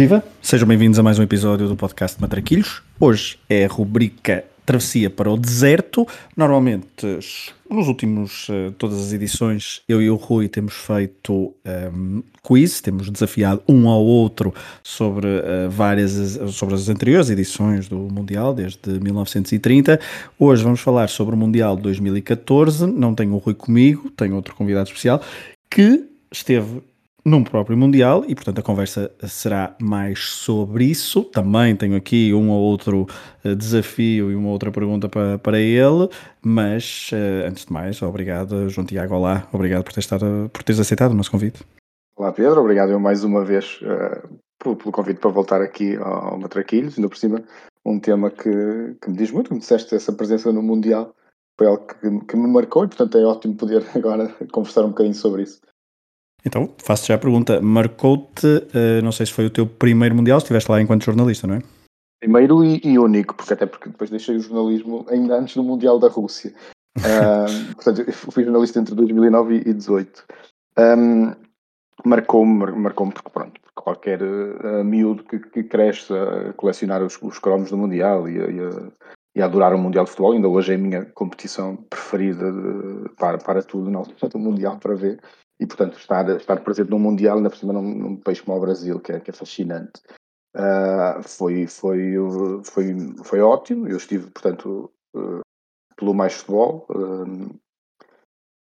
[0.00, 0.24] Viva!
[0.40, 2.82] Sejam bem-vindos a mais um episódio do podcast Matraquilhos.
[2.98, 6.08] Hoje é a rubrica Travessia para o Deserto.
[6.34, 7.18] Normalmente,
[7.68, 12.80] nos últimos, eh, todas as edições, eu e o Rui temos feito um, ehm, quiz,
[12.80, 16.12] temos desafiado um ao outro sobre uh, várias,
[16.54, 20.00] sobre as anteriores edições do Mundial, desde 1930.
[20.38, 22.86] Hoje vamos falar sobre o Mundial de 2014.
[22.86, 25.20] Não tenho o Rui comigo, tenho outro convidado especial
[25.68, 26.80] que esteve
[27.24, 31.24] num próprio Mundial e, portanto, a conversa será mais sobre isso.
[31.24, 33.06] Também tenho aqui um ou outro
[33.44, 36.08] uh, desafio e uma outra pergunta para, para ele,
[36.42, 39.14] mas uh, antes de mais, obrigado, João Tiago.
[39.14, 41.62] Olá, obrigado por, ter estado, por teres aceitado o nosso convite.
[42.16, 46.38] Olá, Pedro, obrigado eu mais uma vez uh, pelo, convite para voltar aqui ao, ao
[46.38, 47.42] Matraquilhos, ainda por cima,
[47.84, 51.14] um tema que, que me diz muito, me disseste essa presença no Mundial.
[51.58, 55.14] Foi algo que, que me marcou e, portanto, é ótimo poder agora conversar um bocadinho
[55.14, 55.60] sobre isso.
[56.44, 57.60] Então, faço já a pergunta.
[57.60, 61.56] Marcou-te, uh, não sei se foi o teu primeiro Mundial, estiveste lá enquanto jornalista, não
[61.56, 61.62] é?
[62.20, 65.98] Primeiro e, e, único, porque até porque depois deixei o jornalismo ainda antes do Mundial
[65.98, 66.52] da Rússia.
[67.00, 70.24] Uh, portanto, eu fui jornalista entre 2009 e 2018.
[70.76, 71.32] Um,
[72.04, 77.38] marcou-me, marcou-me porque pronto, porque qualquer uh, miúdo que, que cresce a colecionar os, os
[77.38, 78.92] cromos do Mundial e, e, a,
[79.36, 83.08] e a adorar o Mundial de Futebol, ainda hoje é a minha competição preferida de,
[83.10, 85.20] para, para tudo, não, do Mundial para ver
[85.60, 88.98] e, portanto, estar, estar presente num Mundial, por cima num, num país como o Brasil,
[88.98, 90.00] que é, que é fascinante,
[90.56, 92.14] uh, foi, foi,
[92.64, 93.86] foi, foi ótimo.
[93.86, 95.40] Eu estive, portanto, uh,
[95.96, 97.54] pelo Mais Futebol, uh,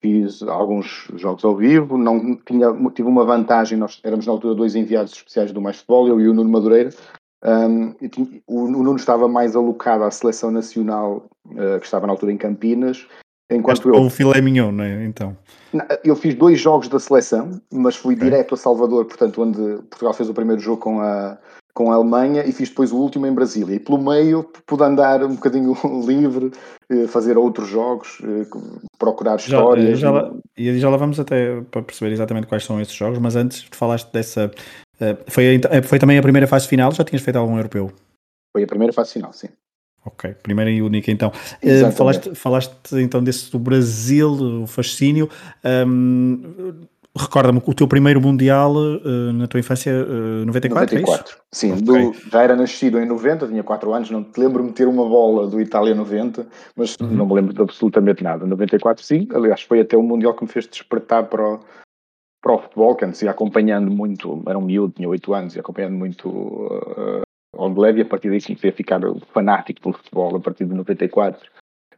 [0.01, 4.75] fiz alguns jogos ao vivo, não tinha, tive uma vantagem, nós éramos na altura dois
[4.75, 6.89] enviados especiais do Mais Futebol, eu e o Nuno Madureira,
[7.45, 7.91] um,
[8.47, 13.07] o, o Nuno estava mais alocado à seleção nacional, que estava na altura em Campinas,
[13.51, 14.01] Enquanto eu...
[14.01, 15.03] o filé mignon, não é?
[15.05, 15.35] Então.
[16.03, 18.29] Eu fiz dois jogos da seleção, mas fui okay.
[18.29, 21.37] direto a Salvador, portanto, onde Portugal fez o primeiro jogo com a,
[21.73, 23.75] com a Alemanha e fiz depois o último em Brasília.
[23.75, 26.51] E pelo meio pude andar um bocadinho livre,
[26.89, 28.45] eh, fazer outros jogos, eh,
[28.97, 29.99] procurar histórias.
[29.99, 33.35] Já, já, e já lá vamos até para perceber exatamente quais são esses jogos, mas
[33.35, 34.51] antes falaste dessa.
[34.99, 36.91] Eh, foi, foi também a primeira fase final?
[36.91, 37.91] Já tinhas feito algum europeu?
[38.51, 39.49] Foi a primeira fase final, sim.
[40.05, 41.31] Ok, primeira e única então.
[41.63, 44.31] Uh, falaste, falaste então desse do Brasil,
[44.63, 45.29] o fascínio.
[45.63, 46.77] Um,
[47.17, 51.35] Recorda-me o teu primeiro Mundial uh, na tua infância, uh, 94, 94.
[51.35, 51.83] É Sim, okay.
[51.83, 55.03] do, já era nascido em 90, tinha 4 anos, não te lembro-me de ter uma
[55.03, 57.07] bola do Itália 90, mas uhum.
[57.07, 58.45] não me lembro de absolutamente nada.
[58.45, 61.59] 94 sim, aliás foi até o Mundial que me fez despertar para o,
[62.41, 65.61] para o futebol, que antes ia acompanhando muito, era um miúdo, tinha 8 anos, ia
[65.61, 67.23] acompanhando muito uh,
[67.55, 69.01] onde leve a partir daí comecei a ficar
[69.33, 71.49] fanático pelo futebol a partir de 94.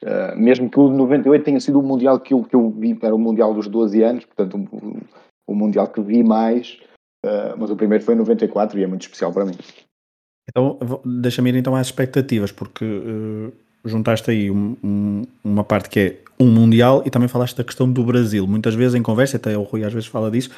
[0.03, 2.71] Uh, eh, mesmo que o de 98 tenha sido o Mundial que eu, que eu
[2.71, 5.01] vi, era o Mundial dos 12 anos, portanto o,
[5.47, 6.79] o Mundial que vi mais,
[7.25, 9.55] uh, mas o primeiro foi em 94 e é muito especial para mim.
[10.49, 13.53] Então deixa-me ir então às expectativas, porque uh,
[13.85, 17.91] juntaste aí um, um, uma parte que é um Mundial e também falaste da questão
[17.91, 18.47] do Brasil.
[18.47, 20.49] Muitas vezes em conversa, até o Rui às vezes fala disso,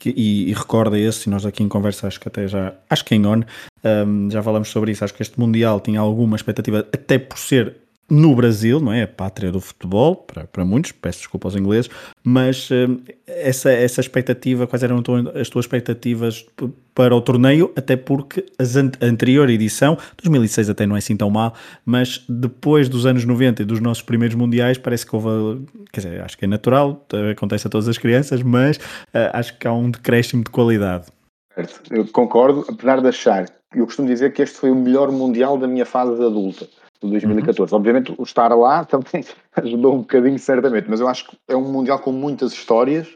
[0.00, 3.04] que, e, e, recorda esse, e nós aqui em conversa acho que até já, acho
[3.04, 3.42] que em on,
[3.84, 7.76] um, já falamos sobre isso, acho que este Mundial tinha alguma expectativa, até por ser
[8.10, 9.04] no Brasil, não é?
[9.04, 11.88] A pátria do futebol, para, para muitos, peço desculpa aos ingleses,
[12.24, 15.00] mas uh, essa, essa expectativa, quais eram
[15.34, 16.44] as tuas expectativas
[16.92, 17.72] para o torneio?
[17.76, 21.54] Até porque a anterior edição, 2006 até não é assim tão mal,
[21.86, 26.20] mas depois dos anos 90 e dos nossos primeiros mundiais, parece que houve, quer dizer,
[26.22, 29.88] acho que é natural, acontece a todas as crianças, mas uh, acho que há um
[29.88, 31.06] decréscimo de qualidade.
[31.54, 35.56] Certo, eu concordo, apesar de achar, eu costumo dizer que este foi o melhor mundial
[35.56, 36.66] da minha fase adulta
[37.02, 37.72] de 2014.
[37.72, 37.78] Uhum.
[37.78, 39.24] Obviamente, o estar lá também
[39.56, 43.08] ajudou um bocadinho, certamente, mas eu acho que é um Mundial com muitas histórias,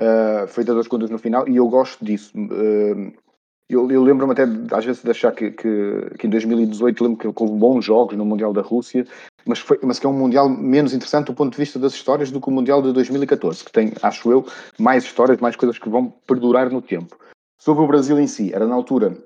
[0.00, 2.32] uh, feitas das contas no final, e eu gosto disso.
[2.36, 3.12] Uh,
[3.68, 7.42] eu, eu lembro-me até, às vezes, de achar que, que, que em 2018 lembro que
[7.42, 9.04] houve bons jogos no Mundial da Rússia,
[9.44, 12.30] mas, foi, mas que é um Mundial menos interessante do ponto de vista das histórias
[12.30, 14.46] do que o Mundial de 2014, que tem, acho eu,
[14.78, 17.18] mais histórias, mais coisas que vão perdurar no tempo.
[17.58, 19.16] Sobre o Brasil em si, era na altura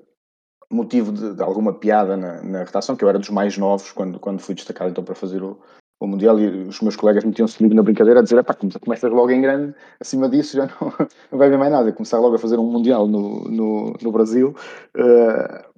[0.71, 4.19] motivo de, de alguma piada na, na, redação, que eu era dos mais novos quando,
[4.19, 5.59] quando fui destacado então para fazer o,
[5.99, 9.29] o Mundial e os meus colegas metiam-se comigo na brincadeira a dizer, pá, começas logo
[9.29, 10.93] em grande, acima disso já não,
[11.31, 14.55] não vai ver mais nada, começar logo a fazer um Mundial no, no, no Brasil.
[14.95, 15.71] Uh,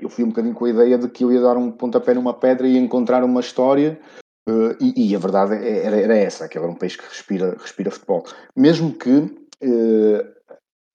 [0.00, 2.32] eu fui um bocadinho com a ideia de que eu ia dar um pontapé numa
[2.32, 3.98] pedra e encontrar uma história
[4.48, 7.56] Uh, e, e, a verdade é, era, era essa, que era um país que respira,
[7.60, 8.24] respira futebol.
[8.54, 10.35] Mesmo que uh,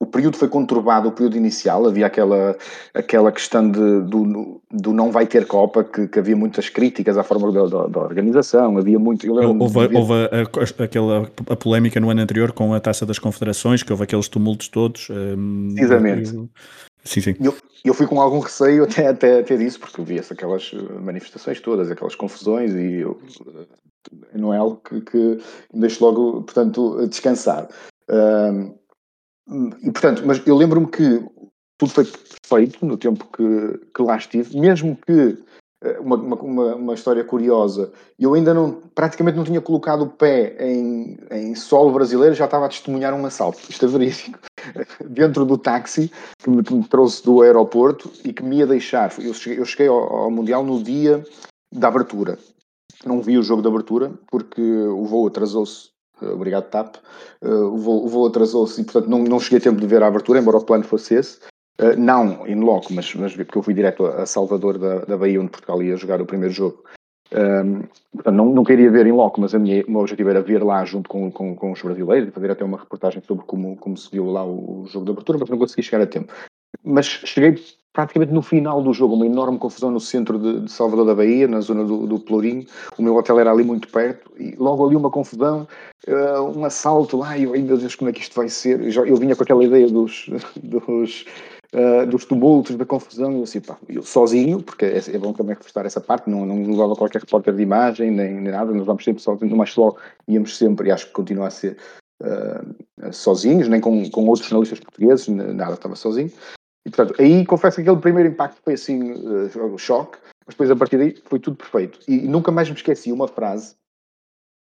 [0.02, 2.58] o período foi conturbado, o período inicial, havia aquela,
[2.92, 7.24] aquela questão de, do, do não vai ter Copa, que, que havia muitas críticas à
[7.24, 9.32] forma da, da, da organização, havia muito...
[9.32, 10.00] houve, havia...
[10.00, 13.92] houve a, a, aquela a polémica no ano anterior com a Taça das Confederações, que
[13.94, 15.08] houve aqueles tumultos todos.
[15.12, 16.30] Um, Precisamente.
[17.04, 17.36] Sim, sim.
[17.40, 17.56] Eu,
[17.86, 22.16] eu fui com algum receio até, até, até disso, porque via-se aquelas manifestações todas, aquelas
[22.16, 23.22] confusões, e eu,
[24.34, 25.38] não é algo que, que
[25.72, 27.70] me deixe logo, portanto, descansar.
[28.10, 28.81] Um,
[29.82, 31.24] e, portanto, mas eu lembro-me que
[31.78, 32.08] tudo foi
[32.46, 35.38] feito no tempo que, que lá estive, mesmo que
[35.84, 37.92] eh, uma, uma, uma, história curiosa.
[38.20, 42.68] Eu ainda não, praticamente não tinha colocado o pé em, em solo brasileiro, já estava
[42.68, 43.60] a testemunhar um assalto.
[43.68, 44.40] Isto é verídico.
[45.04, 46.12] Dentro do táxi
[46.42, 49.12] que me, que me, trouxe do aeroporto e que me ia deixar.
[49.20, 51.24] Eu cheguei, eu cheguei ao, ao, Mundial no dia
[51.74, 52.38] da abertura.
[53.04, 55.90] Não vi o jogo de abertura porque o voo atrasou-se.
[56.22, 56.96] Obrigado, TAP.
[57.42, 60.40] Uh, o voo, atrasou-se e, portanto, não, não cheguei a tempo de ver a abertura,
[60.40, 61.40] embora o plano fosse esse.
[61.80, 65.40] Uh, não in loco, mas, mas porque eu fui direto a Salvador da, da Bahia,
[65.40, 66.84] onde Portugal ia jogar o primeiro jogo.
[67.34, 67.84] Um,
[68.14, 70.62] portanto, não, não queria ver em loco, mas a minha, o meu objetivo era ver
[70.64, 73.96] lá junto com, com, com os brasileiros e fazer até uma reportagem sobre como, como
[73.96, 76.34] se viu lá o, o jogo de abertura, mas não consegui chegar a tempo.
[76.84, 77.56] Mas cheguei
[77.94, 81.48] praticamente no final do jogo, uma enorme confusão no centro de, de Salvador da Bahia,
[81.48, 82.22] na zona do, do.
[82.98, 85.68] O meu hotel era ali muito perto e logo ali uma confusão,
[86.08, 88.82] uh, um assalto eu, ai meu Deus, como é que isto vai ser?
[88.82, 90.30] Eu, já, eu vinha com aquela ideia dos,
[90.64, 91.26] dos,
[91.74, 93.34] uh, dos tumultos, da confusão.
[93.34, 96.72] Eu assim, pá, eu sozinho, porque é, é bom também reforçar essa parte, não, não
[96.72, 99.94] levava qualquer repórter de imagem nem, nem nada, nós vamos sempre sozinhos, no mais só
[100.28, 101.78] íamos sempre, e acho que continua a ser.
[102.22, 106.32] Uh, sozinhos, nem com, com outros jornalistas portugueses, nada, estava sozinho.
[106.86, 110.76] E portanto, aí confesso que aquele primeiro impacto foi assim, uh, choque, mas depois a
[110.76, 112.00] partir daí foi tudo perfeito.
[112.08, 113.76] E, nunca mais me esqueci uma frase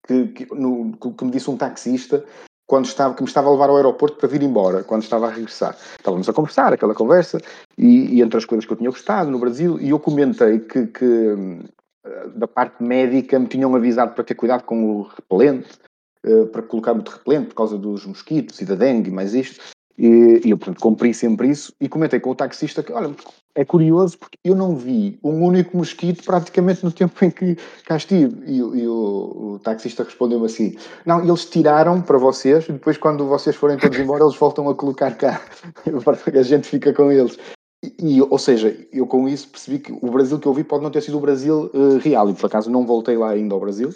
[0.07, 2.25] que, que, no, que, me disse um taxista
[2.67, 5.31] quando estava, que me estava a levar ao aeroporto para vir embora, quando estava a
[5.31, 5.77] regressar.
[5.99, 7.41] Estávamos a conversar, aquela conversa,
[7.77, 10.87] e, e entre as coisas que eu tinha gostado no Brasil, e eu comentei que,
[10.87, 11.35] que
[12.07, 15.69] eh, da parte médica me tinham avisado para ter cuidado com o repelente,
[16.25, 19.61] uh, para colocar muito repelente por causa dos mosquitos e da dengue e mais isto.
[20.01, 23.15] E, e eu, portanto, cumpri sempre isso e comentei com o taxista que, olha,
[23.55, 27.55] é curioso porque eu não vi um único mosquito praticamente no tempo em que
[27.85, 28.43] cá estive.
[28.47, 30.75] E, e o, o, taxista respondeu-me assim:
[31.05, 34.75] Não, eles tiraram para vocês e depois, quando vocês forem todos embora, eles voltam a
[34.75, 35.43] colocar cá.
[36.35, 37.39] a gente fica com eles.
[37.99, 40.91] E, ou seja, eu com isso percebi que o Brasil que eu vi pode não
[40.91, 42.31] ter sido o Brasil uh, real.
[42.31, 43.91] E por acaso não voltei lá ainda ao Brasil.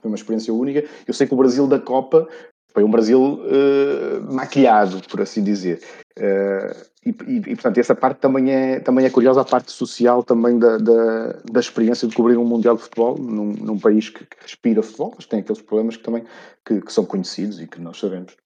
[0.00, 0.84] Foi uma experiência única.
[1.06, 2.28] Eu sei que o Brasil da Copa
[2.72, 5.80] foi um Brasil uh, maquilhado, por assim dizer.
[6.18, 10.22] Uh, e, e, e, portanto, essa parte também é, também é curiosa, a parte social
[10.22, 14.24] também da, da, da experiência de cobrir um Mundial de Futebol num, num país que,
[14.24, 16.24] que, respira futebol, mas tem aqueles problemas que também
[16.64, 18.36] que, que, são conhecidos e que nós sabemos.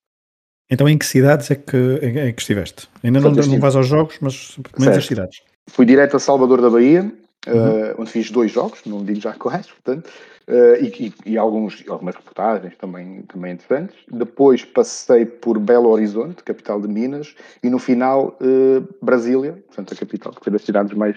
[0.70, 2.88] Então, em que cidades é que, é que estiveste?
[3.04, 5.42] Ainda não, não vais aos jogos, mas pelo menos as cidades.
[5.68, 7.12] Fui direto a Salvador da Bahia,
[7.46, 7.92] uhum.
[7.92, 10.10] uh, onde fiz dois jogos, não digo já quais, portanto,
[10.48, 13.96] Uh, e, e, e, alguns, algumas reportagens também, também interessantes.
[14.08, 17.34] Depois passei por Belo Horizonte, capital de Minas,
[17.64, 21.16] e no final uh, Brasília, portanto a capital, que foi das cidades mais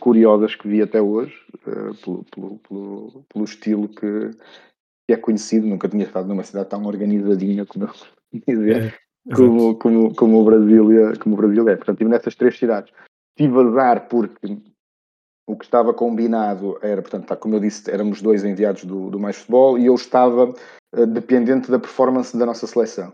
[0.00, 1.34] curiosas que vi até hoje,
[2.02, 4.30] pelo, pelo, pelo, pelo, estilo que,
[5.06, 5.66] que, é conhecido.
[5.66, 7.92] Nunca tinha estado numa cidade tão organizadinha como eu
[8.48, 8.94] dizer,
[9.30, 11.76] é, como, como, como, o Brasília, como o Brasília é.
[11.76, 12.92] Portanto, estive nessas três cidades.
[13.36, 14.58] Tive azar porque
[15.46, 19.18] o que estava combinado era, portanto, tá, como eu disse, éramos dois enviados do, do
[19.18, 20.54] Mais Futebol e eu estava
[20.94, 23.12] uh, dependente da performance da nossa seleção.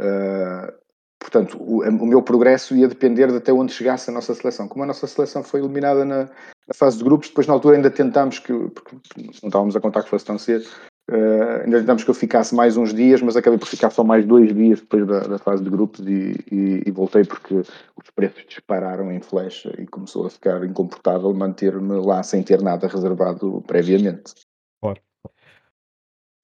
[0.00, 0.72] Uh,
[1.20, 4.68] portanto, o, o, meu progresso ia depender de até onde chegasse a nossa seleção.
[4.68, 7.90] Como a nossa seleção foi eliminada na, na fase de grupos, depois na altura ainda
[7.90, 10.68] tentámos que, porque não estávamos a contar que fosse tão cedo,
[11.10, 14.26] Uh, ainda tentámos que eu ficasse mais uns dias, mas acabei por ficar só mais
[14.26, 18.44] dois dias depois da, da fase de grupos e, e, e, voltei porque os preços
[18.46, 24.34] dispararam em flecha e começou a ficar incomportável manter-me lá sem ter nada reservado previamente.
[24.82, 25.00] Claro.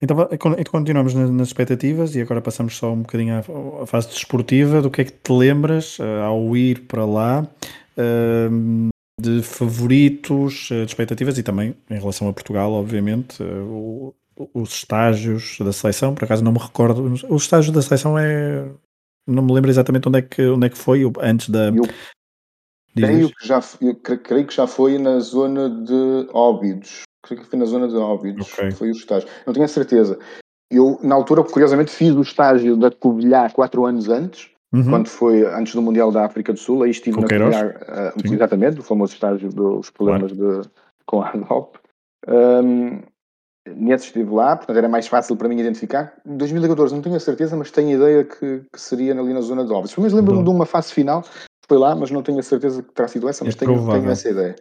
[0.02, 0.16] Então,
[0.70, 4.80] continuamos nas expectativas e agora passamos só um bocadinho à, à fase desportiva.
[4.80, 7.46] Do que é que te lembras uh, ao ir para lá?
[7.98, 8.88] Uh,
[9.20, 13.38] de favoritos, de expectativas e também em relação a Portugal, obviamente,
[14.52, 17.04] os estágios da seleção, por acaso não me recordo.
[17.28, 18.68] Os estágios da seleção é.
[19.26, 21.68] Não me lembro exatamente onde é que, onde é que foi, antes da.
[21.68, 21.84] Eu
[22.94, 27.02] creio que, já, eu creio que já foi na zona de Óbidos.
[27.24, 28.52] Creio que foi na zona de Óbidos.
[28.52, 28.70] Okay.
[28.70, 29.28] Foi o estágio.
[29.46, 30.18] Não tinha certeza.
[30.70, 34.90] Eu, na altura, curiosamente, fiz o estágio da Covilhã quatro anos antes, uhum.
[34.90, 36.82] quando foi antes do Mundial da África do Sul.
[36.82, 40.62] Aí estive na Covilhã, uh, exatamente, o famoso estágio dos problemas claro.
[40.62, 40.68] de,
[41.06, 41.78] com a ADOP.
[42.28, 43.02] Um,
[43.66, 46.12] Nesse estive lá, portanto era mais fácil para mim identificar.
[46.26, 49.40] Em 2014 não tenho a certeza, mas tenho a ideia que, que seria ali na
[49.40, 49.94] zona de Óbidos.
[49.94, 51.24] Pelo menos lembro-me de uma fase final,
[51.66, 54.10] foi lá, mas não tenho a certeza que terá sido essa, mas é tenho, tenho,
[54.10, 54.54] essa ideia.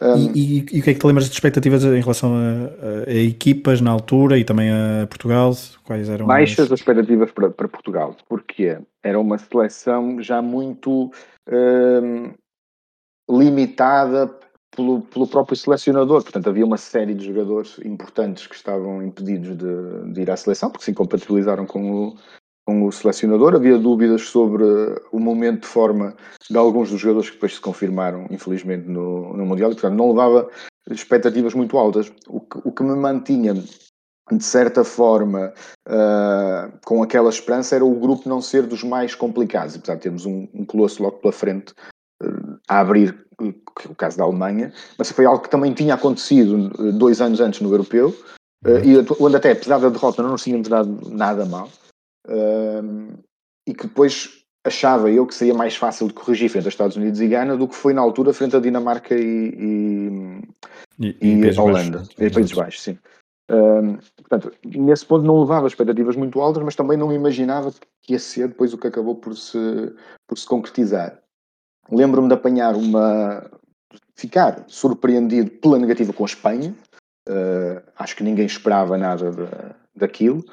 [0.00, 3.08] Um, e, e, e, o que é que te lembras de expectativas em relação a,
[3.08, 5.52] a, a, equipas na altura e também a Portugal?
[5.84, 11.10] Quais eram Baixas as expectativas para, para Portugal, porque era uma seleção já muito
[11.50, 12.32] um,
[13.28, 14.28] limitada
[14.76, 16.22] pelo, pelo próprio selecionador.
[16.22, 20.70] Portanto, havia uma série de jogadores importantes que estavam impedidos de, de ir à seleção,
[20.70, 22.16] porque se incompatibilizaram com o,
[22.66, 23.54] com o selecionador.
[23.54, 24.64] Havia dúvidas sobre
[25.10, 26.14] o momento de forma
[26.48, 29.72] de alguns dos jogadores que depois se confirmaram, infelizmente, no, no Mundial.
[29.72, 30.48] E, portanto, não levava
[30.90, 32.12] expectativas muito altas.
[32.28, 35.52] O que, o que me mantinha, de certa forma,
[35.88, 39.74] uh, com aquela esperança era o grupo não ser dos mais complicados.
[39.74, 41.74] Apesar de termos um, um colosso logo pela frente
[42.68, 47.40] a abrir, o caso da Alemanha, mas foi algo que também tinha acontecido dois anos
[47.40, 48.16] antes no Europeu.
[48.64, 51.68] Uh, e onde até, apesar da derrota, não nos tínhamos dado nada mal
[53.66, 57.20] e que depois achava eu que seria mais fácil de corrigir frente aos Estados Unidos
[57.20, 60.42] e Gana do que foi na altura frente a Dinamarca e, e,
[60.98, 62.14] e, e, e Holanda, Baixos.
[62.18, 62.98] e Países Baixos, sim.
[63.48, 68.18] Um, portanto, nesse ponto não levava expectativas muito altas, mas também não imaginava que ia
[68.18, 69.94] ser depois o que acabou por se,
[70.26, 71.16] por se concretizar.
[71.90, 73.48] Lembro-me de apanhar uma.
[74.14, 76.74] ficar surpreendido pela negativa com a Espanha.
[77.28, 79.48] Uh, acho que ninguém esperava nada de,
[79.94, 80.44] daquilo.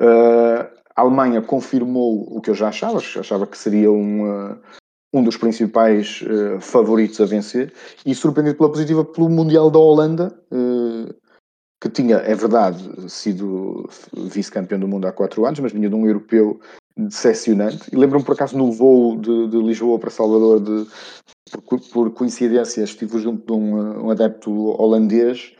[0.00, 4.58] Uh, a Alemanha confirmou o que eu já achava, achava que seria um, uh,
[5.12, 6.22] um dos principais
[6.60, 7.72] favoritos a vencer,
[8.04, 10.38] e surpreendido pela positiva pelo Mundial da Holanda,
[11.80, 16.06] que tinha, é verdade, sido vice-campeão do mundo há quatro anos, mas vinha de um
[16.06, 16.60] europeu
[16.96, 17.88] decepcionante.
[17.92, 20.86] E lembro-me, por acaso, no voo de, de Lisboa para Salvador, de,
[21.68, 25.54] por, por, coincidência, estive junto de um, um adepto holandês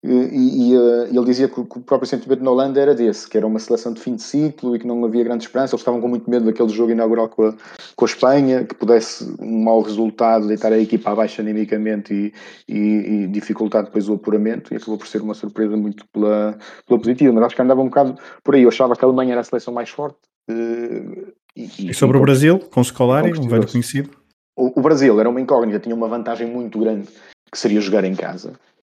[0.00, 3.36] e, e, uh, ele dizia que, que, o próprio sentimento na Holanda era desse, que
[3.36, 5.74] era uma seleção de fim de ciclo e que não havia grande esperança.
[5.74, 7.54] Eles estavam com muito medo daquele jogo inaugural com a,
[7.96, 12.32] com a Espanha, que pudesse um mau resultado deitar a equipa abaixo animicamente e,
[12.72, 14.72] e, e, dificultar depois o apuramento.
[14.72, 16.56] E acabou por ser uma surpresa muito pela,
[16.86, 17.32] pela positiva.
[17.32, 18.62] Mas acho que andava um bocado por aí.
[18.62, 20.27] Eu achava que a Alemanha era a seleção mais forte.
[20.48, 24.10] Uh, e, sobre o Brasil, com o Scolari, um velho conhecido?
[24.56, 27.08] O, o Brasil era uma incógnita, tinha uma vantagem muito grande
[27.50, 28.52] que seria jogar em casa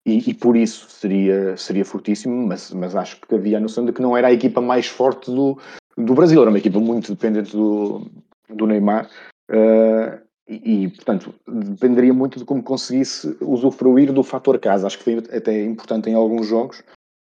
[0.04, 3.92] e, e, por isso seria, seria fortíssimo, mas, mas acho que havia a noção de
[3.92, 5.58] que não era a equipa mais forte do,
[5.96, 8.06] do Brasil, era uma equipa muito dependente do,
[8.48, 9.10] do Neymar.
[9.50, 14.86] Uh, e, e, portanto, dependeria muito de como conseguisse usufruir do fator casa.
[14.86, 16.82] Acho que foi até importante em alguns jogos,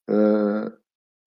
[0.10, 0.72] uh,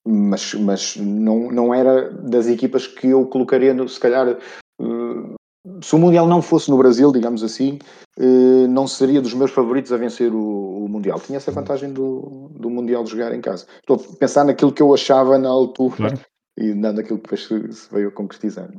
[0.06, 4.36] mas, mas não, não era das equipas que eu colocaria, se calhar,
[4.80, 5.34] uh,
[5.82, 7.78] se o Mundial não fosse no Brasil, digamos assim,
[8.18, 11.18] eh, não seria dos meus favoritos a vencer o, o Mundial.
[11.20, 13.66] Tinha essa vantagem do, do Mundial de jogar em casa.
[13.78, 16.20] Estou a pensar naquilo que eu achava na altura claro.
[16.58, 18.70] e não naquilo que depois se, veio a concretizar.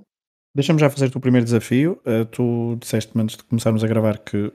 [0.55, 1.99] Deixa-me já fazer-te o primeiro desafio.
[2.05, 4.53] Uh, tu disseste antes de começarmos a gravar que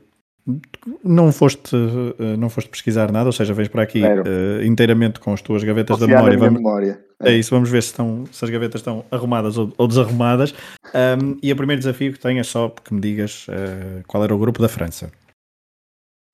[1.05, 5.33] não foste, uh, não foste pesquisar nada, ou seja, vens para aqui uh, inteiramente com
[5.33, 6.39] as tuas gavetas da memória.
[6.39, 7.05] Vamos, memória.
[7.21, 7.33] É.
[7.33, 7.37] é.
[7.37, 10.55] isso, vamos ver se, estão, se as gavetas estão arrumadas ou, ou desarrumadas.
[10.95, 14.35] Um, e o primeiro desafio que tenho é só que me digas uh, qual era
[14.35, 15.13] o grupo da França.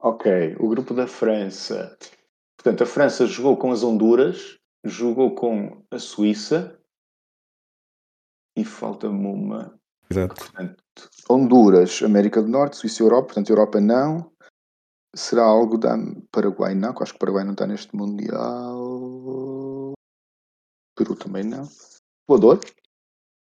[0.00, 1.96] Ok, o grupo da França.
[2.56, 6.78] Portanto, a França jogou com as Honduras, jogou com a Suíça
[8.56, 9.78] e falta-me uma.
[10.10, 10.34] Exato.
[10.34, 10.82] Portanto,
[11.28, 14.30] Honduras, América do Norte, Suíça e Europa, portanto, Europa não.
[15.14, 15.96] Será algo da
[16.30, 16.74] Paraguai?
[16.74, 19.94] Não, acho que o Paraguai não está neste Mundial.
[20.96, 21.68] Peru também não.
[22.28, 22.60] Equador?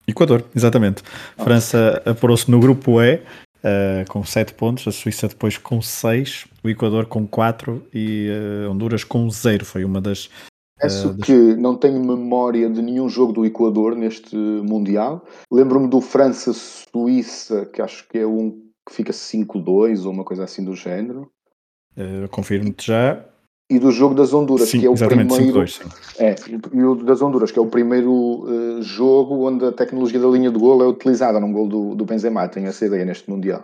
[0.07, 1.03] Equador, exatamente.
[1.37, 1.45] Ah.
[1.45, 6.69] França apurou-se no grupo E uh, com 7 pontos, a Suíça depois com 6, o
[6.69, 9.65] Equador com 4 e uh, Honduras com 0.
[9.65, 10.31] Foi uma das
[10.81, 15.25] Confesso uh, que não tenho memória de nenhum jogo do Equador neste Mundial.
[15.53, 20.65] Lembro-me do França-Suíça, que acho que é um que fica 5-2 ou uma coisa assim
[20.65, 21.31] do género.
[21.97, 23.25] Uh, Confirmo-te já.
[23.69, 25.33] E do jogo das Honduras, sim, que é o primeiro.
[25.33, 25.81] 5 -2,
[26.19, 26.35] é,
[26.73, 30.51] e o das Honduras, que é o primeiro uh, jogo onde a tecnologia da linha
[30.51, 32.49] de gol é utilizada num gol do, do Benzema.
[32.49, 33.63] Tenho essa ideia neste Mundial.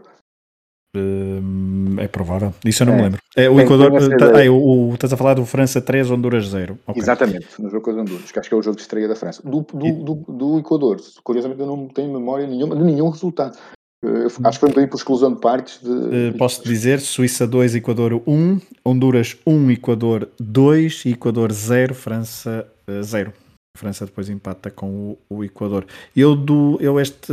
[0.98, 2.54] Hum, é provável.
[2.64, 2.96] Isso eu não é.
[2.96, 3.20] me lembro.
[3.36, 3.90] É, o Equador.
[4.16, 6.78] Tá, ah, o, estás a falar do França 3, Honduras 0.
[6.86, 7.02] Okay.
[7.02, 9.16] Exatamente, no jogo com as Honduras, que acho que é o jogo de estreia da
[9.16, 9.42] França.
[9.42, 13.58] Do, do, do, do Equador, curiosamente eu não tenho memória nenhuma de nenhum resultado.
[14.02, 15.80] Eu acho que foi um bocadinho por exclusão de partes.
[15.82, 15.90] De...
[15.90, 22.66] Uh, posso dizer: Suíça 2, Equador 1, Honduras 1, Equador 2, Equador 0, França
[23.02, 23.30] 0.
[23.30, 25.86] Uh, França depois empata com o, o Equador.
[26.14, 27.32] Eu, do, eu este,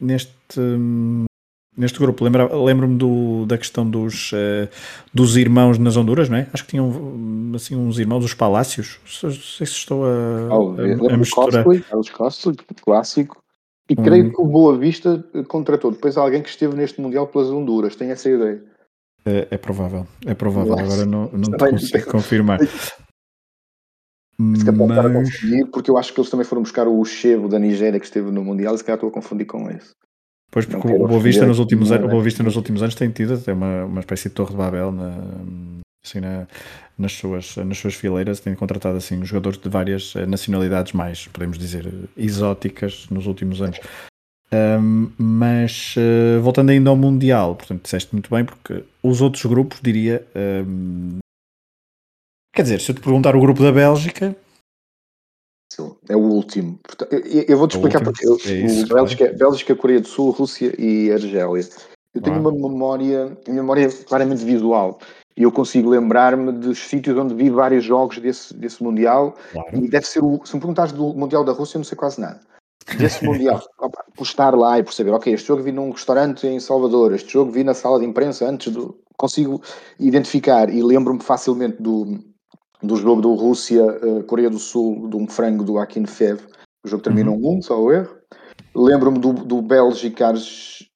[0.00, 0.32] neste
[1.80, 2.24] neste grupo.
[2.24, 4.68] Lembro-me do, da questão dos, uh,
[5.12, 6.46] dos irmãos nas Honduras, não é?
[6.52, 9.00] Acho que tinham assim uns irmãos, os Palácios.
[9.22, 11.64] Não sei se estou a, oh, a, a misturar.
[11.64, 13.42] Carlos Costly, clássico.
[13.88, 14.04] E hum.
[14.04, 18.12] creio que o Boa Vista contratou depois alguém que esteve neste Mundial pelas Honduras, tenho
[18.12, 18.62] essa ideia.
[19.24, 20.78] É, é provável, é provável.
[20.78, 22.60] Agora não, não consigo confirmar.
[24.56, 27.48] Se calhar estar a confundir, porque eu acho que eles também foram buscar o Chevo
[27.48, 29.90] da Nigéria que esteve no Mundial, e se calhar estou a confundir com esse.
[30.50, 33.10] Pois, porque o Boa Vista nos últimos anos, o Boa Vista nos últimos anos tem
[33.10, 35.14] tido até uma, uma espécie de torre de Babel na,
[36.04, 36.46] assim, na,
[36.98, 41.56] nas, suas, nas suas fileiras, tem contratado assim jogadores de várias eh, nacionalidades mais, podemos
[41.56, 43.78] dizer, exóticas nos últimos anos.
[44.52, 49.78] Um, mas uh, voltando ainda ao Mundial, portanto, disseste muito bem, porque os outros grupos,
[49.80, 50.26] diria,
[50.66, 51.20] um,
[52.52, 54.36] Quer dizer, se eu te perguntar o grupo da Bélgica.
[56.08, 56.78] É o último.
[57.46, 58.26] Eu vou-te é explicar porque.
[58.26, 59.32] É isso, Bélgica, é.
[59.32, 61.68] Bélgica, Coreia do Sul, Rússia e Argélia.
[62.14, 62.40] Eu tenho ah.
[62.40, 64.98] uma memória, uma memória claramente visual.
[65.36, 69.36] E eu consigo lembrar-me dos sítios onde vi vários jogos desse, desse Mundial.
[69.52, 69.76] Claro.
[69.76, 70.40] E deve ser o.
[70.44, 72.40] Se me perguntares do Mundial da Rússia, eu não sei quase nada.
[72.98, 73.62] Desse Mundial,
[74.16, 77.32] por estar lá e por saber, ok, este jogo vi num restaurante em Salvador, este
[77.32, 78.98] jogo vi na sala de imprensa antes do.
[79.16, 79.60] Consigo
[79.98, 82.18] identificar e lembro-me facilmente do,
[82.82, 86.40] do jogo do Rússia-Coreia uh, do Sul, de um frango do Akinfev.
[86.84, 87.58] O jogo terminou uhum.
[87.58, 88.16] um, só o erro.
[88.74, 90.32] Lembro-me do, do Bélgica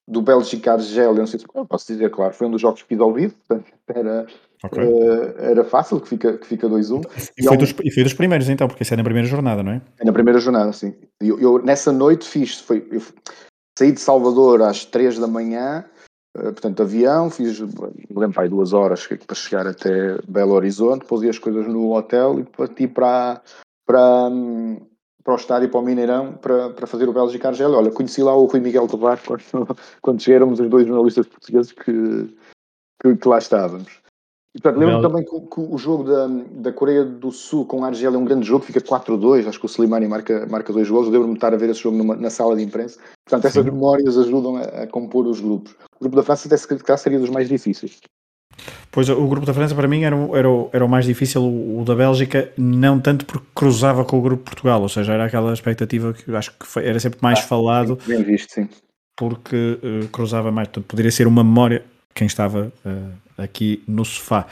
[0.06, 3.00] do Bélgica Argélia, não sei se posso dizer, claro, foi um dos jogos que fiz
[3.00, 3.34] ao vivo,
[3.88, 4.26] era,
[4.62, 4.84] okay.
[4.84, 7.04] uh, era fácil, que fica, que fica 2-1.
[7.38, 7.58] E, e, foi um...
[7.58, 9.82] dos, e foi dos primeiros então, porque isso é na primeira jornada, não é?
[9.98, 10.94] É na primeira jornada, sim.
[11.20, 13.00] Eu, eu nessa noite fiz, foi, eu
[13.78, 15.93] saí de Salvador às 3 da manhã, eh,
[16.34, 17.60] portanto, avião, fiz,
[18.10, 22.44] lembro aí duas horas para chegar até Belo Horizonte, pôs as coisas no hotel e
[22.44, 23.40] parti para,
[23.86, 24.30] para,
[25.22, 27.76] para o estádio, para o Mineirão, para, para fazer o Bélgica Argélia.
[27.76, 29.42] Olha, conheci lá o Rui Miguel Tovar quando,
[30.02, 32.36] quando os dois jornalistas portugueses que,
[33.00, 34.03] que, que lá estávamos.
[34.54, 37.88] E, portanto, lembro também que, que, o jogo da, da Coreia do Sul com a
[37.88, 41.08] Argélia é um grande jogo, fica 4-2, acho que o Slimani marca, marca dois gols,
[41.08, 43.00] lembro-me de estar a ver esse jogo numa, na sala de imprensa.
[43.28, 43.73] Portanto, essas Sim.
[43.73, 45.73] memórias ajudam a, a, compor os grupos.
[45.97, 47.99] O grupo da França até se calhar seria dos mais difíceis.
[48.93, 51.84] Pois o grupo da França para mim era, era, era o mais difícil, o, o,
[51.84, 55.52] da Bélgica, não tanto porque cruzava com o grupo de Portugal, ou seja, era aquela
[55.52, 57.99] expectativa que acho que foi, era sempre mais ah, falado.
[58.06, 58.69] Bem visto, sim.
[59.17, 64.47] Porque uh, cruzava mais, portanto, poderia ser uma memória, quem estava uh, aqui no sofá.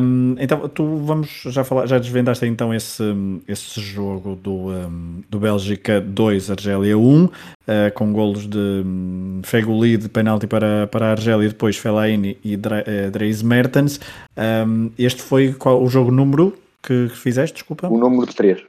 [0.00, 3.02] Um, então, tu vamos já falar, já desvendaste então esse,
[3.46, 7.30] esse jogo do, um, do Bélgica 2, Argélia 1, uh,
[7.94, 13.10] com golos de um, Feguli de penalti para, para a Argélia depois Fellaini e uh,
[13.10, 14.00] Dries Mertens.
[14.36, 17.88] Um, este foi qual, o jogo número que, que fizeste, desculpa?
[17.88, 18.64] O número 3.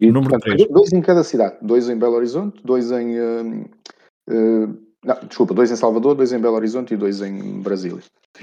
[0.00, 0.68] E, o número portanto, 3.
[0.70, 3.18] Dois em cada cidade, dois em Belo Horizonte, dois em.
[4.28, 8.02] Uh, não, desculpa, dois em Salvador, dois em Belo Horizonte e dois em Brasília.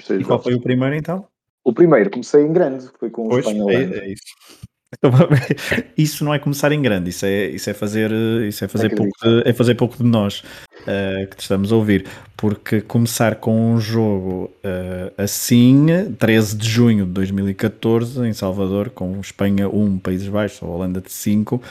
[0.10, 1.26] E qual foi o primeiro então?
[1.64, 3.70] O primeiro, comecei em grande, foi com pois, o espanhol.
[3.70, 4.24] É, é isso.
[5.98, 8.10] isso não é começar em grande, isso é, isso é fazer,
[8.48, 11.76] isso é fazer, pouco de, é fazer pouco de nós uh, que te estamos a
[11.76, 18.90] ouvir, porque começar com um jogo uh, assim, 13 de junho de 2014, em Salvador,
[18.90, 21.62] com Espanha 1, Países Baixos, ou Holanda de 5, uh,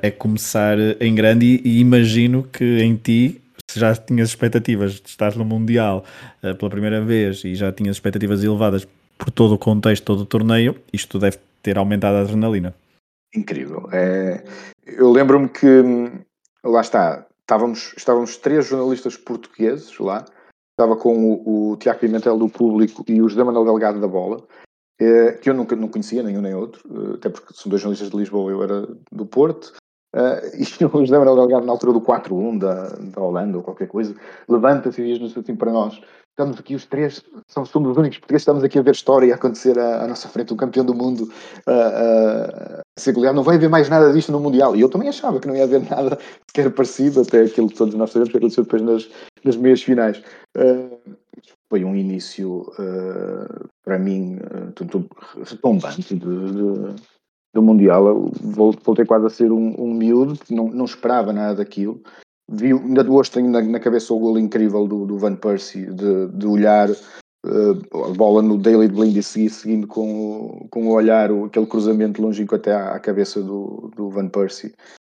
[0.00, 3.41] é começar em grande e, e imagino que em ti
[3.72, 6.04] se já tinhas expectativas de estar no Mundial
[6.42, 10.26] uh, pela primeira vez e já tinhas expectativas elevadas por todo o contexto, todo o
[10.26, 12.74] torneio, isto deve ter aumentado a adrenalina.
[13.34, 13.88] Incrível.
[13.92, 14.44] É,
[14.84, 15.82] eu lembro-me que,
[16.64, 20.24] lá está, estávamos, estávamos três jornalistas portugueses lá,
[20.72, 24.44] estava com o, o Tiago Pimentel do Público e o José Manuel Delgado da Bola,
[25.00, 28.10] é, que eu nunca não conhecia, nenhum nem outro, eh, até porque são dois jornalistas
[28.10, 29.72] de Lisboa, eu era do Porto,
[30.14, 33.88] Uh, e o José Manuel Delgado, na altura do 4-1 da, da Holanda ou qualquer
[33.88, 34.14] coisa,
[34.48, 36.00] levanta-se e diz-nos assim para nós:
[36.32, 39.36] estamos aqui os três, somos, somos os únicos portugueses, estamos aqui a ver história a
[39.36, 43.42] acontecer à, à nossa frente, o campeão do mundo uh, uh, a ser goleado, não
[43.42, 44.74] vai haver mais nada disto no Mundial.
[44.74, 47.94] E eu também achava que não ia haver nada sequer parecido, até aquilo que todos
[47.94, 49.08] nós sabemos que aconteceu depois nas,
[49.44, 50.22] nas meias finais.
[50.56, 50.98] Uh,
[51.68, 52.70] foi um início,
[53.82, 56.94] para mim, uh, retumbante de, de
[57.54, 58.30] do Mundial, eu
[58.82, 62.02] voltei quase a ser um, um miúdo, não, não esperava nada daquilo.
[62.50, 66.28] Vi, ainda hoje tenho na, na cabeça o gol incrível do, do Van Persie, de,
[66.28, 71.30] de olhar uh, a bola no Daily Blind e seguir seguindo com, com o olhar
[71.30, 74.72] o, aquele cruzamento longínquo até à, à, cabeça do, do Van Persie.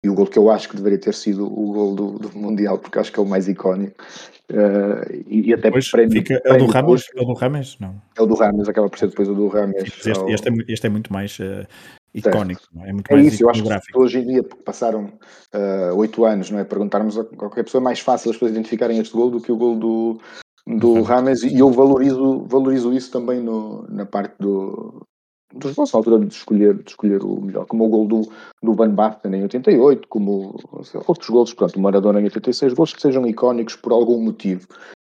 [0.05, 2.77] E o gol que eu acho que deveria ter sido o gol do, do Mundial,
[2.77, 4.03] porque acho que é o mais icónico.
[4.51, 7.05] Uh, e, e, até depois prende, fica, é o do Rames?
[7.15, 7.77] É o do Rames?
[7.79, 8.01] Não.
[8.17, 9.75] É o do Rames, acaba por ser depois o do Rames.
[9.81, 11.65] Este, este, é, este é muito mais uh,
[12.13, 12.89] icónico, é?
[12.89, 12.93] é?
[12.93, 15.05] muito é mais isso, eu acho que hoje em dia, porque passaram
[15.53, 16.63] uh, oito uh, anos, não é?
[16.63, 19.57] Perguntarmos a qualquer pessoa, é mais fácil as pessoas identificarem este gol do que o
[19.57, 20.21] gol do,
[20.67, 21.01] do uhum.
[21.01, 25.05] Rames, e eu valorizo, valorizo isso também no, na parte do,
[25.53, 28.21] dos na altura de escolher, de escolher o melhor, como o gol do,
[28.61, 32.93] do Van Basten em 88, como sei, outros gols, portanto, o Maradona em 86, gols
[32.93, 34.67] que sejam icónicos por algum motivo.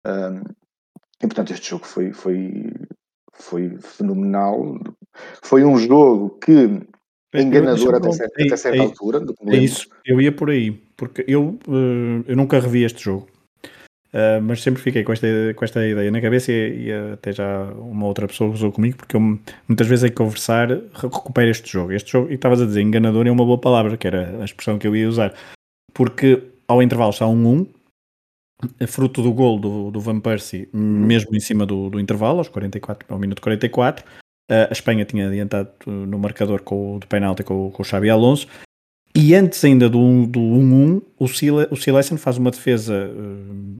[0.06, 0.42] Um,
[1.20, 2.72] E portanto este jogo foi, foi,
[3.38, 4.78] foi fenomenal.
[5.42, 6.80] Foi um jogo que
[7.34, 9.24] enganador até certa, até certa é, altura.
[9.46, 13.28] É isso, eu ia por aí, porque eu, eh, eu nunca revi este jogo.
[14.08, 17.64] Uh, mas sempre fiquei com esta, com esta ideia na cabeça e, e, até já
[17.74, 21.92] uma outra pessoa usou comigo, porque eu muitas vezes em conversar recupero este jogo.
[21.92, 24.78] Este jogo, e estavas a dizer, enganador é uma boa palavra, que era a expressão
[24.78, 25.34] que eu ia usar,
[25.92, 27.66] porque ao intervalo está um 1,
[28.86, 33.06] fruto do gol do, do Van Persie, mesmo em cima do, do intervalo, aos 44,
[33.08, 34.04] ao minuto 44.
[34.50, 38.08] Uh, a Espanha tinha adiantado no marcador com o de penalti com, com o Xabi
[38.08, 38.46] Alonso.
[39.14, 43.76] E antes ainda do 1-1, o, Sile, o Silesen faz uma defesa uh,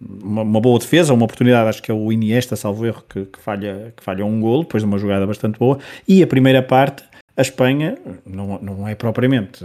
[0.00, 3.38] uma, uma, boa defesa, uma oportunidade, acho que é o Iniesta, salvo erro, que, que,
[3.38, 7.02] falha, que falha um golo, depois de uma jogada bastante boa, e a primeira parte,
[7.38, 7.96] a Espanha
[8.26, 9.64] não, não é propriamente,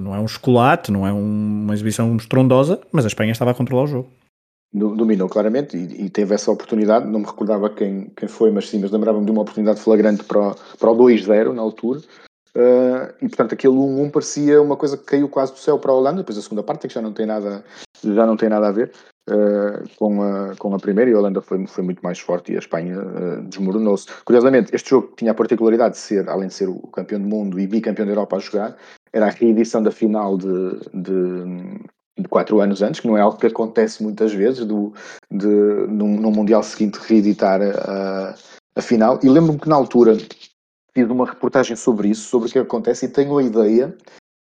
[0.00, 3.54] não é um chocolate, não é um, uma exibição estrondosa, mas a Espanha estava a
[3.54, 4.10] controlar o jogo.
[4.72, 8.78] Dominou claramente e, e, teve essa oportunidade, não me recordava quem, quem foi, mas sim,
[8.78, 13.28] mas lembrava-me de uma oportunidade flagrante para o, para o 2-0 na altura, uh, e
[13.28, 16.38] portanto aquele 1-1 parecia uma coisa que caiu quase do céu para a Holanda, depois
[16.38, 17.64] a segunda parte que já não tem nada,
[18.02, 18.92] já não tem nada a ver,
[19.28, 22.56] Uh, com, a, com a primeira e a Holanda foi, foi muito mais forte e
[22.56, 24.06] a Espanha uh, desmoronou-se.
[24.24, 27.60] Curiosamente, este jogo tinha a particularidade de ser, além de ser o campeão do mundo
[27.60, 28.76] e bicampeão da Europa a jogar,
[29.12, 31.44] era a reedição da final de, de,
[32.18, 34.92] de quatro anos antes, que não é algo que acontece muitas vezes, do,
[35.30, 38.34] de, num, num Mundial seguinte reeditar a,
[38.74, 39.20] a final.
[39.22, 40.16] E lembro-me que na altura
[40.92, 43.94] fiz uma reportagem sobre isso, sobre o que acontece, e tenho a ideia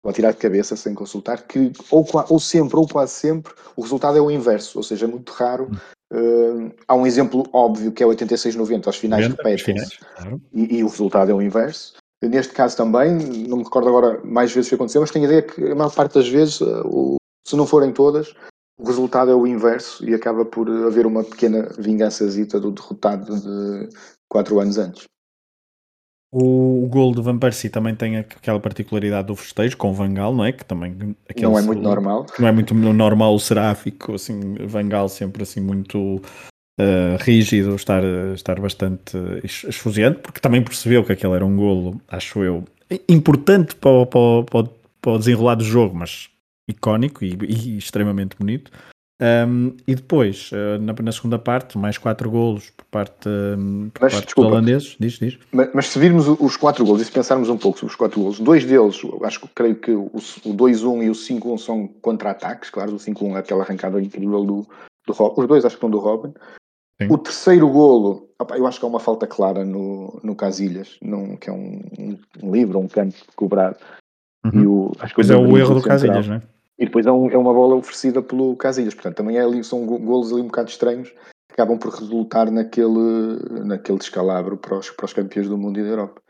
[0.04, 3.82] ou a tirar de cabeça sem consultar, que ou, ou sempre, ou quase sempre, o
[3.82, 5.70] resultado é o inverso, ou seja, é muito raro.
[6.12, 9.76] Uh, há um exemplo óbvio que é 86-90, aos finais 90, repetem
[10.16, 10.42] claro.
[10.54, 11.96] e, e, o resultado é o inverso.
[12.24, 13.12] Neste caso também,
[13.48, 15.94] não me recordo agora mais vezes que aconteceu, mas tenho a ideia que a maior
[15.94, 18.34] parte das vezes, o, se não forem todas,
[18.80, 23.90] o resultado é o inverso e acaba por haver uma pequena vingançazita do derrotado de
[24.30, 25.06] quatro anos antes.
[26.40, 30.36] O, o gol do Van Persie também tem aquela particularidade do festejo com o Vangal,
[30.36, 30.52] não é?
[30.52, 30.96] Que também
[31.42, 32.28] não é muito normal.
[32.38, 36.22] Não é muito normal o seráfico, assim, Vangal sempre assim muito
[36.80, 38.04] uh, rígido, estar,
[38.36, 42.64] estar bastante esfuziante, porque também percebeu que aquele era um golo, acho eu,
[43.10, 44.70] importante para, para, para,
[45.02, 46.30] para o desenrolar do jogo, mas
[46.70, 48.72] icónico e, e extremamente bonito.
[49.20, 54.04] Um, e depois, uh, na, na, segunda parte, mais quatro golos por parte, um, por
[54.04, 54.96] mas, parte desculpa, dos holandeses.
[55.00, 55.40] Diz, diz.
[55.52, 58.22] Mas, mas, se virmos os quatro golos e se pensarmos um pouco sobre os quatro
[58.22, 62.70] golos, dois deles, acho que creio que o, o 2-1 e o 5-1 são contra-ataques,
[62.70, 64.68] claro, o 5-1 é aquela arrancada incrível do,
[65.08, 65.42] do Robin.
[65.42, 66.34] Os dois acho que são do Robin.
[67.02, 67.08] Sim.
[67.12, 71.36] O terceiro golo, opa, eu acho que há uma falta clara no, no Casilhas, num,
[71.38, 73.78] que é um, um, um livro, um canto cobrado.
[74.46, 74.62] Uhum.
[74.62, 76.42] E o, acho que pois é o erro do Casilhas, não é?
[76.80, 78.94] E depois é, um, é, uma bola oferecida pelo Casilhas.
[78.94, 83.40] Portanto, também é ali, são golos ali um bocado estranhos que acabam por resultar naquele,
[83.66, 86.22] naquele descalabro para os, para os campeões do mundo e da Europa.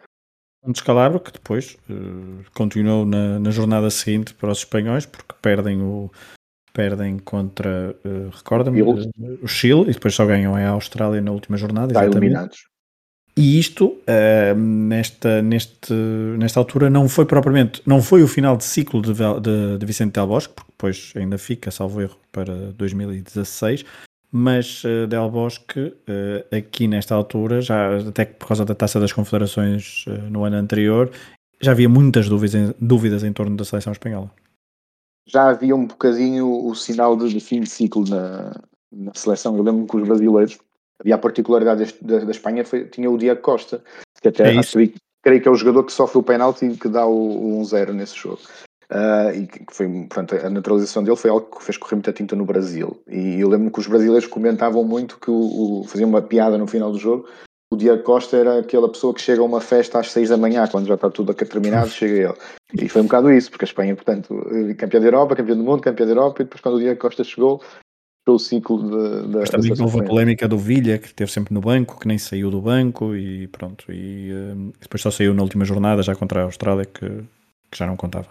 [0.64, 5.82] Um descalabro que depois uh, continuou na, na, jornada seguinte para os espanhóis, porque perdem
[5.82, 6.10] o
[6.74, 11.58] perdem contra, uh, recorda-me, uh, o Chile e depois só ganham a Austrália na última
[11.58, 11.92] jornada.
[11.92, 12.68] Está eliminados.
[13.38, 18.64] E isto, uh, nesta, neste, nesta altura, não foi propriamente, não foi o final de
[18.64, 23.86] ciclo de, de, de Vicente Del Bosque, porque depois ainda fica, salvo erro, para 2016,
[24.32, 29.14] mas uh, Del Bosque, uh, aqui nesta altura, já até por causa da taça das
[29.14, 31.12] confederações uh, no ano anterior,
[31.62, 34.32] já havia muitas dúvidas dúvidas em torno da seleção espanhola.
[35.28, 38.60] Já havia um bocadinho o sinal de, de fim de ciclo na,
[38.92, 39.56] na seleção.
[39.58, 40.58] Eu lembro que os brasileiros
[41.00, 43.84] havia a particularidade da, da Espanha, foi, tinha o Diego Costa,
[44.22, 44.78] que até é acho,
[45.24, 47.92] creio que é o jogador que sofre o penalti e que dá o, o 1-0
[47.92, 48.40] nesse jogo.
[48.90, 52.36] Uh, e que foi, portanto, a naturalização dele foi algo que fez correr muita tinta
[52.36, 52.98] no Brasil.
[53.08, 56.66] E eu lembro que os brasileiros comentavam muito que o, o faziam uma piada no
[56.66, 57.28] final do jogo.
[57.70, 60.66] O Diego Costa era aquela pessoa que chega a uma festa às 6 da manhã,
[60.68, 62.38] quando já está tudo terminado, chega ele.
[62.82, 64.34] E foi um bocado isso, porque a Espanha, portanto,
[64.78, 67.26] campeã da Europa, campeã do mundo, campeã da Europa, e depois quando o Diego Costa
[67.26, 67.62] chegou,
[68.34, 72.00] o ciclo de, Mas também houve a polémica do Vilha, que esteve sempre no banco,
[72.00, 73.92] que nem saiu do banco e pronto.
[73.92, 77.08] E uh, depois só saiu na última jornada, já contra a Austrália, que,
[77.72, 78.28] que já não contava.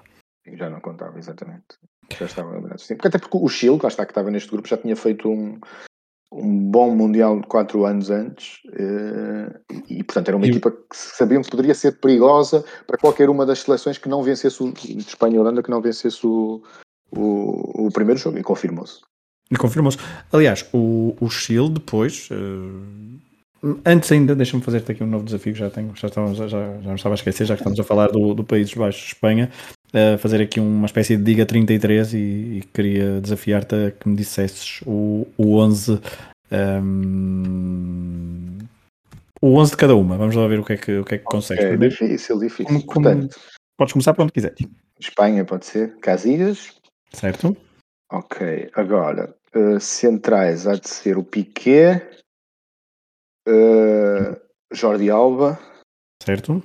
[0.55, 1.65] Já não contava, exatamente.
[2.19, 2.57] Já estava
[3.05, 5.59] Até porque o Chile, lá está, que estava neste grupo, já tinha feito um,
[6.33, 10.51] um bom Mundial de 4 anos antes uh, e, portanto, era uma e...
[10.51, 14.63] equipa que sabiam que poderia ser perigosa para qualquer uma das seleções que não vencesse
[14.63, 16.63] o de Espanha e Holanda, que não vencesse o,
[17.11, 19.01] o, o primeiro jogo, e confirmou-se.
[19.51, 19.99] E confirmou-se.
[20.33, 22.29] Aliás, o, o Chile depois.
[22.31, 26.67] Uh, antes ainda, deixa-me fazer-te aqui um novo desafio, já tenho, já, estamos, já, já
[26.83, 29.51] não estava a esquecer, já que estamos a falar do, do Países Baixos, Espanha,
[29.95, 34.17] uh, fazer aqui uma espécie de Diga 33 e, e queria desafiar-te a que me
[34.17, 36.01] dissesses o, o 11
[36.51, 38.59] Um,
[39.43, 41.19] o 11 de cada uma, vamos lá ver o que é que, o que, é
[41.19, 41.65] que consegues.
[41.65, 42.67] É Primeiro, difícil, difícil.
[42.67, 43.37] como- como- Portanto,
[43.77, 44.59] podes começar por onde quiseres.
[44.99, 45.97] Espanha pode ser.
[45.99, 46.71] Casillas.
[47.13, 47.57] Certo?
[48.11, 48.71] Ok.
[48.75, 52.23] Agora, eh, centrais há de ser o Piquet,
[53.47, 54.41] eh,
[54.73, 55.59] Jordi Alba.
[56.23, 56.63] Certo?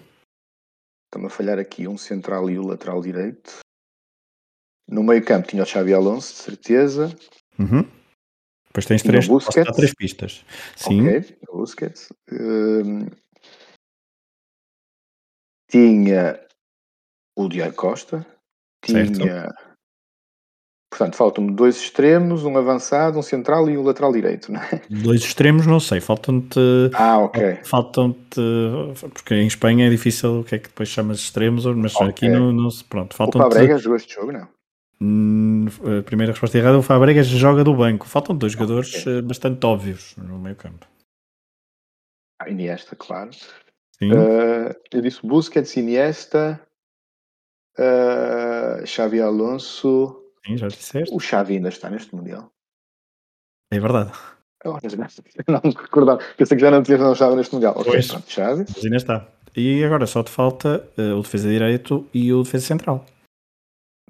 [1.06, 3.60] Estão a falhar aqui um central e o lateral direito.
[4.88, 7.16] No meio campo tinha o Xavi Alonso, de certeza.
[7.58, 7.84] Uhum.
[8.68, 9.76] Depois tens três, Busquets?
[9.76, 10.46] três pistas.
[10.78, 11.02] Sim,
[11.50, 12.10] o Busquets.
[12.32, 13.08] Hum,
[15.70, 16.46] tinha
[17.38, 18.26] o Diego Costa.
[18.86, 19.20] Certo.
[20.92, 24.82] Portanto, faltam-me dois extremos, um avançado, um central e o lateral direito, não é?
[24.90, 26.60] dois extremos, não sei, faltam-te.
[26.94, 27.60] Ah, ok.
[27.64, 28.42] Faltam-te.
[29.14, 32.08] Porque em Espanha é difícil o que é que depois chamas de extremos, mas Ok.
[32.10, 32.84] aqui não, não se.
[32.84, 33.42] Pronto, O faltam-te.
[33.44, 34.48] Fabregas jogou este jogo, não?
[35.02, 35.66] Hum,
[36.00, 38.06] a primeira resposta errada, o Fabregas joga do banco.
[38.06, 39.18] Faltam dois jogadores Ok.
[39.18, 40.86] eh, bastante óbvios no meio campo.
[42.42, 43.32] Ah, Iniesta, claro.
[43.98, 46.60] Sim, Uh, eu disse Busquets, Iniesta,
[47.80, 50.18] uh, Xavi Alonso.
[50.46, 51.14] Sim, já disseste.
[51.14, 52.52] O Xavi ainda está neste Mundial.
[53.72, 54.12] É verdade.
[55.48, 56.22] Não me recordava.
[56.38, 57.74] Pensei que já não tinha não estava neste Mundial.
[57.74, 58.08] Pois.
[58.08, 58.66] pronto, Xavi.
[58.68, 59.28] Mas ainda está.
[59.56, 63.06] E agora só te falta eh, o defesa direito e o defesa central.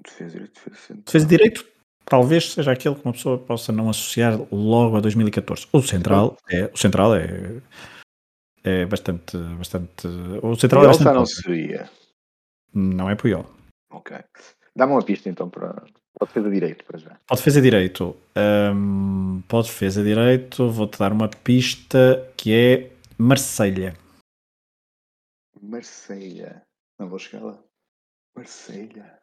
[0.04, 1.04] Defesa direito, defesa central.
[1.06, 1.72] Defesa direito
[2.04, 5.66] talvez seja aquele que uma pessoa possa não associar logo a 2014.
[5.72, 7.60] O central é, o central é,
[8.62, 10.06] é bastante, bastante.
[10.42, 11.14] O central é Puyol já bastante.
[11.14, 11.90] não seria.
[12.74, 13.46] Não é Puyol.
[13.90, 14.16] Ok.
[14.76, 15.82] Dá-me uma pista então para,
[16.20, 17.18] a defesa direito, para já.
[17.30, 18.16] O defesa direito,
[19.48, 23.96] para o defesa direito, vou-te dar uma pista que é Marselha.
[25.60, 26.62] Marselha.
[26.98, 27.58] Não vou chegar lá.
[28.36, 29.18] Marselha.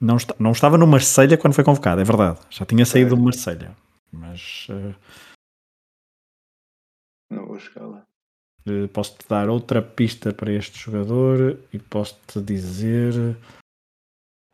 [0.00, 2.40] Não, está- não estava no Marselha quando foi convocado, é verdade.
[2.50, 3.76] Já tinha saído do Marselha.
[4.10, 4.94] Mas eh,
[7.30, 8.06] Não vou chegar lá.
[8.66, 13.12] eh, posso-te dar outra pista para este jogador e posso-te dizer.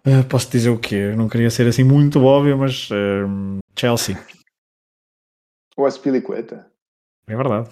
[0.05, 0.95] Eh, posso dizer o quê?
[1.13, 3.25] Eu não queria ser assim muito óbvio, mas eh,
[3.79, 4.17] Chelsea.
[5.77, 6.71] O Aspilicueta.
[7.27, 7.69] É verdade.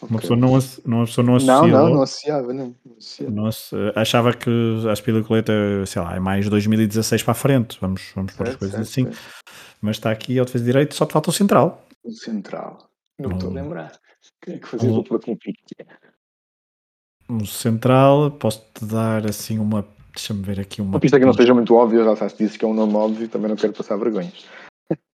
[0.00, 0.20] Uma Ok.
[0.20, 1.54] pessoa não, não, uma pessoa não associa.
[1.56, 2.74] Não, não, não associava, não.
[2.84, 3.32] não associava.
[3.34, 4.48] Nossa, achava que
[4.88, 5.52] a Aspiliculeta,
[5.86, 7.78] sei lá, é mais 2016 para a frente.
[7.80, 9.12] Vamos, vamos pôr as coisas certo, assim.
[9.12, 9.34] certo.
[9.80, 11.84] Mas está aqui ao defesa direito, só te falta o central.
[12.04, 12.88] O central.
[13.18, 13.62] Não estou a Não.
[13.62, 13.98] lembrar.
[14.40, 15.86] Quem é que fazia Um- dupla com o Piquet?
[17.28, 19.84] O central, posso-te dar assim uma.
[20.18, 20.94] Deixa-me ver aqui uma.
[20.94, 23.28] Uma pista que não seja muito óbvia, já sabes, dizes que é um nome óbvio,
[23.28, 24.44] também não quero passar vergonhas.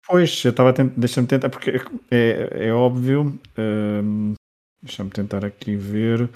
[0.06, 0.94] Pois, eu estava a tentar.
[0.94, 1.70] Deixa-me tentar, porque
[2.10, 3.40] é, é óbvio.
[3.56, 4.34] hum,
[4.82, 6.28] deixa-me tentar aqui ver.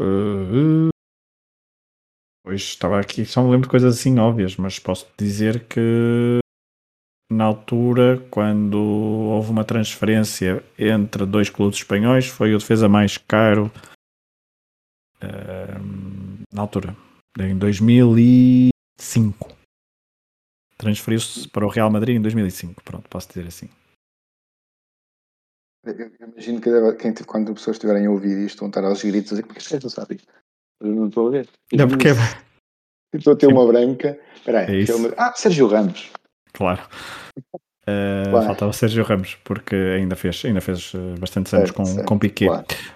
[0.00, 0.88] Uh,
[2.42, 3.26] pois, estava aqui.
[3.26, 6.38] Só me lembro de coisas assim óbvias, mas posso dizer que.
[7.30, 13.70] Na altura, quando houve uma transferência entre dois clubes espanhóis, foi o defesa mais caro
[15.22, 16.94] hum, na altura,
[17.38, 19.48] em 2005.
[20.76, 22.82] Transferiu-se para o Real Madrid em 2005.
[22.84, 23.68] Pronto, posso dizer assim.
[25.84, 29.32] Eu- Imagino que quem, quando as pessoas estiverem a ouvir isto vão estar aos gritos
[29.32, 30.32] a dizer porque gajo não sabe isto.
[30.80, 31.48] Eu não estou a ver.
[31.72, 32.12] Não, porque é
[33.14, 34.18] Estou a ter uma branca.
[34.34, 34.84] Espera É aí.
[34.84, 36.10] Real Madrid- Ah, Sérgio Ramos.
[36.52, 36.82] Claro.
[37.86, 38.42] Uh.
[38.42, 42.18] Faltava Sérgio Ramos, porque ainda fez, ainda fez uh, bastantes anos Certo, com, certo, com
[42.18, 42.48] Piquet.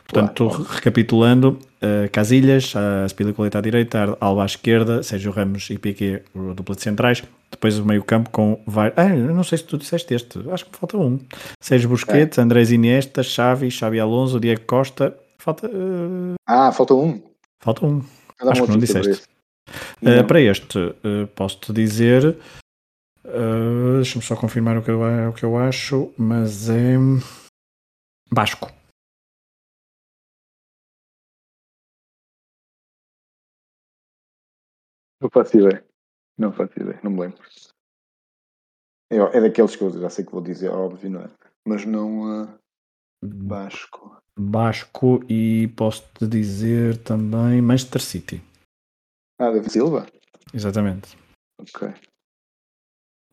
[0.06, 6.22] Portanto, recapitulando, uh, Casilhas, a Spilicoleta à direita, Alba à esquerda, Sérgio Ramos e Piquet,
[6.34, 7.22] o dupla de centrais.
[7.50, 8.60] Depois o meio campo com.
[8.96, 11.18] Ah, não sei se tu disseste este, acho que falta um.
[11.60, 15.16] Sérgio Busquets, Andrés Iniesta, Xavi, Xavi Alonso, Diego Costa.
[15.38, 17.22] Falta, uh, Ah, falta um.
[17.60, 18.02] falta um.
[18.40, 19.22] Acho que não disseste.
[20.02, 20.78] Uh, para este,
[21.34, 22.36] posso-te dizer.
[23.28, 26.96] Uh, Deixa-me só confirmar o que, eu, o que eu acho, mas é.
[28.32, 28.68] Basco.
[35.20, 35.84] Não faço ideia.
[36.38, 37.42] Não faço ideia, não me lembro.
[39.10, 41.30] É, é daqueles que eu já sei que vou dizer, óbvio, não é?
[41.66, 42.58] Mas não uh,
[43.22, 44.16] Basco.
[44.38, 48.42] Basco e posso-te dizer também Manchester City.
[49.38, 50.06] Ah, David Silva?
[50.54, 51.16] Exatamente.
[51.58, 51.92] Ok.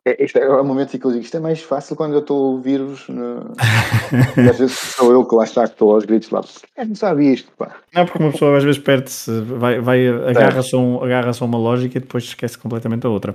[0.08, 2.20] É, este é o momento em que eu digo isto é mais fácil quando eu
[2.20, 3.08] estou a ouvir-vos.
[3.10, 3.54] no-
[4.38, 6.42] E às vezes sou eu que lá está, que estou aos gritos lá.
[6.76, 7.76] É, não sabe isto, pá.
[7.94, 11.58] Não, porque uma pessoa às vezes perde-se, vai, vai, agarra-se a, um, agarra-se a uma
[11.58, 13.34] lógica e depois esquece completamente a outra.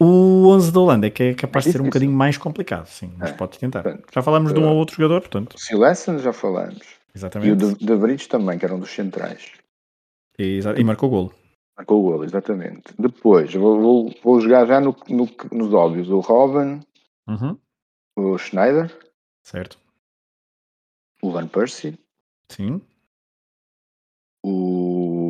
[0.00, 3.12] O 11 da Holanda é que é capaz de ser um bocadinho mais complicado, sim,
[3.18, 3.32] mas É.
[3.34, 3.82] podes tentar.
[3.82, 5.54] Portanto, Já falámos de um ou outro jogador, portanto.
[5.54, 6.78] O Silesen já falamos.
[6.78, 7.74] E o Exatamente.
[7.76, 9.42] de, de também, que eram dos centrais.
[10.38, 11.34] E, e marcou o golo.
[11.86, 12.92] Com o golo, exatamente.
[12.98, 16.08] Depois, vou, vou, vou jogar já no, no- nos óbvios.
[16.10, 16.80] O Robin,
[17.28, 17.56] Uhum.
[18.16, 18.94] o Schneider.
[19.46, 19.78] Certo.
[21.22, 21.98] O Van Persie.
[22.50, 22.80] Sim.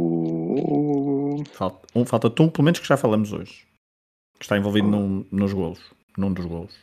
[0.01, 1.43] O.
[1.53, 3.67] Falta, um, falta-te um, pelo menos que já falamos hoje.
[4.39, 5.81] Que está envolvido num, nos golos.
[6.17, 6.77] Num dos golos.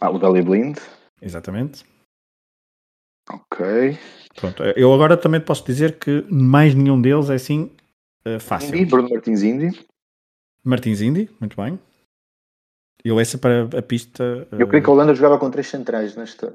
[0.00, 0.78] Ah, o Dali Blind.
[1.20, 1.84] Exatamente.
[3.30, 3.98] Ok.
[4.36, 4.62] Pronto.
[4.76, 7.70] Eu agora também posso dizer que mais nenhum deles é assim
[8.26, 8.74] uh, fácil.
[8.74, 9.78] Indy, Bruno Martins Indy.
[10.64, 11.78] Martins Indy, muito bem.
[13.04, 14.46] Eu essa para a pista.
[14.52, 16.50] Eu creio que a Holanda jogava com três centrais nesta,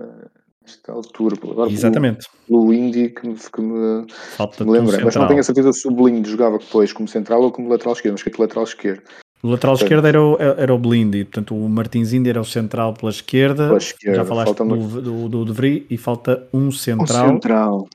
[0.63, 1.35] nesta altura.
[1.43, 2.25] Agora, Exatamente.
[2.47, 4.97] O Indy que me, que me, me lembra.
[4.99, 7.69] um Mas não tenho a certeza se o Blind jogava depois como central ou como
[7.69, 8.13] lateral esquerdo.
[8.13, 9.03] Mas que é lateral esquerdo.
[9.43, 12.45] O lateral Portanto- esquerdo era o, era o Blindy, portanto o Martins Indy era o
[12.45, 13.67] central pela esquerda.
[13.67, 17.27] Pela esquerda, Já falaste falta-me- do, do, do De Vries e falta um central.
[17.29, 17.87] central.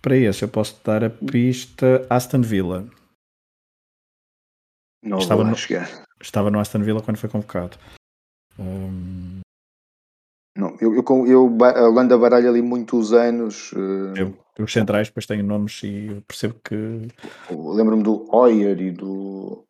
[0.00, 2.84] Para esse eu posso dar a pista Aston Villa.
[5.02, 6.04] Não Estava no- chegar.
[6.20, 7.76] Estava no Aston Villa quando foi convocado.
[8.58, 9.40] Hum,
[10.56, 13.72] Não, eu, eu, eu, a Holanda baralha ali muitos anos.
[13.74, 16.74] eh, eu- os centrais depois têm nomes e eu percebo que.
[17.50, 19.64] Lembro-me do Hoyer e do.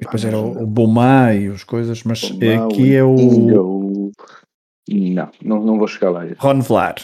[0.00, 3.14] E depois Ah, era o, o Boma e as coisas, mas Bom, aqui é o
[4.06, 4.12] o-
[4.88, 6.22] Não, não, não vou chegar lá.
[6.38, 6.94] Ron Vlar.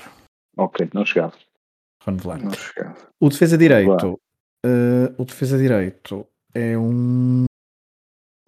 [0.57, 1.35] Ok, não chegava.
[2.05, 2.43] Ron Vlar.
[2.43, 2.97] Não chegava.
[3.21, 4.19] O defesa direito.
[4.65, 7.45] eh, o defesa direito é um.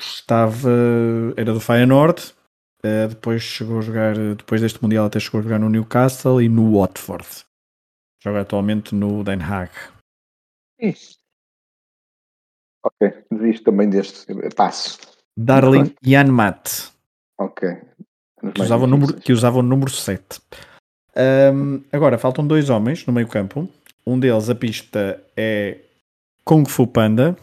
[0.00, 0.70] Estava.
[1.36, 2.34] Era do Feyenoord.
[2.82, 4.14] eh, depois chegou a jogar.
[4.36, 7.26] Depois deste Mundial até chegou a jogar no Newcastle e no Watford.
[8.22, 9.70] Joga atualmente no Den Haag.
[10.78, 11.18] Isso.
[12.84, 14.26] Ok, desisto também deste.
[14.54, 14.98] Passo.
[15.36, 16.90] Darling Janmat.
[17.38, 17.68] Ok.
[18.54, 20.40] Que usava, o número, que usava o número 7.
[21.14, 23.68] Ahm, agora, faltam dois homens no meio campo.
[24.04, 25.78] Um deles, a pista, é
[26.44, 27.36] Kung Fu Panda.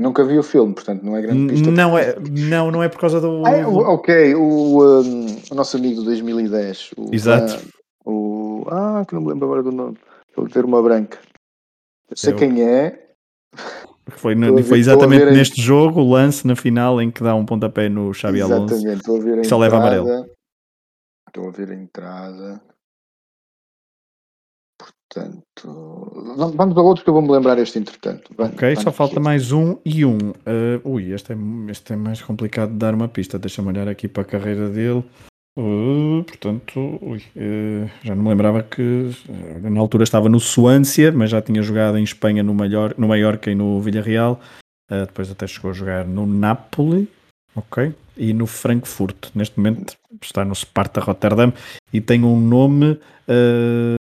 [0.00, 1.70] Nunca vi o filme, portanto não é grande pista.
[1.70, 2.16] Não é,
[2.48, 3.44] não, não é por causa do.
[3.46, 6.90] Ah, é, o- ok, o, um, o nosso amigo do 2010.
[6.96, 7.54] O, Exato.
[7.54, 9.96] ah, o, ah, que não me lembro agora do nome.
[10.36, 11.18] A ter uma branca.
[12.10, 13.08] Eu sei Eu- quem é.
[14.08, 17.34] Foi, no, ver- foi exatamente em- neste jogo, o lance na final em que dá
[17.34, 18.74] um pontapé no Xabi Alonso.
[18.74, 20.00] Exatamente, estou a ver a que só leva entrada.
[20.02, 20.30] amarelo.
[21.28, 22.62] Estou a ver a entrada.
[25.12, 28.30] Portanto, vamos vamos a outros que eu vou me lembrar este entretanto.
[28.36, 29.20] Vai- Ok, vai só falta quê?
[29.20, 30.16] mais um e um.
[30.18, 31.36] Uh, ui, este é,
[31.68, 33.38] este é mais complicado de dar uma pista.
[33.38, 35.02] Deixa-me olhar aqui para a carreira dele.
[35.58, 41.10] Uh, portanto, ui, uh, já não me lembrava que uh, na altura estava no Suância,
[41.10, 44.40] mas já tinha jogado em Espanha no, Mallor, no Mallorca e no Villarreal.
[44.90, 47.08] Uh, depois até chegou a jogar no Napoli,
[47.56, 47.92] ok?
[48.16, 49.30] E no Frankfurt.
[49.34, 51.52] Neste momento está no Sparta Rotterdam
[51.92, 52.92] e tem um nome.
[53.28, 53.99] uh,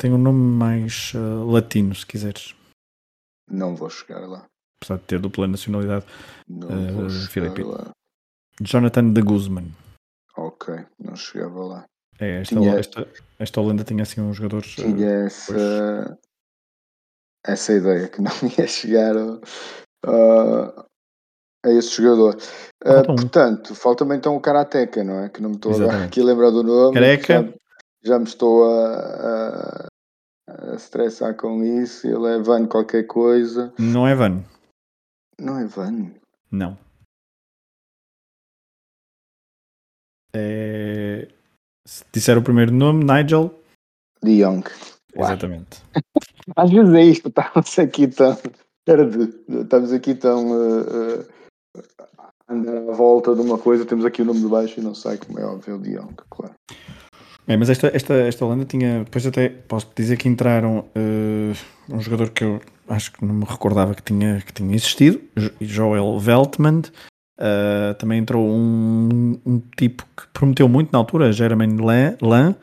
[0.00, 2.54] tem um nome mais uh, latino, se quiseres.
[3.50, 4.46] Não vou chegar lá.
[4.80, 6.04] Apesar de ter dupla nacionalidade.
[6.48, 7.62] Não Eh, vou Filipe.
[7.62, 7.90] lá.
[8.60, 9.66] Jonathan de Guzman.
[10.36, 11.84] Ok, não chegava lá.
[12.18, 14.76] É, esta, Tinha- esta, esta Holanda tinha assim uns jogadores.
[14.78, 16.18] uh, Tinha essa,
[17.44, 19.38] essa ideia que não ia chegar a,
[20.06, 20.86] a-
[21.64, 22.36] a esse jogador.
[22.84, 23.16] Falta um.
[23.16, 25.28] portanto, falta-me então o Karateka, não é?
[25.28, 26.94] Que não me estou aqui a lembrar do nome.
[26.94, 27.54] Careca.
[28.04, 29.86] Já, me estou a, a,
[30.48, 32.06] a estressar com isso.
[32.06, 33.72] Ele é Van qualquer coisa.
[33.78, 34.42] Não é Van.
[35.38, 36.10] Não é Van?
[36.50, 36.78] Não.
[40.34, 41.28] É...
[41.86, 43.52] Se disser o primeiro nome, Nigel.
[44.22, 44.64] De Young.
[45.14, 45.82] Exatamente.
[46.56, 48.38] Às vezes é isto, estamos aqui tão.
[49.48, 50.50] Estamos aqui tão.
[50.50, 51.42] uh, uh,
[52.48, 54.94] a andar à volta de uma coisa, temos aqui o nome de baixo e não
[54.94, 56.54] sai, como é óbvio, o de Young, claro.
[57.46, 59.04] É, mas esta, esta, esta Holanda tinha.
[59.04, 61.52] Depois até posso dizer que entraram uh,
[61.94, 65.50] um jogador que eu acho que não me recordava que tinha, que tinha existido, Jo-
[65.60, 66.82] Joel Veltman.
[67.38, 72.56] Uh, também entrou um, um tipo que prometeu muito na altura, Jeremy Lan, uh,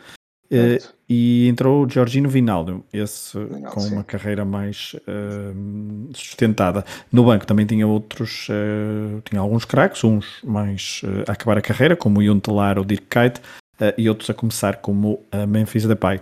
[0.49, 0.95] Certo.
[1.09, 3.93] e entrou o Georgino Vinaldo, esse Vinaldo, com sim.
[3.95, 6.85] uma carreira mais uh, sustentada.
[7.11, 11.97] No banco também tinha outros, uh, tinha alguns craques, uns mais a acabar a carreira,
[11.97, 13.41] como o Yuntelar ou Dirk Kuyt,
[13.81, 16.21] uh, e outros a começar como a Memphis Depay.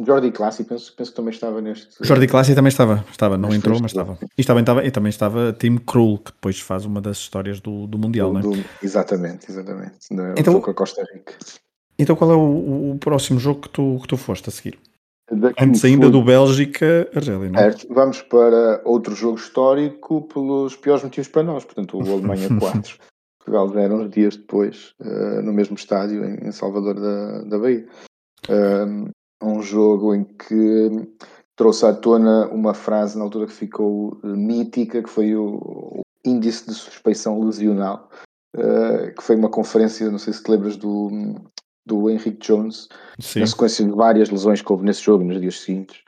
[0.00, 1.88] Jordi Classi, penso, penso que também estava neste.
[2.02, 4.16] Jordi Classi também estava, estava não entrou, mas estava.
[4.38, 7.86] E também estava, e também estava Tim Krul, que depois faz uma das histórias do,
[7.88, 8.42] do Mundial, não é?
[8.44, 9.94] do- Exatamente, exatamente.
[10.36, 11.34] Então- com a Costa Rica.
[11.98, 14.78] Então qual é o, o próximo jogo que tu, que tu foste a seguir?
[15.30, 17.74] Daqui Antes ainda do Bélgica-Argélia, não é?
[17.90, 21.64] Vamos para outro jogo histórico pelos piores motivos para nós.
[21.64, 22.96] Portanto, o Alemanha 4,
[23.48, 27.86] Portugal 0, uns dias depois, eh, no mesmo estádio, em, em Salvador da, da Bahia.
[28.48, 29.10] Um,
[29.42, 31.08] um jogo em que
[31.56, 36.00] trouxe à tona uma frase na altura que ficou eh, mítica, que foi o, o
[36.24, 38.10] índice de suspeição lesional.
[38.56, 41.10] uh, que foi uma conferência, não sei se te lembras do,
[41.86, 42.88] do Henrique Jones,
[43.18, 43.40] Sim.
[43.40, 46.02] na sequência de várias lesões que houve nesse jogo nos dias seguintes,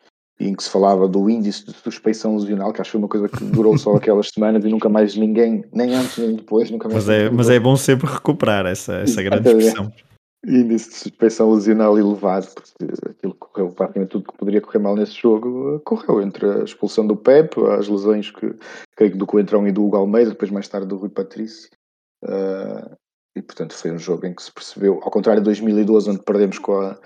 [0.48, 3.28] em que se falava do índice de suspeição lesional, que acho que foi uma coisa
[3.28, 7.06] que durou só aquelas semanas e nunca mais ninguém, nem antes nem depois, nunca mais.
[7.06, 9.92] Mas é, mas é bom sempre recuperar essa, essa grande expressão.
[10.46, 15.20] Índice de suspeição lesional elevado, porque aquilo correu praticamente tudo que poderia correr mal nesse
[15.20, 18.54] jogo, correu entre a expulsão do Pep, as lesões que
[18.96, 21.68] que do Coentrão e do Hugo Almeida, depois mais tarde do Rui Patrício.
[22.24, 22.96] Uh,
[23.36, 26.58] e portanto foi um jogo em que se percebeu, ao contrário de 2012, onde perdemos
[26.58, 26.98] com a,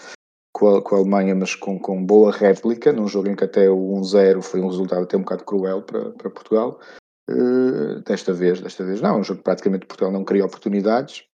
[0.55, 3.69] com a, com a Alemanha, mas com, com boa réplica, num jogo em que até
[3.69, 6.81] o 1-0 foi um resultado até um bocado cruel para, para Portugal.
[7.29, 11.25] Uh, desta vez, desta vez não, é um jogo que praticamente Portugal não cria oportunidades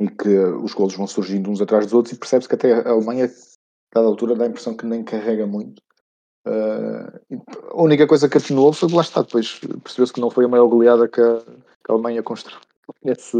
[0.00, 2.90] e que os golos vão surgindo uns atrás dos outros e percebe-se que até a
[2.90, 5.82] Alemanha, a dada altura, dá a impressão que nem carrega muito.
[6.46, 7.36] Uh,
[7.70, 10.68] a única coisa que atenuou foi lá está, depois percebeu-se que não foi a maior
[10.68, 12.58] goleada que a, que a Alemanha construiu
[13.04, 13.36] nesse,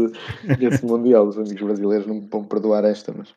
[0.59, 1.27] nesse Mundial.
[1.27, 3.33] Os amigos brasileiros não me vão perdoar esta, mas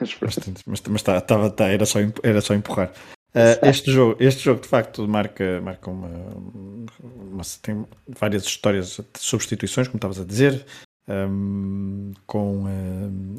[0.00, 2.92] mas, mas, mas tá, tava, tá, era, só, era só empurrar.
[3.34, 6.08] Uh, este, jogo, este jogo de facto marca, marca uma,
[7.04, 10.64] uma, tem várias histórias de substituições, como estavas a dizer,
[11.08, 12.64] um, com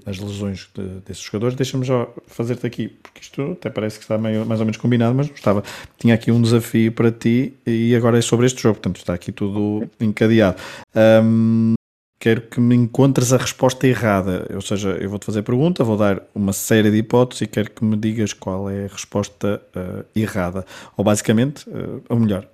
[0.06, 1.56] as lesões de, desses jogadores.
[1.56, 5.16] Deixa-me já fazer-te aqui, porque isto até parece que está meio, mais ou menos combinado,
[5.16, 5.64] mas não estava.
[5.98, 9.32] Tinha aqui um desafio para ti e agora é sobre este jogo, portanto está aqui
[9.32, 10.58] tudo encadeado.
[10.96, 11.74] Um,
[12.20, 14.46] quero que me encontres a resposta errada.
[14.54, 17.72] Ou seja, eu vou-te fazer a pergunta, vou dar uma série de hipóteses e quero
[17.72, 20.66] que me digas qual é a resposta uh, errada.
[20.98, 22.46] Ou basicamente, uh, ou melhor,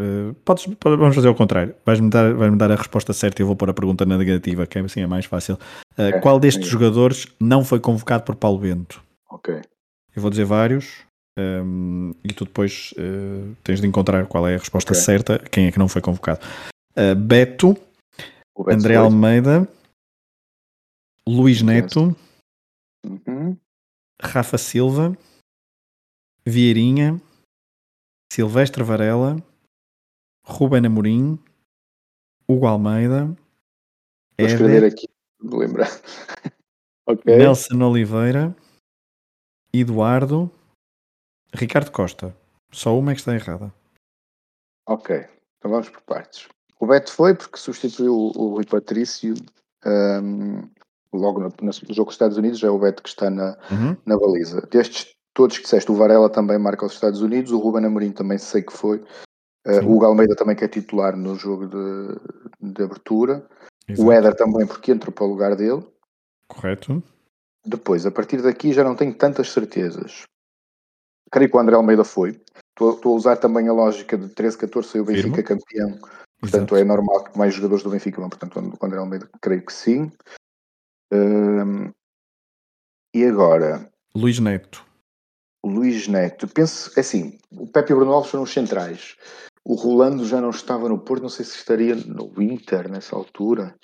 [0.00, 1.74] uh, podes, vamos fazer o contrário.
[1.84, 4.66] Vais-me dar, vais dar a resposta certa e eu vou pôr a pergunta na negativa,
[4.66, 5.58] que é assim é mais fácil.
[5.98, 6.70] Uh, é, qual destes é.
[6.70, 9.02] jogadores não foi convocado por Paulo Bento?
[9.30, 9.60] Ok.
[10.16, 11.08] Eu vou dizer vários.
[11.38, 12.92] Um, e tu depois
[13.62, 15.02] tens de encontrar qual é a resposta okay.
[15.02, 16.40] certa, quem é que não foi convocado.
[17.16, 17.78] Beto,
[18.58, 19.68] André Almeida,
[21.26, 22.14] Luís Neto,
[23.04, 23.56] uhum.
[24.20, 25.16] Rafa Silva,
[26.44, 27.20] Vieirinha,
[28.32, 29.36] Silvestre Varela,
[30.44, 31.38] Ruben Amorim,
[32.48, 33.34] Hugo Almeida,
[34.40, 35.06] Vou escrever aqui,
[35.38, 35.88] vou lembrar.
[37.06, 37.36] okay.
[37.36, 38.56] Nelson Oliveira,
[39.72, 40.50] Eduardo,
[41.52, 42.34] Ricardo Costa.
[42.72, 43.72] Só uma é que está errada.
[44.88, 45.14] Ok,
[45.58, 46.48] então vamos por partes.
[46.80, 49.34] O Beto foi porque substituiu o, Rui Patrício
[49.84, 50.62] um,
[51.12, 53.94] logo no, no, jogo dos Estados Unidos, já é o Beto que está na, uhum.
[54.06, 54.66] na baliza.
[54.70, 58.38] Destes todos que disseste, o Varela também marca os Estados Unidos, o Ruben Amorim também
[58.38, 59.04] sei que foi,
[59.66, 63.46] uh, o Hugo Almeida também que é titular no jogo de, de abertura,
[63.86, 64.08] Exato.
[64.08, 65.86] o Éder também porque entrou para o lugar dele.
[66.48, 67.02] Correto.
[67.64, 70.22] Depois, a partir daqui já não tenho tantas certezas.
[71.30, 72.40] Creio que o André Almeida foi.
[72.70, 75.42] Estou a usar também a lógica de 13-14 foi o Benfica Firma.
[75.42, 75.98] campeão
[76.40, 76.76] Portanto, Exato.
[76.76, 78.30] é normal que mais jogadores do Benfica vão.
[78.30, 80.10] Portanto, o André Almeida, creio que sim.
[81.12, 81.90] Um,
[83.14, 83.90] e agora?
[84.14, 84.84] Luís Neto.
[85.62, 86.48] O Luís Neto.
[86.48, 89.16] Penso, é assim, o Pepe e o Bruno Alves foram os centrais.
[89.64, 93.74] O Rolando já não estava no Porto, não sei se estaria no Inter nessa altura.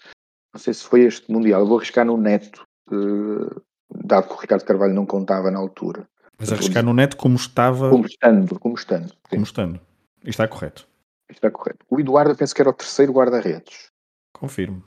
[0.54, 1.60] Não sei se foi este Mundial.
[1.60, 3.62] Eu vou arriscar no Neto, uh,
[4.04, 6.08] dado que o Ricardo Carvalho não contava na altura.
[6.38, 7.90] Mas arriscar no Neto como estava.
[7.90, 9.12] Como estando, como estando.
[9.28, 9.80] Como estando.
[10.20, 10.88] Isto está correto.
[11.28, 11.84] Está correto.
[11.90, 13.90] O Eduardo, eu penso que era o terceiro guarda-redes.
[14.32, 14.84] Confirmo.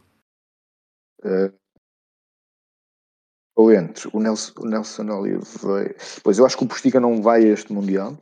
[1.23, 1.53] Uh,
[3.55, 5.93] ou entre o Nelson, o Nelson Oliveira.
[6.23, 8.17] Pois eu acho que o Postiga não vai a este Mundial.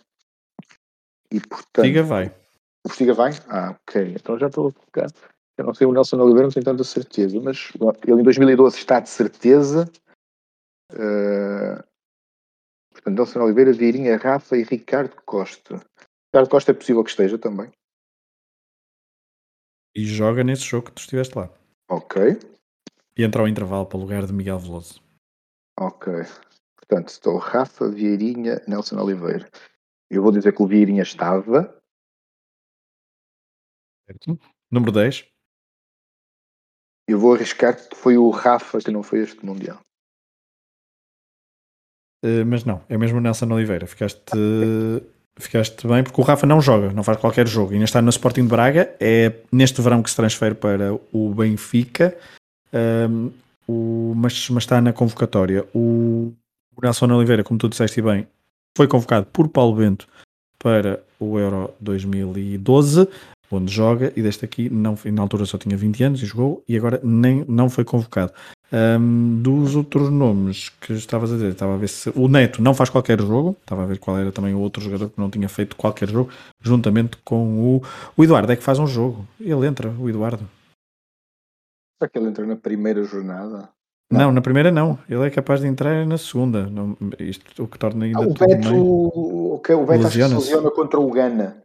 [1.31, 1.75] E portanto.
[1.75, 2.27] Postiga vai.
[2.83, 3.31] O Postiga vai?
[3.47, 4.15] Ah, ok.
[4.15, 5.11] Então já estou a focar.
[5.57, 7.71] Eu não sei o Nelson Oliveira, não tenho tanta certeza, mas
[8.07, 9.87] ele em 2012 está de certeza.
[10.91, 11.83] Uh,
[12.91, 15.79] portanto, Nelson Oliveira, Vieirinha, Rafa e Ricardo Costa.
[16.33, 17.71] Ricardo Costa é possível que esteja também.
[19.97, 21.49] E joga nesse jogo que tu estiveste lá.
[21.89, 22.21] Ok.
[23.17, 25.01] E entra ao intervalo para o lugar de Miguel Veloso.
[25.79, 26.13] Ok.
[26.75, 29.49] Portanto, estou Rafa, Vieirinha, Nelson Oliveira.
[30.07, 31.81] Eu vou dizer que o Vieirinha estava.
[34.05, 34.39] Certo.
[34.71, 35.27] Número 10.
[37.09, 39.79] Eu vou arriscar que foi o Rafa que não foi este Mundial.
[42.23, 43.87] Uh, mas não, é mesmo o Nelson Oliveira.
[43.87, 44.31] Ficaste
[45.39, 47.73] Ficaste bem, porque o Rafa não joga, não faz qualquer jogo.
[47.73, 48.95] Ainda está no Sporting de Braga.
[48.99, 52.17] É neste verão que se transfere para o Benfica,
[53.09, 53.31] um,
[53.67, 55.63] o, mas, mas, está na convocatória.
[55.75, 56.33] O,
[56.75, 58.27] o, Nelson Oliveira, como tu disseste bem,
[58.75, 60.07] foi convocado por Paulo Bento
[60.57, 63.07] para o Euro 2012,
[63.51, 66.77] onde joga, e deste aqui, não, na altura só tinha 20 anos e jogou, e
[66.77, 68.33] agora nem, não foi convocado.
[68.71, 72.73] Um, dos outros nomes que estavas a dizer, estava a ver se o Neto não
[72.73, 75.47] faz qualquer jogo, estava a ver qual era também o outro jogador que não tinha
[75.47, 76.29] feito qualquer jogo,
[76.61, 77.81] juntamente com o,
[78.17, 80.47] o Eduardo, é que faz um jogo, ele entra, o Eduardo.
[81.97, 83.69] Será que ele entrou na primeira jornada?
[84.09, 84.19] Não.
[84.19, 84.97] não, na primeira não.
[85.09, 86.67] Ele é capaz de entrar na segunda.
[86.67, 90.71] Não, isto o que torna ainda ah, o Beto, o, o Beto que se lesiona
[90.71, 91.63] contra o Gana.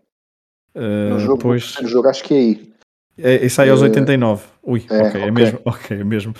[0.74, 1.76] Uh, no jogo, pois...
[1.80, 2.72] no jogo, acho que é aí.
[3.18, 4.42] É, isso aí aos 89.
[4.62, 5.60] Ui, é, okay, é mesmo.
[5.64, 6.34] Ok, é mesmo.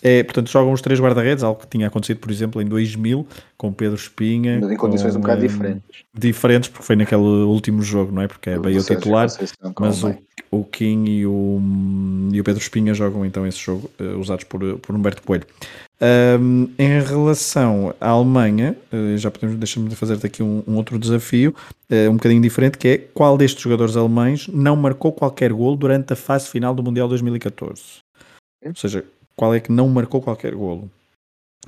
[0.00, 3.26] É, portanto, jogam os três guarda-redes, algo que tinha acontecido, por exemplo, em 2000,
[3.56, 4.60] com Pedro Espinha.
[4.60, 6.04] Mas em condições com, um bocado diferentes.
[6.16, 8.28] Diferentes, porque foi naquele último jogo, não é?
[8.28, 9.28] Porque é bem o titular,
[9.78, 10.14] mas o,
[10.52, 11.60] o King e o,
[12.32, 15.46] e o Pedro Espinha jogam então esse jogo, uh, usados por, por Humberto Coelho.
[16.00, 21.52] Um, em relação à Alemanha, uh, já podemos, deixar-me fazer aqui um, um, outro desafio,
[21.90, 26.12] uh, um bocadinho diferente, que é qual destes jogadores alemães não marcou qualquer gol durante
[26.12, 27.98] a fase final do Mundial 2014?
[28.64, 30.88] Ou seja, qual é que não marcou qualquer golo?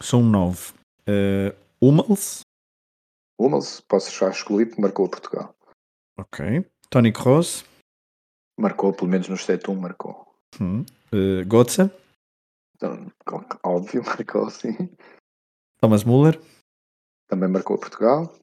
[0.01, 0.73] São nove.
[1.09, 2.43] Uh, Hummels?
[3.39, 5.53] Hummels, posso já excluir porque marcou Portugal.
[6.19, 6.65] Ok.
[6.89, 7.65] Tony Kroos?
[8.59, 10.27] Marcou, pelo menos no 7-1 marcou.
[10.61, 10.85] Hum.
[11.13, 11.91] Uh, Götze?
[12.81, 13.07] Então,
[13.63, 14.75] óbvio, marcou sim.
[15.83, 16.41] Thomas Müller?
[17.29, 18.35] Também marcou Portugal.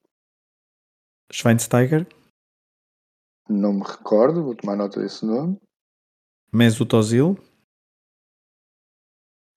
[1.31, 2.07] Schweinsteiger?
[3.49, 5.59] Não me recordo, vou tomar nota desse nome.
[6.53, 7.35] Mesut Ozil?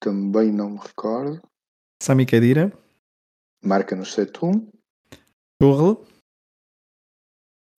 [0.01, 1.43] Também não me recordo.
[2.03, 2.73] Sami Khedira.
[3.63, 4.67] Marca no 7-1.
[5.61, 6.03] Churl.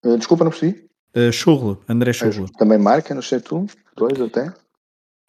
[0.06, 0.88] Uh, desculpa, não percebi.
[1.16, 2.46] Uh, André Churl.
[2.58, 3.76] Também marca no 7-1.
[3.96, 4.54] Dois até.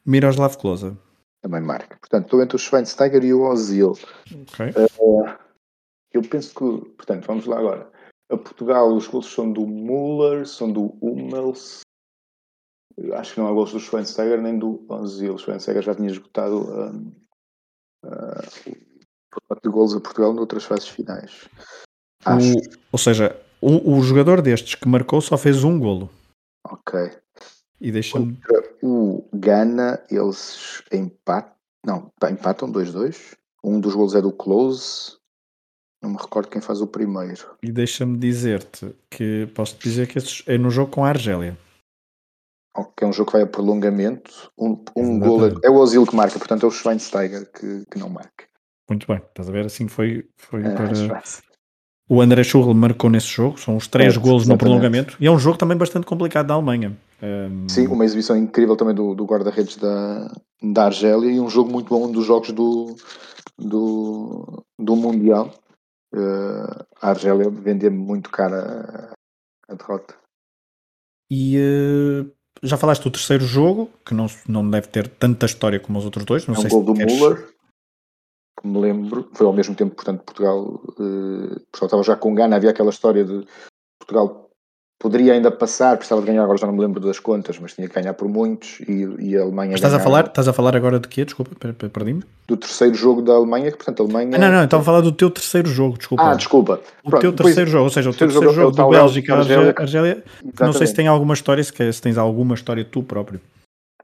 [0.05, 0.97] Miroslav Klose.
[1.43, 1.99] Também marca.
[1.99, 3.99] Portanto, estou entre o Schweinsteiger e o Ozil.
[4.43, 4.67] Ok.
[4.99, 5.37] Uh,
[6.13, 7.91] eu penso que, portanto, vamos lá agora.
[8.31, 11.83] A Portugal, os gols são do Müller, são do Hummels,
[13.15, 15.35] acho que não há gols do Schweinsteiger nem do Ozil.
[15.35, 17.13] O Schweinsteiger já tinha esgotado um,
[18.05, 21.49] uh, de gols a Portugal noutras fases finais.
[22.25, 22.53] Acho.
[22.53, 22.61] O,
[22.93, 26.11] ou seja, o, o, jogador destes que marcou só fez um golo.
[26.65, 27.11] Ok.
[27.81, 28.39] E deixa-me.
[28.83, 31.53] O Gana, eles empatam.
[31.85, 33.37] Não, empatam 2-2.
[33.63, 35.17] Um dos golos é do Close.
[36.03, 37.57] Não me recordo quem faz o primeiro.
[37.63, 40.19] E deixa-me dizer-te que posso dizer que
[40.51, 41.57] é no jogo com a Argélia
[42.97, 44.51] que é um jogo que vai a prolongamento.
[44.59, 47.99] Um, um gol é, é o Ozil que marca, portanto é o Schweinsteiger que, que
[47.99, 48.47] não marca.
[48.89, 49.67] Muito bem, estás a ver?
[49.67, 51.23] Assim foi, foi é, para.
[52.09, 55.31] O André Schurrle marcou nesse jogo, são os três é, golos no prolongamento, e é
[55.31, 56.97] um jogo também bastante complicado da Alemanha.
[57.23, 57.69] Um...
[57.69, 61.89] Sim, uma exibição incrível também do, do guarda-redes da, da Argélia e um jogo muito
[61.89, 62.97] bom, um dos jogos do,
[63.57, 65.55] do, do Mundial.
[66.13, 69.15] Uh, a Argélia vendeu muito cara
[69.69, 70.17] a, a derrota.
[71.31, 72.31] E uh,
[72.63, 76.25] já falaste do terceiro jogo, que não, não deve ter tanta história como os outros
[76.25, 76.47] dois.
[76.47, 77.15] Não é um sei gol se do queres...
[77.15, 77.49] Müller,
[78.61, 82.57] que me lembro, foi ao mesmo tempo, portanto, Portugal, uh, Portugal estava já com Gana,
[82.57, 83.47] havia aquela história de
[83.99, 84.51] Portugal
[85.03, 87.89] poderia ainda passar, precisava de ganhar, agora já não me lembro das contas, mas tinha
[87.89, 89.73] que ganhar por muitos e, e a Alemanha.
[89.73, 91.25] Mas estás, a falar, estás a falar agora de quê?
[91.25, 91.51] Desculpa,
[91.89, 92.23] perdi-me.
[92.47, 94.37] Do terceiro jogo da Alemanha, que portanto a Alemanha.
[94.37, 96.23] Ah, não, não, estava a falar do teu terceiro jogo, desculpa.
[96.23, 96.81] Ah, desculpa.
[97.03, 99.75] O Pronto, teu terceiro jogo, ou seja, o teu terceiro, jogo, jogo do Bélgica Argélia,
[99.77, 100.25] Argélia
[100.61, 103.41] não sei se tem alguma história, se, se tens alguma história tu próprio.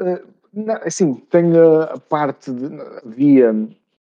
[0.00, 0.18] Uh,
[0.52, 2.68] não, assim, tenho a parte de.
[3.04, 3.54] Via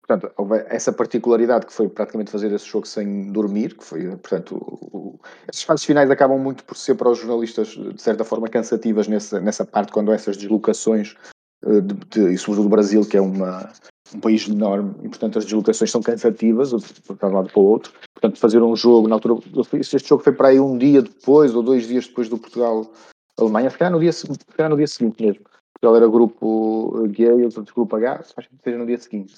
[0.06, 0.34] Portanto,
[0.68, 5.20] essa particularidade que foi praticamente fazer esse jogo sem dormir, que foi, portanto, o, o,
[5.48, 9.40] essas fases finais acabam muito por ser para os jornalistas, de certa forma, cansativas nessa,
[9.40, 11.16] nessa parte, quando há essas deslocações,
[11.66, 13.72] eh, de, de, e sobretudo do Brasil, que é uma,
[14.14, 17.94] um país enorme, e portanto as deslocações são cansativas, de um lado para o outro.
[18.14, 19.40] Portanto, fazer um jogo, na altura,
[19.74, 23.92] este jogo foi para aí um dia depois, ou dois dias depois do Portugal-Alemanha, calhar
[23.92, 24.12] no dia,
[24.70, 25.44] no dia seguinte mesmo.
[25.80, 29.36] Portugal era grupo G e outro grupo H, acho que seja no dia seguinte.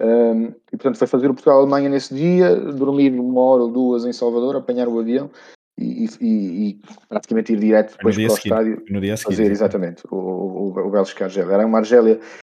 [0.00, 4.12] Um, e portanto foi fazer o Portugal-Alemanha nesse dia, dormir uma hora ou duas em
[4.12, 5.30] Salvador, apanhar o avião
[5.78, 9.50] e, e, e praticamente ir direto depois para o seguinte, estádio no dia seguinte, fazer
[9.50, 11.54] exatamente o, o, o Bélgica Argélia.
[11.54, 12.18] Era uma Argélia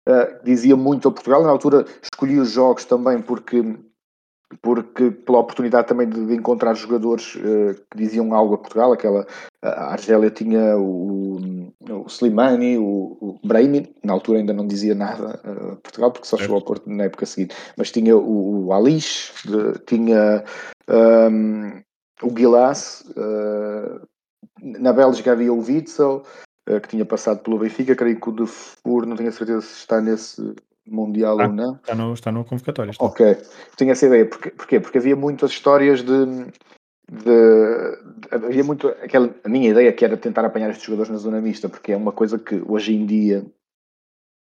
[0.08, 3.62] uh, dizia muito ao Portugal, na altura escolhi os jogos também porque
[4.62, 9.26] porque pela oportunidade também de, de encontrar jogadores uh, que diziam algo a Portugal, aquela
[9.62, 15.40] a Argélia tinha o, o Slimani, o, o Brahimi, na altura ainda não dizia nada
[15.42, 19.32] a Portugal, porque só chegou ao Porto na época seguinte, mas tinha o, o Alish,
[19.44, 20.44] de, tinha
[21.30, 21.82] um,
[22.22, 24.06] o Guilas, uh,
[24.62, 26.22] na Bélgica havia o Witzel,
[26.82, 29.80] que tinha passado pelo Benfica, creio que o de Fur, não tenho a certeza se
[29.80, 30.54] está nesse
[30.86, 31.74] Mundial ah, ou não.
[31.74, 32.90] Está no, está no convocatório.
[32.90, 33.04] Está.
[33.04, 33.36] Ok,
[33.76, 34.26] tinha essa ideia.
[34.26, 34.50] Porquê?
[34.50, 34.80] Porquê?
[34.80, 36.44] Porque havia muitas histórias de, de,
[37.10, 41.40] de, havia muito aquela a minha ideia que era tentar apanhar estes jogadores na zona
[41.40, 43.44] mista, porque é uma coisa que hoje em dia,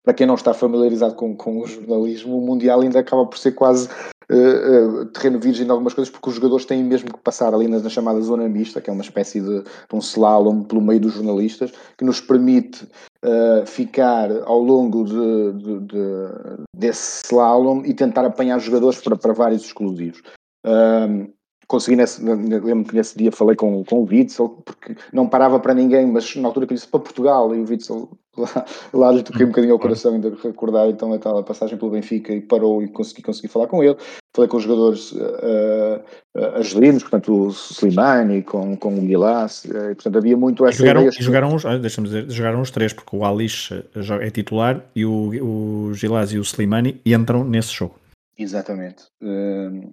[0.03, 3.53] para quem não está familiarizado com, com o jornalismo, o Mundial ainda acaba por ser
[3.53, 3.89] quase
[4.31, 7.79] uh, terreno virgem de algumas coisas, porque os jogadores têm mesmo que passar ali na,
[7.79, 11.13] na chamada zona mista, que é uma espécie de, de, um slalom pelo meio dos
[11.13, 12.85] jornalistas, que nos permite
[13.23, 15.97] uh, ficar ao longo de, de, de,
[16.75, 20.21] desse slalom e tentar apanhar jogadores para, para vários exclusivos.
[21.73, 25.73] Consegui nesse, lembro que nesse dia falei com, com o Witzel, porque não parava para
[25.73, 29.23] ninguém, mas na altura que eu disse para Portugal, e o Witzel lá, lá lhe
[29.23, 32.83] toquei um bocadinho ao coração, ainda recordar então a tal passagem pelo Benfica e parou
[32.83, 33.97] e consegui, consegui falar com ele.
[34.35, 36.01] Falei com os jogadores uh,
[36.35, 40.75] uh, argelinos, portanto o Slimani, com, com o Guilás, uh, e portanto havia muito essa
[40.75, 41.19] e jogaram, ideia.
[41.19, 43.71] E jogaram os, deixa-me dizer, jogaram os três, porque o Alish
[44.21, 47.95] é titular e o, o Gilás e o Slimani entram nesse jogo.
[48.37, 49.05] Exatamente.
[49.21, 49.91] Uh,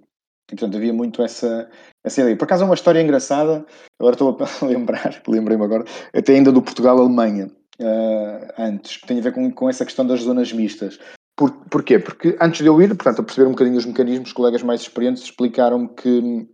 [0.51, 1.69] e, portanto, havia muito essa,
[2.03, 2.35] essa ideia.
[2.35, 3.65] Por acaso, é uma história engraçada,
[3.99, 7.49] agora estou a lembrar, lembrei-me agora, até ainda do Portugal-Alemanha,
[7.79, 10.99] uh, antes, que tem a ver com, com essa questão das zonas mistas.
[11.37, 11.97] Por, porquê?
[11.97, 15.23] Porque antes de eu ir, portanto, a perceber um bocadinho os mecanismos, colegas mais experientes
[15.23, 16.47] explicaram-me que,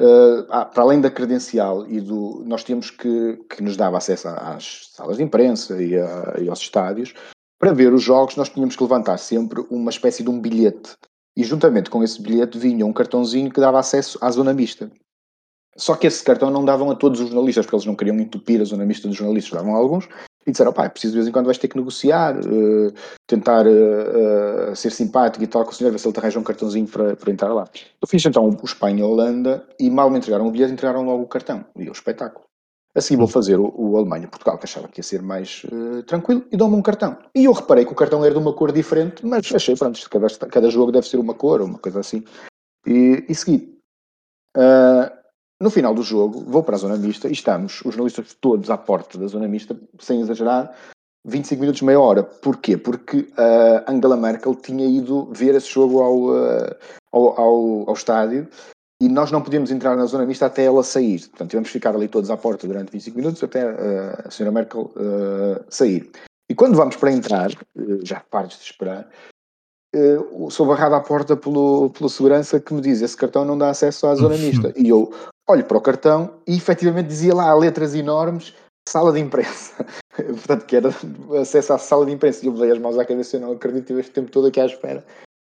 [0.00, 2.42] uh, para além da credencial e do.
[2.46, 6.60] Nós tínhamos que, que nos dava acesso às salas de imprensa e, a, e aos
[6.60, 7.12] estádios,
[7.60, 10.94] para ver os jogos, nós tínhamos que levantar sempre uma espécie de um bilhete
[11.36, 14.90] e juntamente com esse bilhete vinha um cartãozinho que dava acesso à zona mista.
[15.76, 18.60] Só que esse cartão não davam a todos os jornalistas, porque eles não queriam entupir
[18.60, 20.06] a zona mista dos jornalistas, davam a alguns,
[20.46, 22.92] e disseram, pá, é preciso de vez em quando vais ter que negociar, uh,
[23.26, 26.38] tentar uh, uh, ser simpático e tal com o senhor, ver se ele te arranja
[26.38, 27.64] um cartãozinho para, para entrar lá.
[28.00, 31.04] Eu fiz então o Espanha e a Holanda, e mal me entregaram o bilhete, entregaram
[31.04, 32.44] logo o cartão, e o espetáculo.
[32.94, 36.56] Assim vou fazer o, o Alemanha-Portugal, que achava que ia ser mais uh, tranquilo, e
[36.56, 37.16] dão-me um cartão.
[37.34, 40.28] E eu reparei que o cartão era de uma cor diferente, mas achei, pronto, cada,
[40.28, 42.22] cada jogo deve ser uma cor, uma coisa assim.
[42.86, 43.78] E, e segui.
[44.56, 45.22] Uh,
[45.62, 48.76] no final do jogo, vou para a zona mista e estamos, os jornalistas todos à
[48.76, 50.74] porta da zona mista, sem exagerar,
[51.24, 52.22] 25 minutos, meia hora.
[52.24, 52.76] Porquê?
[52.76, 56.76] Porque uh, Angela Merkel tinha ido ver esse jogo ao, uh,
[57.12, 58.48] ao, ao, ao, estádio
[59.02, 61.18] e nós não podíamos entrar na zona mista até ela sair.
[61.30, 64.54] Portanto, tivemos que ficar ali todos à porta durante 25 minutos até uh, a senhora
[64.54, 66.08] Merkel uh, sair.
[66.48, 69.08] E quando vamos para entrar, uh, já pares de esperar,
[70.50, 74.06] sou barrado à porta pelo, pelo segurança que me diz esse cartão não dá acesso
[74.06, 74.72] à zona mista.
[74.76, 75.12] E eu
[75.50, 78.54] olho para o cartão e efetivamente dizia lá letras enormes
[78.88, 79.84] sala de imprensa.
[80.14, 80.90] Portanto, que era
[81.40, 82.44] acesso à sala de imprensa.
[82.44, 84.66] E eu dei as mãos à cabeça, eu não acredito, este tempo todo aqui à
[84.66, 85.04] espera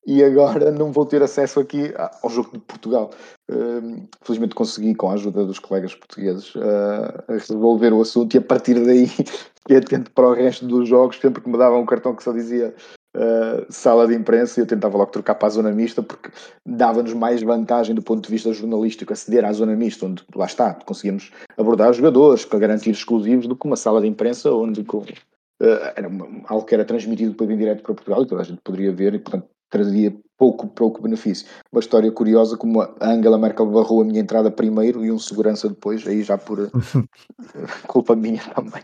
[0.05, 3.11] e agora não vou ter acesso aqui ao jogo de Portugal.
[3.49, 8.41] Uh, felizmente consegui, com a ajuda dos colegas portugueses, uh, resolver o assunto e a
[8.41, 9.07] partir daí
[9.61, 12.31] fiquei atento para o resto dos jogos, sempre que me davam um cartão que só
[12.31, 12.73] dizia
[13.15, 16.29] uh, sala de imprensa, eu tentava logo trocar para a zona mista, porque
[16.65, 20.73] dava-nos mais vantagem do ponto de vista jornalístico aceder à zona mista, onde lá está,
[20.73, 24.85] conseguíamos abordar os jogadores para garantir exclusivos, do que uma sala de imprensa onde
[25.61, 28.45] Uh, era uma, algo que era transmitido depois em direto para Portugal e toda a
[28.45, 31.45] gente poderia ver e portanto trazia pouco, pouco benefício.
[31.71, 35.67] Uma história curiosa como a Angela Merkel barrou a minha entrada primeiro e um segurança
[35.67, 36.71] depois, aí já por
[37.87, 38.83] culpa minha também.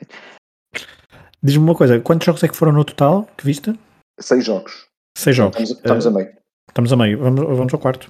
[1.42, 3.78] Diz-me uma coisa, quantos jogos é que foram no total que viste?
[4.20, 4.88] Seis jogos.
[5.18, 5.60] Seis jogos.
[5.60, 6.38] Estamos, estamos uh, a meio.
[6.68, 8.10] Estamos a meio, vamos, vamos ao quarto.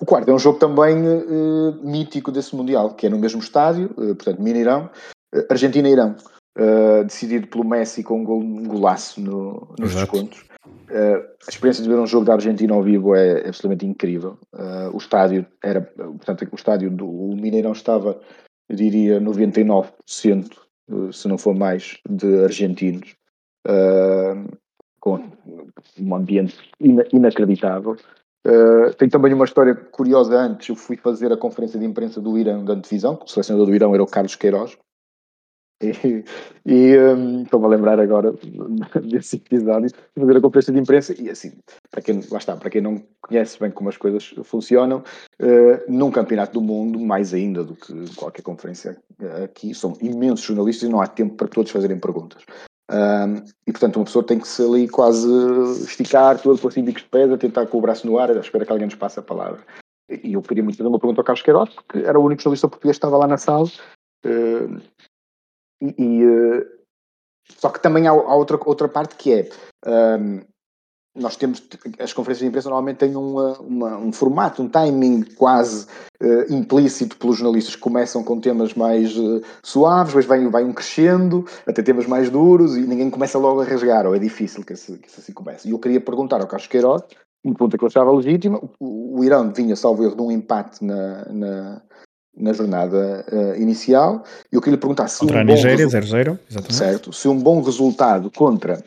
[0.00, 3.90] O quarto é um jogo também uh, mítico desse Mundial, que é no mesmo estádio,
[3.92, 4.90] uh, portanto, Mineirão,
[5.48, 6.16] Argentina-Irão,
[7.06, 10.12] decidido pelo Messi com um, gol, um golaço no, nos Exato.
[10.12, 10.51] descontos.
[10.64, 14.38] Uh, a experiência de ver um jogo da Argentina ao vivo é absolutamente incrível.
[14.52, 18.20] Uh, o estádio era, portanto, o estádio do o Mineirão estava,
[18.68, 20.52] eu diria, 99%,
[20.88, 23.16] uh, se não for mais, de argentinos,
[23.66, 24.56] uh,
[25.00, 25.20] com
[25.98, 27.96] um ambiente ina inacreditável.
[28.98, 30.68] tem também uma história curiosa antes.
[30.68, 33.94] Eu fui fazer a conferência de imprensa do Irão da antevisão, o selecionador do Irão
[33.94, 34.78] era o Carlos Queiroz,
[35.82, 36.24] e,
[36.64, 38.32] e um, estou-me a lembrar agora
[39.02, 41.52] desse episódio, fazer a conferência de imprensa, e assim,
[41.90, 45.02] para quem, lá está, para quem não conhece bem como as coisas funcionam,
[45.40, 48.96] uh, num campeonato do mundo, mais ainda do que qualquer conferência
[49.44, 52.42] aqui, são imensos jornalistas e não há tempo para todos fazerem perguntas.
[52.90, 55.26] Um, e portanto uma pessoa tem que se ali quase
[55.84, 58.66] esticar todo com assim bicos de pedra, tentar com o braço no ar, à espera
[58.66, 59.64] que alguém nos passe a palavra.
[60.10, 62.68] E eu queria muito fazer uma pergunta ao Carlos Queiroz, porque era o único jornalista
[62.68, 63.66] português que estava lá na sala,
[64.26, 64.80] uh,
[65.82, 66.66] e, e uh,
[67.58, 69.50] só que também há, há, outra, outra parte que é
[69.86, 70.40] um,
[71.14, 71.62] nós temos
[71.98, 75.86] as conferências de imprensa normalmente têm uma, uma, um formato, um timing quase
[76.22, 80.72] uh, implícito pelos jornalistas que começam com temas mais uh, suaves, depois vai, vai um
[80.72, 84.72] crescendo até temas mais duros e ninguém começa logo a rasgar, ou é difícil que,
[84.72, 85.68] esse, que isso assim comece.
[85.68, 87.02] E eu queria perguntar ao Carlos Queiroz,
[87.44, 90.82] uma pergunta que eu achava legítima, o, o Irão vinha, salvo erro, de um empate
[90.82, 91.82] na, na,
[92.36, 94.24] na jornada uh, inicial.
[94.50, 96.74] Eu queria lhe perguntar se contra um a Nigéria, 0-0, exatamente.
[96.74, 98.82] Certo, se um bom resultado contra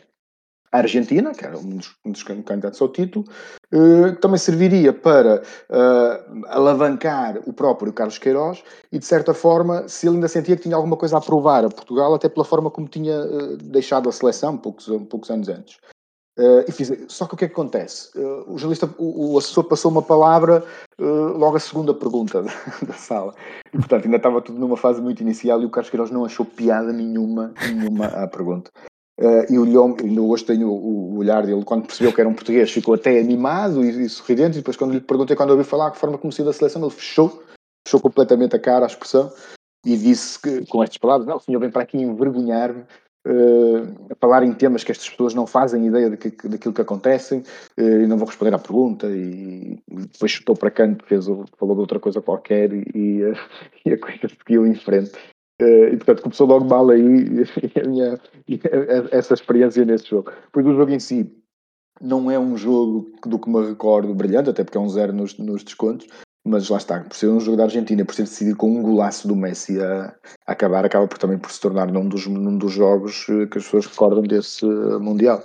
[0.71, 3.25] a Argentina, que era um dos, um dos candidatos ao título,
[3.73, 10.07] uh, também serviria para uh, alavancar o próprio Carlos Queiroz e, de certa forma, se
[10.07, 12.87] ele ainda sentia que tinha alguma coisa a provar a Portugal, até pela forma como
[12.87, 13.15] tinha
[13.63, 15.77] deixado a seleção poucos, poucos anos antes.
[16.37, 18.09] Uh, e fiz, só que o que é que acontece?
[18.17, 20.65] Uh, o jornalista, o, o, assessor passou uma palavra
[20.99, 22.51] uh, logo a segunda pergunta da,
[22.85, 23.33] da, sala.
[23.73, 26.45] E, portanto, ainda estava tudo numa fase muito inicial e o Carlos Queiroz não achou
[26.45, 28.69] piada nenhuma, nenhuma à pergunta.
[29.49, 32.95] e ainda hoje tenho o, o, olhar dele, quando percebeu que era um português, ficou
[32.95, 34.57] até animado e, e sorridente.
[34.57, 37.41] E depois, quando lhe perguntei, quando ouvi falar a forma se da seleção, ele fechou,
[37.87, 39.31] fechou completamente a cara, a expressão,
[39.85, 42.83] e disse que, com estas palavras: Não, o senhor vem para aqui envergonhar-me
[43.25, 46.81] uh, a falar em temas que estas pessoas não fazem ideia de que, daquilo que
[46.81, 47.39] acontecem
[47.77, 51.81] uh, e não vou responder à pergunta e, depois chutou para canto, fez, falou de
[51.81, 53.33] outra coisa qualquer e, a,
[53.85, 55.11] e a coisa seguiu em frente.
[55.61, 57.03] Uh, e portanto começou logo mal aí
[57.81, 58.19] a minha,
[59.11, 60.31] essa experiência nesse jogo.
[60.51, 61.31] Pois o jogo em si
[62.01, 65.37] não é um jogo do que me recordo brilhante, até porque é um zero nos,
[65.37, 66.07] nos descontos,
[66.45, 69.27] mas lá está, por ser um jogo da Argentina, por ser decidido com um golaço
[69.27, 70.13] do Messi a,
[70.45, 73.63] acabar, acaba por, também por se tornar num dos, num dos jogos eh, que as
[73.63, 75.43] pessoas recordam desse Mundial.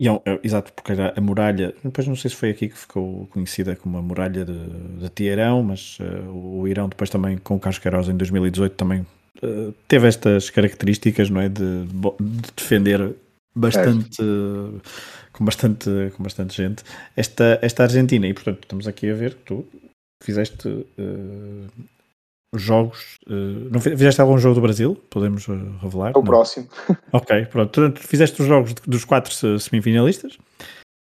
[0.00, 3.26] E é, é, exato, porque a muralha, depois não sei se foi aqui que ficou
[3.28, 7.60] conhecida como a muralha de, de Teherão, mas uh, o Irão depois também com o
[7.60, 9.06] Carlos Queiroz em 2018 também
[9.42, 13.14] uh, teve estas características, não é, de, de defender
[13.54, 14.22] bastante...
[14.22, 14.80] Uh,
[15.34, 16.84] com bastante, com bastante gente,
[17.16, 18.26] esta, esta Argentina.
[18.26, 19.66] E portanto, estamos aqui a ver que tu
[20.22, 21.68] fizeste uh,
[22.54, 23.18] jogos.
[23.26, 24.94] Uh, não fizeste algum jogo do Brasil?
[25.10, 26.10] Podemos uh, revelar?
[26.10, 26.24] É o não.
[26.24, 26.68] próximo.
[27.12, 27.72] Ok, pronto.
[27.72, 30.38] Portanto, fizeste os jogos dos quatro semifinalistas.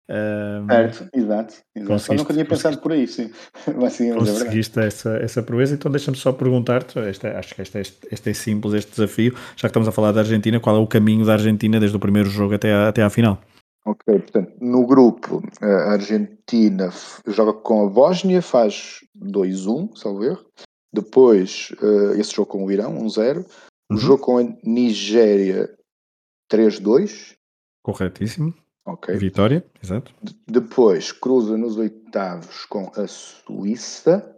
[0.08, 1.54] Um, certo, exato.
[1.74, 1.98] exato.
[1.98, 3.30] Só nunca tinha pensado por aí, sim.
[3.76, 7.78] Mas sim, é conseguiste é essa, essa proeza, então deixa-me só perguntar-te, acho que este,
[7.78, 10.78] este, este, é simples, este desafio, já que estamos a falar da Argentina, qual é
[10.78, 13.40] o caminho da Argentina desde o primeiro jogo até, a, até à final?
[13.84, 16.90] Ok, portanto, no grupo, a Argentina
[17.26, 20.44] joga com a Bósnia, faz 2-1, salvo erro.
[20.92, 23.44] Depois, uh, esse jogo com o Irão, 1-0.
[23.88, 23.98] O uhum.
[23.98, 25.72] jogo com a Nigéria,
[26.50, 27.36] 3-2.
[27.84, 28.52] Corretíssimo.
[28.86, 29.16] Ok.
[29.16, 30.14] Vitória, exato.
[30.22, 34.32] De depois, cruza nos oitavos com a Suíça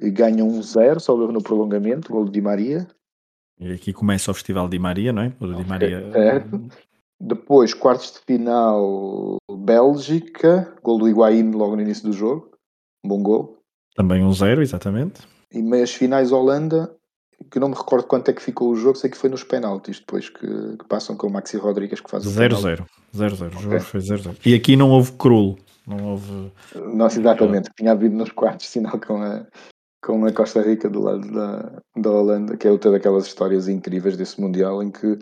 [0.00, 2.88] e ganha 1-0, salvo erro no prolongamento, gol de Di Maria.
[3.60, 5.32] E aqui começa o Festival de Di Maria, não é?
[5.38, 6.10] O de Di Maria.
[6.10, 6.68] Certo.
[7.20, 12.50] Depois, quartos de final, Bélgica, gol do Higuaín logo no início do jogo,
[13.04, 13.58] um bom gol.
[13.94, 15.20] Também um zero, exatamente.
[15.52, 16.96] E meias finais, Holanda,
[17.50, 20.00] que não me recordo quanto é que ficou o jogo, sei que foi nos penaltis
[20.00, 22.84] depois que, que passam com o Maxi Rodrigues que faz o 0-0.
[23.14, 24.36] 0-0, o jogo foi 0-0.
[24.44, 25.58] E aqui não houve crulo.
[25.86, 26.52] Não houve.
[26.94, 29.46] Nossa, exatamente, tinha havido nos quartos de final com a,
[30.04, 34.16] com a Costa Rica do lado da, da Holanda, que é outra daquelas histórias incríveis
[34.16, 35.18] desse Mundial em que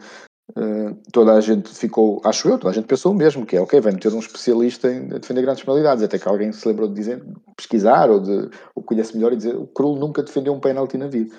[0.56, 3.60] Uh, toda a gente ficou, acho eu, toda a gente pensou o mesmo, que é
[3.60, 6.94] ok, vai meter um especialista em defender grandes penalidades, até que alguém se lembrou de
[6.94, 7.22] dizer,
[7.54, 11.06] pesquisar ou de ou conhece melhor e dizer o Krul nunca defendeu um penalti na
[11.06, 11.34] vida.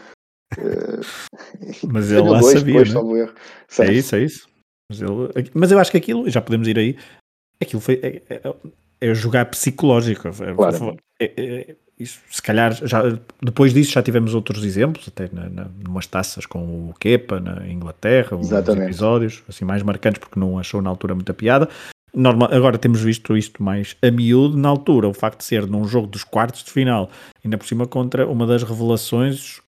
[0.58, 3.34] Uh, mas ele lá dois, sabia, depois, né?
[3.80, 4.48] É isso, é isso.
[4.90, 6.98] Mas, ele, mas eu acho que aquilo, já podemos ir aí,
[7.62, 8.56] aquilo foi é, é,
[9.02, 10.28] é jogar psicológico.
[10.28, 10.98] É, claro.
[11.20, 13.02] É, é, isso, se calhar, já,
[13.42, 17.68] depois disso já tivemos outros exemplos, até na, na, numas taças com o Kepa na
[17.68, 21.68] Inglaterra, uns episódios assim mais marcantes, porque não achou na altura muita piada.
[22.14, 25.86] Normal, agora temos visto isto mais a miúdo na altura, o facto de ser num
[25.86, 27.10] jogo dos quartos de final,
[27.44, 29.62] ainda por cima contra uma das revelações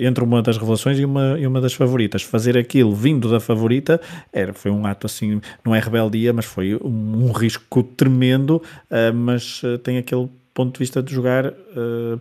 [0.00, 2.22] entre uma das revelações e uma, e uma das favoritas.
[2.22, 4.00] Fazer aquilo vindo da favorita
[4.32, 9.14] era, foi um ato assim, não é rebeldia, mas foi um, um risco tremendo, uh,
[9.14, 11.54] mas uh, tem aquele ponto de vista de jogar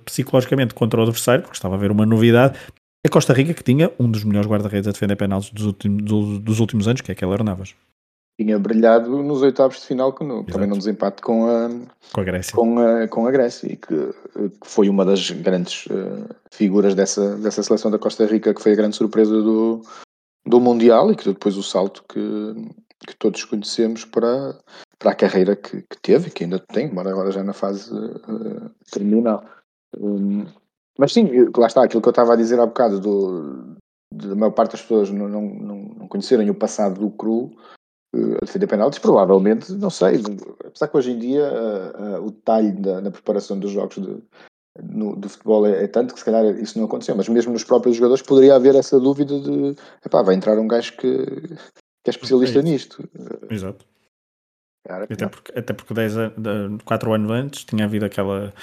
[0.05, 2.55] psicologicamente contra o adversário, porque estava a ver uma novidade.
[3.03, 6.59] A Costa Rica, que tinha um dos melhores guarda-redes a defender penaltis dos últimos, dos
[6.59, 7.73] últimos anos, que é aquele Navas.
[8.39, 11.69] Tinha brilhado nos oitavos de final, no, também num desempate com a,
[12.13, 12.53] com a Grécia.
[12.53, 17.35] Com a, com a Grécia, e que, que foi uma das grandes uh, figuras dessa,
[17.37, 19.81] dessa seleção da Costa Rica, que foi a grande surpresa do,
[20.45, 22.53] do Mundial e que depois o salto que,
[23.07, 24.55] que todos conhecemos para,
[24.99, 27.91] para a carreira que, que teve e que ainda tem, embora agora já na fase
[27.91, 29.43] uh, terminal.
[29.97, 30.45] Um,
[30.99, 33.77] mas sim, lá está, aquilo que eu estava a dizer há bocado, do,
[34.13, 37.51] da maior parte das pessoas não, não, não conhecerem o passado do Cru
[38.13, 40.21] a defender penaltis, provavelmente, não sei,
[40.65, 44.21] apesar que hoje em dia uh, o detalhe da, na preparação dos jogos de,
[44.81, 47.63] no, do futebol é, é, tanto que se calhar isso não aconteceu, mas mesmo nos
[47.63, 52.09] próprios jogadores poderia haver essa dúvida de epá, vai entrar um gajo que, que é
[52.09, 53.03] especialista é nisto.
[53.49, 53.85] Exato.
[54.87, 56.13] até, porque, até porque 10
[56.85, 58.53] 4 anos antes tinha havido aquela eh,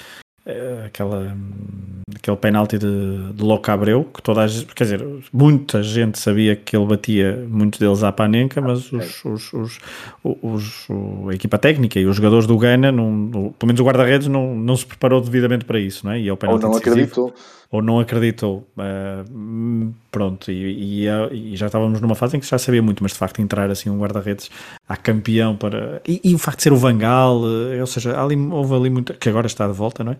[0.85, 5.81] aquela hum, aquele penalti de, de Loca Abreu, que toda a gente, quer dizer, muita
[5.81, 9.79] gente sabia que ele batia muitos deles à Panenca, mas os, os, os,
[10.23, 10.87] os,
[11.29, 14.75] a equipa técnica e os jogadores do Ghana, não, pelo menos o guarda-redes, não, não
[14.75, 16.19] se preparou devidamente para isso, não é?
[16.19, 16.93] E é o penalti Ou não decisivo.
[16.95, 17.33] acreditou
[17.71, 18.67] ou não acreditou.
[18.77, 23.11] Uh, pronto, e, e, e, já estávamos numa fase em que já sabia muito, mas
[23.11, 24.49] de facto entrar assim um guarda-redes
[24.87, 26.01] a campeão para.
[26.07, 29.13] E, e, o facto de ser o Vangal, uh, ou seja, ali, houve ali muito.
[29.13, 30.17] que agora está de volta, não é?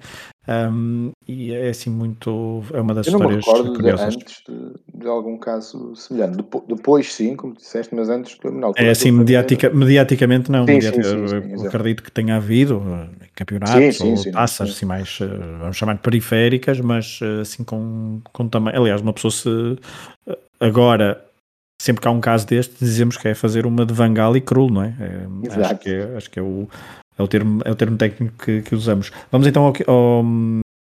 [0.48, 2.64] Um, e é assim muito.
[2.72, 4.16] É uma das Eu não histórias me recordo curiosas.
[4.16, 6.38] De, antes de, de, algum caso semelhante.
[6.68, 8.38] Depois, sim, como disseste, mas antes.
[8.43, 10.66] Na altura, é assim, mediática, mediaticamente não.
[10.68, 15.28] Sim, sim, sim, eu acredito que tenha havido uh, campeonatos ou taças assim mais, uh,
[15.60, 18.76] vamos chamar de periféricas, mas uh, assim com, com também.
[18.76, 19.50] Aliás, uma pessoa se.
[20.60, 21.24] agora
[21.82, 24.70] sempre que há um caso deste, dizemos que é fazer uma de Vangal e Krul,
[24.70, 24.96] não é?
[25.00, 26.70] é acho, que é acho que é o,
[27.18, 29.11] é o termo, é o termo técnico que, que usamos.
[29.32, 30.26] Vamos então ao, ao,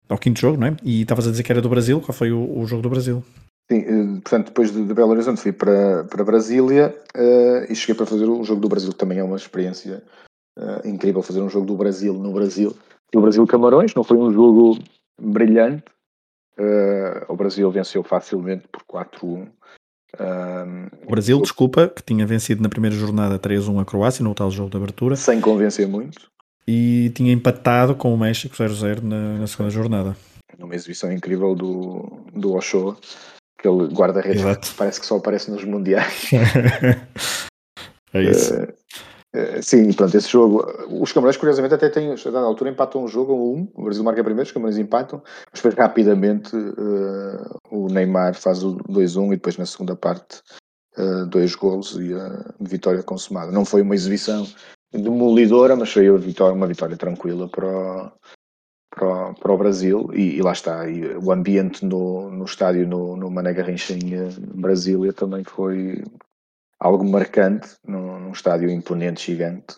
[0.09, 0.77] ao, quinto jogo, não é?
[0.83, 2.01] E estavas a dizer que era do Brasil.
[2.01, 3.25] Qual foi o, o jogo do Brasil?
[3.71, 7.95] Sim, eh, portanto, depois de, de Belo Horizonte fui para, para Brasília uh, e cheguei
[7.95, 10.03] para fazer o jogo do Brasil, que também é uma experiência
[10.59, 12.75] uh, incrível fazer um jogo do Brasil no Brasil.
[13.13, 14.79] E o Brasil Camarões não foi um jogo
[15.21, 15.85] brilhante.
[16.59, 19.49] Uh, o Brasil venceu facilmente por 4-1.
[21.07, 24.71] O Brasil, desculpa, que tinha vencido na primeira jornada 3-1 a Croácia, no tal jogo
[24.71, 25.17] de abertura.
[25.17, 26.31] Sem convencer muito.
[26.67, 30.17] E tinha empatado com o México 0-0 na, na, segunda jornada.
[30.59, 32.97] Numa exibição incrível do, do Ochoa,
[33.59, 36.31] aquele guarda-redes parece que só aparece nos mundiais.
[38.13, 38.55] é isso.
[38.55, 38.78] Uh,
[39.63, 40.65] sim, pronto, esse jogo.
[41.01, 43.71] Os Camarões, curiosamente, até têm, a dada altura, empatam um jogo um.
[43.75, 48.77] O Brasil marca primeiro, os Camarões empatam, mas depois rapidamente uh, o Neymar faz o
[48.89, 50.43] 2-1 e depois na segunda parte
[51.29, 53.53] dois golos e a vitória consumada.
[53.53, 54.47] Não foi uma exibição
[54.93, 58.13] demolidora, mas foi uma vitória, uma vitória tranquila para o,
[58.91, 60.89] para o, para o Brasil e, e, lá está.
[60.89, 64.29] E o ambiente no, no estádio no, no Mané Garrincha em
[64.61, 66.03] Brasília também foi
[66.81, 69.77] algo marcante, num, num estádio imponente, gigante.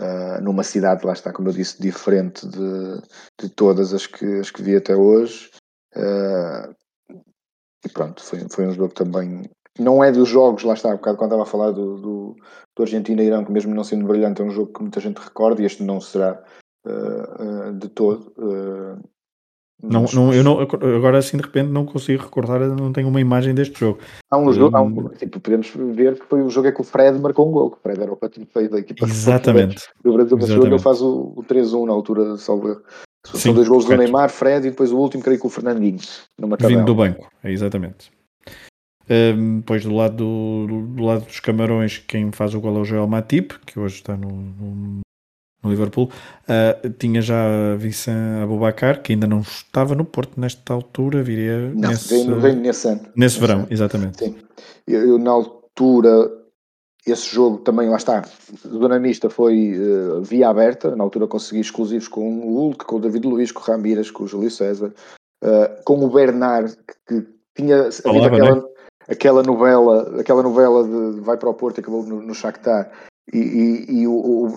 [0.00, 3.02] Uh, numa cidade, lá está, como eu disse, diferente de,
[3.40, 5.50] de todas as que, as que vi até hoje.
[5.94, 6.74] Uh,
[7.84, 9.42] e pronto, foi, foi um jogo também
[9.78, 12.36] não é dos jogos, lá está, um bocado quando estava a falar do, do,
[12.76, 15.18] do Argentina e Irão, que mesmo não sendo brilhante, é um jogo que muita gente
[15.18, 16.42] recorda e este não será
[16.86, 18.34] uh, de todo.
[19.82, 23.52] Não, não, eu não, agora assim de repente não consigo recordar, não tenho uma imagem
[23.52, 23.98] deste jogo.
[24.30, 26.84] Há um jogo, há um, tipo, podemos ver que foi o jogo é que o
[26.84, 29.88] Fred marcou um gol, que o Fred era o patinho feio da equipa Exatamente.
[30.04, 32.82] do Brasil, mas ele faz o, o 3-1 na altura, salvo erro.
[33.26, 35.98] São Sim, dois gols do Neymar, Fred e depois o último, creio que o Fernandinho,
[36.38, 38.10] numa Vindo do banco, é exatamente.
[39.10, 42.84] Um, depois do lado, do, do, lado dos Camarões, quem faz o gol é o
[42.84, 45.00] Joel Matip, que hoje está no, no,
[45.62, 46.10] no Liverpool.
[46.44, 51.90] Uh, tinha já Vicente Abubacar, que ainda não estava no Porto nesta altura, viria não,
[51.90, 53.00] nesse, veio, nesse ano.
[53.00, 53.68] Nesse, nesse verão, ano.
[53.70, 54.18] exatamente.
[54.18, 54.36] Sim.
[54.86, 56.30] Eu, eu, na altura,
[57.06, 58.24] esse jogo também, lá está,
[58.64, 63.00] Dona Mista foi uh, via aberta, na altura consegui exclusivos com o Hulk, com o
[63.00, 64.92] David Luiz, com o Ramírez, com o Júlio César,
[65.42, 68.62] uh, com o Bernard, que, que tinha havido aquela, né?
[69.08, 72.90] aquela novela, aquela novela de vai para o Porto e acabou no, no Shakhtar.
[73.32, 74.48] E, e, e o, o,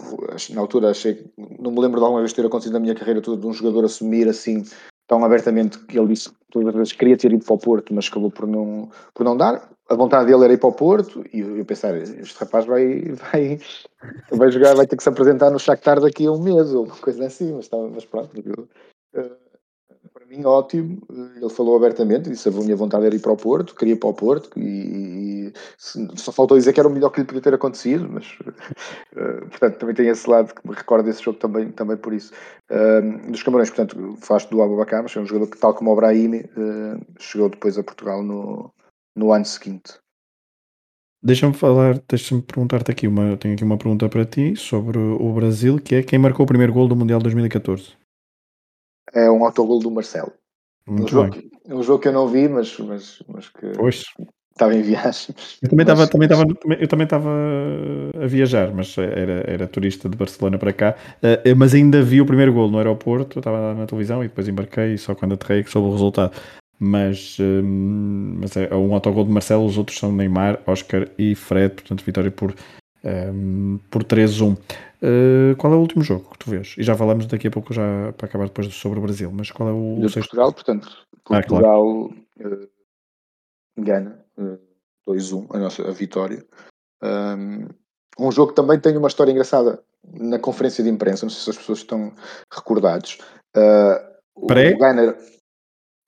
[0.52, 3.40] na altura achei, não me lembro de alguma vez ter acontecido na minha carreira toda
[3.40, 4.64] de um jogador assumir assim
[5.08, 8.08] tão abertamente que ele disse todas as vezes queria ter ido para o Porto, mas
[8.08, 9.70] acabou por não, por não dar.
[9.88, 13.02] A vontade dele era ir para o Porto e eu, pensar, este rapaz vai,
[13.32, 13.60] vai,
[14.32, 16.96] vai jogar, vai ter que se apresentar no Shakhtar daqui a um mês ou uma
[16.96, 18.32] coisa assim, mas, estava, mas pronto.
[18.36, 18.68] Eu,
[19.14, 19.45] para
[20.36, 21.02] mim, ótimo.
[21.10, 24.10] Ele falou abertamente, disse a minha vontade era ir para o Porto, queria ir para
[24.10, 25.54] o Porto e, e
[26.16, 28.26] só faltou dizer que era o melhor que lhe podia ter acontecido, mas
[29.16, 32.34] uh, portanto também tem esse lado que me recorda esse jogo também, também por isso.
[32.70, 35.96] Uh, dos Camarões, portanto, faz do Abubacar, mas é um jogador que, tal como o
[35.96, 38.72] Brahimi, uh, chegou depois a Portugal no,
[39.16, 39.94] no ano seguinte.
[41.24, 45.80] Deixa-me falar, deixa-me perguntar-te aqui uma, tenho aqui uma pergunta para ti sobre o Brasil,
[45.80, 48.05] que é quem marcou o primeiro gol do Mundial 2014?
[49.16, 50.32] É um autogol do Marcelo.
[50.88, 51.52] Muito um jogo, bem.
[51.70, 54.04] um jogo que eu não vi, mas, mas, mas que pois.
[54.52, 55.34] estava em viagem.
[55.64, 56.46] Eu também estava, também estava,
[56.80, 57.30] eu também estava
[58.22, 62.26] a viajar, mas era, era turista de Barcelona para cá, uh, mas ainda vi o
[62.26, 65.72] primeiro gol no aeroporto, estava na televisão e depois embarquei e só quando aterrei que
[65.72, 66.36] soube o resultado.
[66.78, 71.74] Mas, um, mas é um autogol de Marcelo, os outros são Neymar, Oscar e Fred,
[71.74, 72.54] portanto vitória por,
[73.04, 74.58] um, por 3-1.
[75.02, 76.76] Uh, qual é o último jogo que tu vês?
[76.78, 79.70] E já falamos daqui a pouco, já para acabar depois sobre o Brasil, mas qual
[79.70, 80.00] é o.
[80.06, 80.90] De Portugal, portanto,
[81.24, 82.64] Portugal ah, claro.
[82.64, 82.70] uh,
[83.78, 84.60] gana uh,
[85.08, 86.46] 2-1, a nossa a vitória.
[87.04, 87.68] Um,
[88.20, 89.84] um, jogo que também tem uma história engraçada
[90.14, 92.14] na conferência de imprensa, não sei se as pessoas estão
[92.52, 93.18] recordados.
[93.56, 94.74] Uh, Pré?
[94.74, 95.16] O Ghana,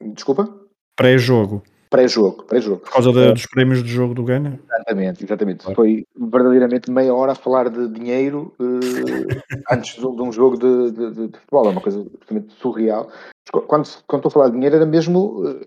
[0.02, 0.48] Desculpa?
[0.96, 1.64] Pré-jogo.
[1.90, 2.82] Pré-jogo, pré-jogo.
[2.82, 4.60] Por causa de, dos prémios de jogo do Gana?
[4.66, 5.64] Exatamente, exatamente.
[5.64, 5.76] Claro.
[5.76, 10.92] Foi verdadeiramente meia hora a falar de dinheiro uh, antes de, de, um jogo de,
[10.92, 13.10] de, de, futebol, é uma coisa absolutamente surreal.
[13.52, 15.66] Quando, quando estou a falar de dinheiro, era mesmo uh,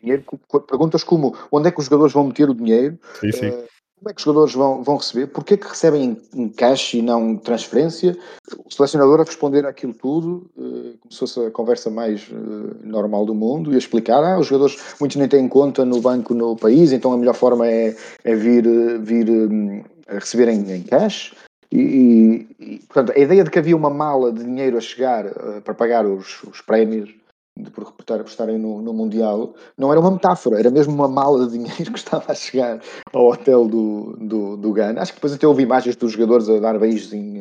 [0.00, 0.24] dinheiro,
[0.66, 3.52] perguntas como onde é que os jogadores vão meter o dinheiro, sim, sim.
[4.00, 5.26] Como é que os jogadores vão, vão receber?
[5.26, 8.16] Porquê que recebem em cash e não transferência?
[8.64, 13.26] O selecionador a responder aquilo tudo, uh, como se fosse a conversa mais uh, normal
[13.26, 16.56] do mundo, e a explicar, ah, os jogadores muitos nem têm conta no banco no
[16.56, 17.94] país, então a melhor forma é,
[18.24, 18.64] é vir,
[19.00, 21.34] vir um, receber em, em cash.
[21.70, 25.26] E, e, portanto, a ideia de que havia uma mala de dinheiro a chegar
[25.62, 27.14] para pagar os, os prémios
[27.62, 27.94] de por,
[28.26, 31.98] estarem no, no, Mundial, não era uma metáfora, era mesmo uma mala de dinheiro que
[31.98, 32.80] estava a chegar
[33.12, 35.00] ao hotel do, do, do Ghana.
[35.00, 37.38] Acho que depois até houve imagens dos jogadores a dar beijos em,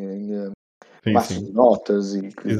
[1.05, 2.57] em sim, de notas e que.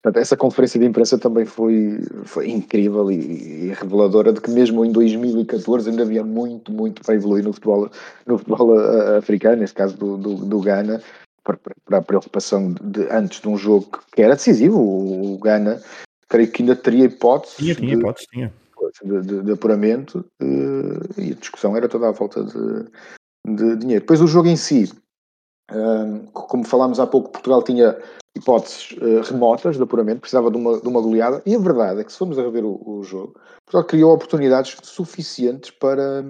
[0.00, 4.84] Portanto, essa conferência de imprensa também foi, foi incrível e, e, reveladora de que mesmo
[4.84, 7.90] em 2014 ainda havia muito, muito para evoluir no futebol,
[8.24, 11.02] no futebol uh, africano, neste caso do, do, do Ghana,
[11.42, 14.78] para, para, a preocupação de, antes de um jogo que era decisivo.
[14.78, 15.80] O, o Ghana
[16.28, 17.56] creio que ainda teria hipótese.
[17.56, 18.52] Tinha, tinha de, hipótese, tinha.
[19.02, 22.84] De, de, de apuramento uh, e a discussão era toda à volta de,
[23.46, 24.02] de dinheiro.
[24.02, 24.92] Depois o jogo em si,
[25.72, 27.98] um, como falámos há pouco, Portugal tinha
[28.36, 32.04] hipóteses uh, remotas de apuramento, precisava de uma, de uma goleada, e a verdade é
[32.04, 33.34] que se formos a rever o, o jogo,
[33.66, 36.24] Portugal criou oportunidades suficientes para,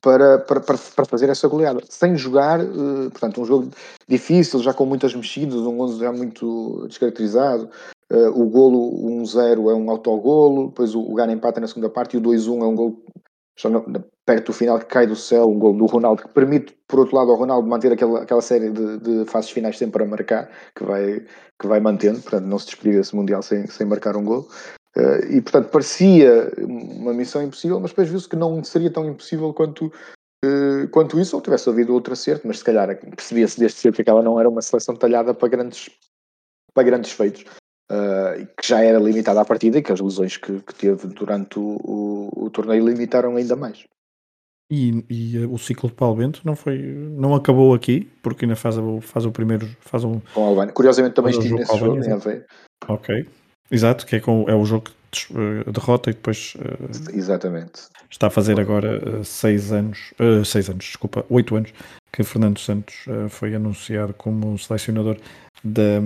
[0.00, 3.70] para, para, para, fazer essa goleada, sem jogar, uh, portanto, um jogo
[4.06, 7.70] difícil, já com muitas mexidas, um 11 já muito descaracterizado,
[8.12, 12.14] Uh, o golo 1-0 é um autogolo, depois o, o Gana empata na segunda parte
[12.14, 13.02] e o 2-1 é um golo
[13.58, 13.82] já no,
[14.24, 17.16] perto do final que cai do céu, um golo do Ronaldo que permite, por outro
[17.16, 20.84] lado, ao Ronaldo manter aquela, aquela série de, de fases finais sempre a marcar, que
[20.84, 21.24] vai,
[21.58, 24.48] que vai mantendo, portanto não se despedir desse Mundial sem, sem marcar um golo.
[24.96, 29.52] Uh, e portanto parecia uma missão impossível, mas depois viu-se que não seria tão impossível
[29.54, 29.86] quanto,
[30.44, 34.02] uh, quanto isso, ou tivesse havido outro acerto, mas se calhar percebia-se desde cedo que
[34.02, 35.90] aquela não era uma seleção talhada para grandes,
[36.74, 37.44] para grandes feitos
[37.90, 41.58] uh, que já era limitada à partida e que as lesões que, que teve durante
[41.58, 43.84] o, o, o, torneio limitaram ainda mais.
[44.70, 48.74] E, e, o ciclo de Paulo Bento não foi não acabou aqui porque ainda faz,
[49.02, 52.44] faz o primeiro faz um, com Albânia curiosamente também estive nesse jogo em Aveiro.
[52.88, 53.28] Ok.
[53.70, 54.92] Exato que é, com, é o jogo que
[55.24, 60.12] uh, derrota e depois uh, exatamente está a fazer agora uh, seis anos
[60.44, 61.72] seis anos desculpa oito anos
[62.12, 65.18] que Fernando Santos foi anunciado como selecionador
[65.64, 66.00] de,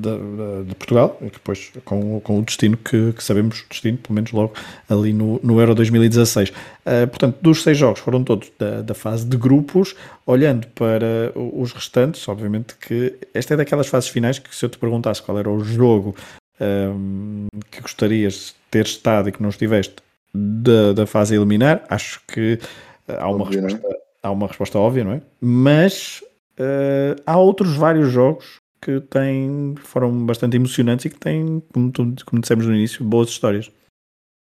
[0.00, 4.14] de, de, Portugal, e depois com, com o destino que, que, sabemos, o destino, pelo
[4.14, 4.52] menos logo
[4.88, 6.50] ali no, no Euro 2016.
[6.50, 9.96] Uh, portanto, dos seis jogos foram todos da, da, fase de grupos,
[10.26, 14.78] olhando para os restantes, obviamente que esta é daquelas fases finais que se eu te
[14.78, 16.14] perguntasse qual era o jogo
[16.60, 19.96] um, que gostarias de ter estado e que não estiveste
[20.34, 22.58] da, da fase a eliminar, acho que
[23.08, 25.22] há uma, Óbvio, resposta, há uma resposta óbvia, não é?
[25.40, 26.22] Mas
[26.54, 32.40] Uh, há outros vários jogos que têm, foram bastante emocionantes e que têm, como, como
[32.40, 33.70] dissemos no início, boas histórias.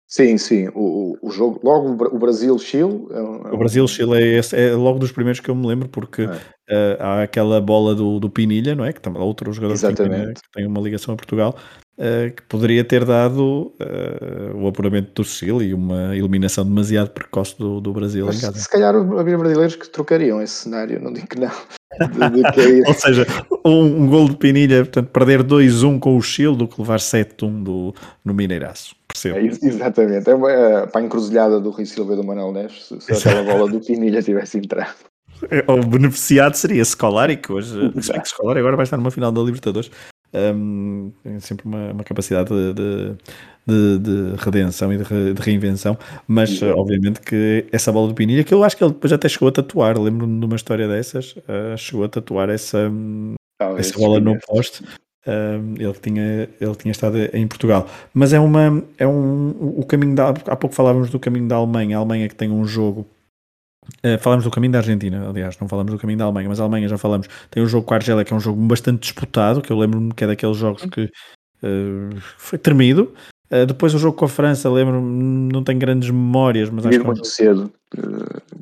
[0.09, 0.69] Sim, sim.
[0.75, 3.07] O, o jogo, logo o Brasil-Chile.
[3.11, 5.89] É um, é o Brasil-Chile é, esse, é logo dos primeiros que eu me lembro,
[5.89, 6.23] porque
[6.69, 6.97] é.
[6.97, 8.93] uh, há aquela bola do, do Pinilha, não é?
[8.93, 11.55] Que também outro jogador que tem, que tem, uma ligação a Portugal,
[12.01, 17.57] uh, que poderia ter dado uh, o apuramento do Chile e uma eliminação demasiado precoce
[17.59, 18.59] do, do Brasil Mas, em casa.
[18.59, 21.51] Se calhar havia brasileiros que trocariam esse cenário, não digo que não.
[22.87, 23.27] Ou seja,
[23.65, 27.63] um, um gol de Pinilha, portanto, perder 2-1 com o Chile do que levar 7-1
[27.63, 27.95] do,
[28.25, 28.95] no Mineiraço.
[29.07, 29.39] Percebo.
[29.39, 30.31] É, exatamente.
[30.31, 33.43] É, é, para a encruzilhada do Rui Silva e do Manuel Neves, se, se aquela
[33.43, 34.95] bola do Pinilha tivesse entrado.
[35.51, 39.41] É, o beneficiado seria Scolari, que hoje, que Scolari agora vai estar numa final da
[39.41, 39.91] Libertadores.
[40.33, 43.17] Um, tem sempre uma, uma capacidade de, de
[43.67, 48.45] de, de redenção e de, re, de reinvenção, mas obviamente que essa bola do Pinilha,
[48.45, 51.37] que eu acho que ele depois até chegou a tatuar, lembro-me de uma história dessas,
[51.37, 52.91] uh, chegou a tatuar essa,
[53.63, 54.83] oh, essa bola no poste.
[55.27, 60.15] Uh, ele, tinha, ele tinha estado em Portugal, mas é uma é um o caminho
[60.15, 63.07] da há pouco falávamos do caminho da Alemanha, a Alemanha que tem um jogo
[64.05, 66.63] Uh, falamos do caminho da Argentina, aliás, não falamos do caminho da Alemanha, mas a
[66.63, 67.29] Alemanha já falamos.
[67.51, 70.13] Tem um jogo com a Argélia que é um jogo bastante disputado, que eu lembro-me
[70.13, 73.13] que é daqueles jogos que uh, foi tremido,
[73.53, 77.03] Uh, depois o jogo com a França, lembro-me, não tenho grandes memórias, mas acho que.
[77.03, 77.73] É muito cedo,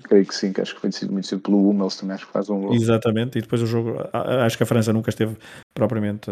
[0.04, 2.32] creio que sim, que acho que foi decidido muito cedo pelo Hummels também, acho que
[2.32, 2.74] faz um gol.
[2.74, 5.36] Exatamente, e depois o jogo, acho que a França nunca esteve
[5.74, 6.30] propriamente.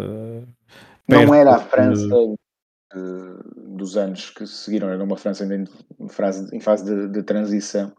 [1.06, 2.08] Não era a França
[3.66, 5.70] dos anos que seguiram, era uma França ainda
[6.00, 7.92] em fase, em fase de, de transição.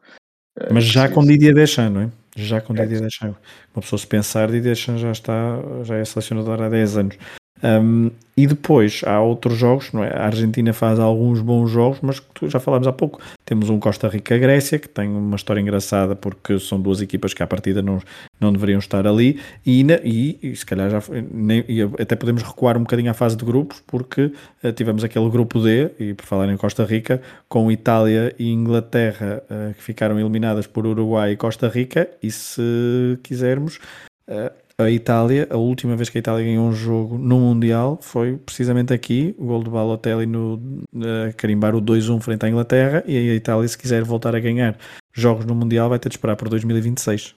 [0.72, 2.10] Mas já com Didier Deschamps, não é?
[2.36, 2.82] Já com é.
[2.82, 3.38] Didier Deschamps.
[3.76, 7.18] Uma pessoa se pensar, Didier Deschamps já está, já é selecionador há 10 anos.
[7.64, 10.16] Um, e depois há outros jogos, não é?
[10.16, 13.20] A Argentina faz alguns bons jogos, mas já falámos há pouco.
[13.44, 17.48] Temos um Costa Rica-Grécia, que tem uma história engraçada porque são duas equipas que à
[17.48, 18.00] partida não,
[18.40, 19.40] não deveriam estar ali.
[19.66, 21.02] E, e, e se calhar já
[21.32, 21.66] nem,
[22.00, 24.32] até podemos recuar um bocadinho à fase de grupos, porque
[24.64, 29.42] uh, tivemos aquele grupo D, e por falar em Costa Rica, com Itália e Inglaterra
[29.50, 32.08] uh, que ficaram eliminadas por Uruguai e Costa Rica.
[32.22, 33.80] E se quisermos.
[34.28, 38.38] Uh, a Itália, a última vez que a Itália ganhou um jogo no Mundial foi
[38.38, 43.18] precisamente aqui, o gol do Balotelli no uh, carimbar o 2-1 frente à Inglaterra e
[43.18, 44.78] a Itália se quiser voltar a ganhar
[45.12, 47.36] jogos no Mundial vai ter de esperar por 2026.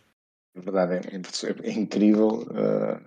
[0.54, 3.00] É verdade, é, é, é incrível uh,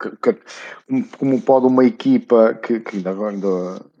[0.00, 3.34] que, que, como pode uma equipa que, que ainda agora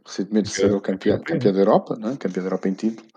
[0.06, 2.16] recentemente ser campeão, campeão da Europa, não é?
[2.16, 3.08] campeão da Europa em título,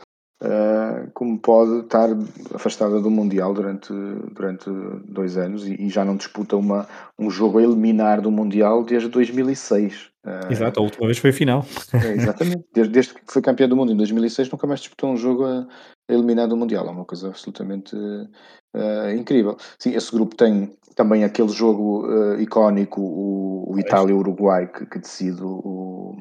[0.42, 2.10] Uh, como pode estar
[2.56, 3.94] afastada do Mundial durante,
[4.34, 4.72] durante
[5.06, 6.88] dois anos e, e, já não disputa uma,
[7.20, 9.94] um jogo a eliminar do Mundial desde 2006.
[9.96, 11.64] Uh, ah, Exato, a última vez foi a final.
[11.94, 15.18] É, exatamente, desde, desde, que foi campeã do mundo em 2006 nunca mais disputou um
[15.18, 15.68] jogo a,
[16.10, 19.58] a eliminar do Mundial, é uma coisa absolutamente uh, incrível.
[19.78, 22.08] Sim, esse grupo tem também aquele jogo
[22.40, 26.18] icónico, o, o Itália-Uruguai, que, que decide o,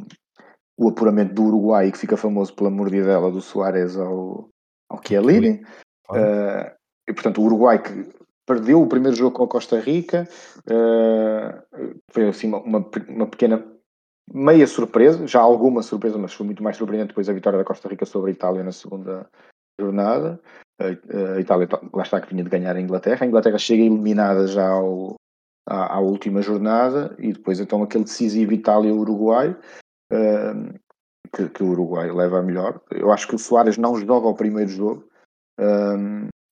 [0.81, 4.49] o apuramento do Uruguai, que fica famoso pela mordidela do Soares ao,
[4.89, 5.63] ao Chiellini.
[6.09, 6.73] Uh,
[7.07, 8.09] e, portanto, o Uruguai que
[8.47, 10.27] perdeu o primeiro jogo com a Costa Rica,
[10.67, 13.63] uh, foi assim uma, uma, pequena
[14.33, 17.87] meia surpresa, já alguma surpresa, mas foi muito mais surpreendente depois a vitória da Costa
[17.87, 19.29] Rica sobre a Itália na segunda
[19.79, 20.41] jornada.
[20.81, 23.23] A, a Itália, lá está, que vinha de ganhar a Inglaterra.
[23.23, 25.17] A Inglaterra chega eliminada já ao,
[25.69, 29.55] à, à, última jornada e depois então aquele decisivo Itália-Uruguai
[31.35, 32.81] que, que, o Uruguai leva a melhor.
[32.91, 35.05] Eu acho que o Soares não joga o primeiro jogo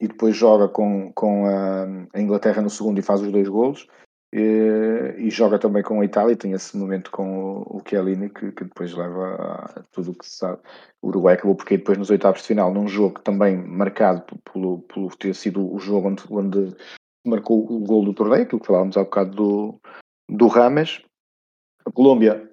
[0.00, 1.84] e depois joga com, com a,
[2.14, 3.86] a, Inglaterra no segundo e faz os dois golos.
[4.32, 8.52] E, e, joga também com a Itália, tem esse momento com o, o Chiellini que,
[8.52, 10.60] que depois leva a tudo o que se sabe.
[11.00, 15.16] O Uruguai acabou porque depois nos oitavos de final, num jogo também marcado por, por
[15.16, 16.76] ter sido o jogo onde, onde
[17.26, 19.80] marcou o gol do torneio, aquilo que falávamos há bocado do,
[20.28, 21.02] do Rames.
[21.88, 22.48] A Colômbia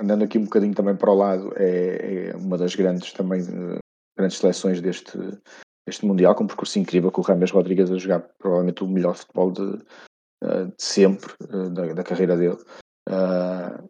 [0.00, 3.78] andando aqui um bocadinho também para o lado, é, é uma das grandes também uh,
[4.16, 5.18] grandes seleções deste,
[5.86, 9.16] deste Mundial, com um percurso incrível com o Rames Rodrigues a jogar provavelmente o melhor
[9.16, 12.58] futebol de, uh, de sempre uh, da, da, carreira dele.
[13.08, 13.80] a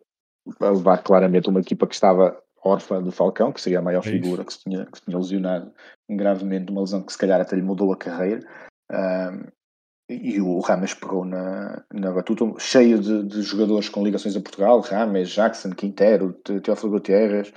[0.60, 4.44] levar claramente uma equipa que estava órfã do Falcão, que seria a maior é figura,
[4.44, 5.72] que se, tinha, que se tinha lesionado
[6.10, 8.46] gravemente, uma lesão que se calhar até lhe mudou a carreira.
[8.90, 9.50] Uh,
[10.10, 14.80] e o Rames pegou na, na batuta, cheio de, de, jogadores com ligações a Portugal,
[14.80, 16.32] Rames, Jackson, Quintero,
[16.62, 17.52] Teófilo Gutierrez,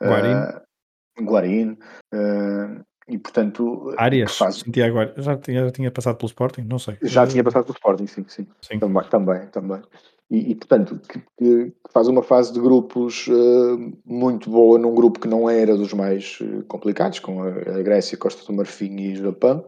[0.00, 1.70] Guarim, uh, Guarim
[2.14, 3.92] uh, e portanto...
[3.98, 4.56] Arias, faz...
[4.56, 6.62] Santiago, já tinha, já tinha passado pelo Sporting?
[6.62, 6.96] Não sei.
[7.02, 8.46] Já tinha passado pelo Sporting, sim, sim.
[8.60, 8.78] sim.
[8.78, 9.46] Também, também.
[9.48, 9.82] também.
[10.30, 15.20] E, e portanto, que, que, faz uma fase de grupos uh, muito boa num grupo
[15.20, 16.38] que não era dos mais
[16.68, 19.64] complicados, com a, a Grécia, Costa do Marfim e Japão,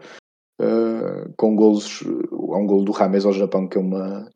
[0.61, 2.03] uh, com golos.
[2.33, 4.29] Há um golo do Rames ao Japão que é uma,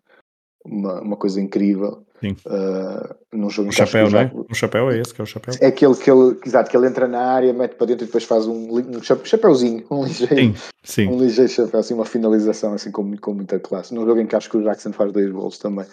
[0.64, 2.05] uma, uma coisa incrível.
[2.20, 2.37] Sim.
[2.47, 4.31] Uh, num jogo o chapéu, não é?
[4.33, 5.55] O chapéu é esse que é o chapéu.
[5.61, 8.23] É aquele que ele, exato, que ele entra na área, mete para dentro e depois
[8.23, 10.55] faz um, um chapéuzinho, um ligeiro, sim,
[10.85, 11.09] sim.
[11.09, 13.93] um ligeiro chapéu, assim, uma finalização assim com, com muita classe.
[13.93, 15.86] Num jogo em que acho que o Jackson faz dois gols também.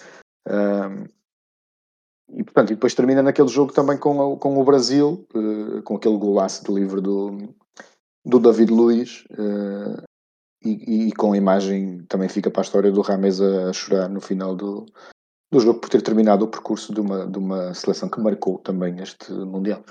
[0.47, 1.05] Um,
[2.31, 5.95] e portanto, e depois termina naquele jogo também com, o, com o Brasil, uh, com
[5.95, 7.55] aquele golaço de livre do,
[8.23, 10.03] do David Luiz, uh,
[10.63, 14.19] e, e, com a imagem também fica para a história do Rames a, chorar no
[14.19, 14.85] final do,
[15.51, 18.99] do jogo por ter terminado o percurso de uma, de uma seleção que marcou também
[18.99, 19.83] este Mundial.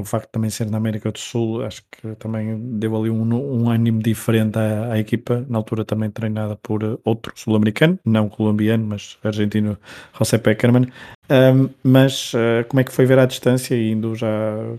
[0.00, 3.22] O facto de também ser na América do Sul, acho que também deu ali um,
[3.22, 8.84] um ânimo diferente à, à, equipa, na altura também treinada por outro sul-americano, não colombiano,
[8.84, 9.78] mas argentino,
[10.18, 10.88] José Peckerman.
[11.28, 14.28] Um, mas uh, como é que foi ver à distância, indo já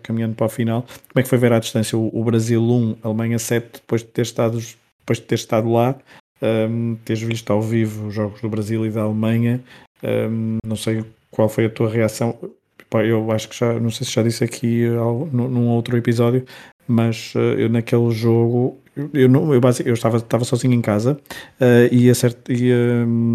[0.04, 2.98] caminhando para o final, como é que foi ver à distância o, o Brasil 1,
[3.04, 4.58] Alemanha 7, depois de ter estado,
[5.00, 5.96] depois de ter estado lá,
[6.42, 9.62] um, teres visto ao vivo os jogos do Brasil e da Alemanha,
[10.04, 12.38] um, não sei qual foi a tua reação
[12.94, 14.86] eu acho que já, não sei se já disse aqui
[15.32, 16.46] num outro episódio,
[16.88, 18.80] mas uh, eu naquele jogo,
[19.14, 21.20] eu, não, eu, eu estava, estava sozinho em casa
[21.60, 23.34] uh, e, acert, e uh,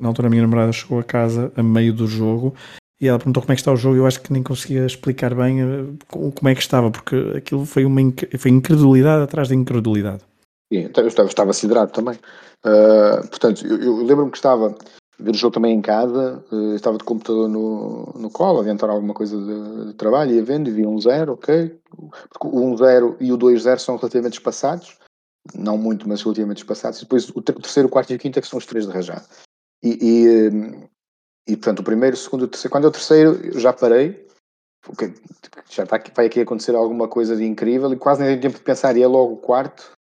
[0.00, 2.54] na altura a minha namorada chegou a casa a meio do jogo
[3.00, 3.96] e ela perguntou como é que está o jogo.
[3.96, 8.00] Eu acho que nem conseguia explicar bem como é que estava, porque aquilo foi uma
[8.38, 10.22] foi incredulidade atrás de incredulidade.
[10.72, 12.18] Sim, então eu estava, estava siderado também.
[13.28, 14.74] portanto, eu, eu lembro-me que estava
[15.18, 19.14] ver o jogo também em casa, uh, estava de computador no, no colo, adiantar alguma
[19.14, 21.78] coisa de, de trabalho, ia vendo e vi um zero, ok.
[22.30, 24.98] Porque o 1-0 e o 2-0 são relativamente espaçados,
[25.54, 26.98] não muito, mas relativamente espaçados.
[26.98, 28.92] E depois o terceiro, o quarto e o quinto é que são os três de
[28.92, 29.24] rajada.
[29.82, 29.98] E,
[31.48, 34.26] e, e portanto o primeiro, o segundo, o terceiro, quando é o terceiro já parei,
[34.82, 35.14] porque
[35.70, 38.58] já está aqui, vai aqui acontecer alguma coisa de incrível e quase nem tenho tempo
[38.58, 39.95] de pensar, e é logo o quarto,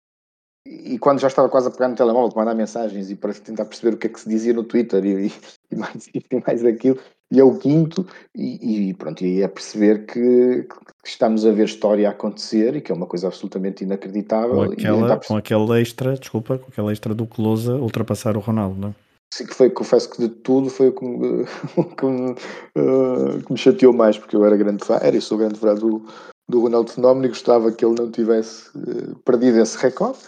[0.65, 3.65] e quando já estava quase a pegar no telemóvel para mandar mensagens e para tentar
[3.65, 5.31] perceber o que é que se dizia no Twitter e,
[5.71, 6.97] e mais e mais aquilo,
[7.31, 11.51] e é o quinto, e, e pronto, e aí é perceber que, que, estamos a
[11.51, 14.55] ver história acontecer e que é uma coisa absolutamente inacreditável.
[14.55, 18.89] Com aquela, com aquele extra, desculpa, com aquela extra do Close ultrapassar o Ronaldo, não
[18.89, 18.93] é?
[19.33, 21.43] Sim, que foi, confesso que de tudo foi o que me,
[21.97, 25.39] que me, uh, que me chateou mais, porque eu era grande fã, era e sou
[25.39, 26.05] grande fã do,
[26.47, 30.19] do Ronaldo Fenómeno e gostava que ele não tivesse uh, perdido esse recorde.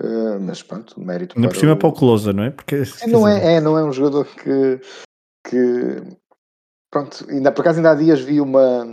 [0.00, 1.76] Uh, mas pronto, mérito Ainda por cima o...
[1.76, 2.50] para o Closa, não é?
[2.50, 4.80] Porque, é, não, é, é, não é um jogador que,
[5.48, 6.02] que
[6.90, 8.84] pronto, ainda, por acaso ainda há dias vi uma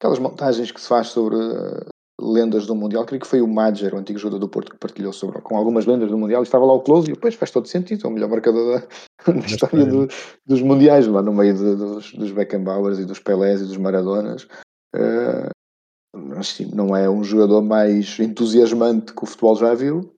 [0.00, 1.86] aquelas montagens que se faz sobre uh,
[2.20, 5.12] lendas do Mundial, creio que foi o Madger, o antigo jogador do Porto, que partilhou
[5.12, 7.68] sobre, com algumas lendas do Mundial, e estava lá o Close, e depois faz todo
[7.68, 10.08] sentido, é o melhor marcador da, da história do,
[10.46, 14.44] dos Mundiais, lá no meio de, dos, dos Beckenbauers e dos Pelés e dos Maradonas.
[14.94, 15.50] Uh,
[16.14, 20.14] mas sim, não é um jogador mais entusiasmante que o futebol já viu,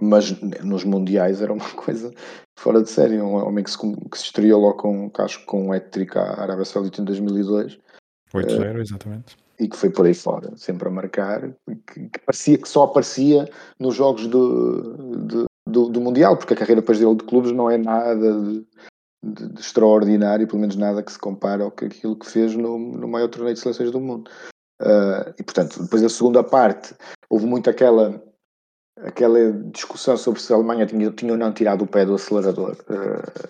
[0.00, 2.12] mas nos mundiais era uma coisa
[2.58, 3.20] fora de série.
[3.20, 6.64] Um homem que se, que se estreou logo com, acho, com um hat-trick à Arábia
[6.64, 7.78] Saudita em 2002.
[8.34, 9.36] 8-0, uh, exatamente.
[9.60, 11.52] E que foi por aí fora, sempre a marcar.
[11.86, 13.48] Que, que parecia que só aparecia
[13.78, 17.70] nos jogos do, do, do, do, Mundial, porque a carreira depois dele de clubes não
[17.70, 18.66] é nada de,
[19.22, 22.78] de, de extraordinário, pelo menos nada que se compare ao que aquilo que fez no,
[22.78, 24.28] no maior torneio de seleções do mundo.
[24.82, 26.92] Uh, e portanto, depois da segunda parte,
[27.30, 28.20] houve muito aquela
[28.98, 32.76] aquela discussão sobre se a Alemanha tinha, tinha ou não tirado o pé do acelerador.
[32.88, 33.48] Uh,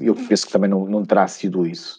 [0.00, 1.98] eu penso que também não, não terá sido isso.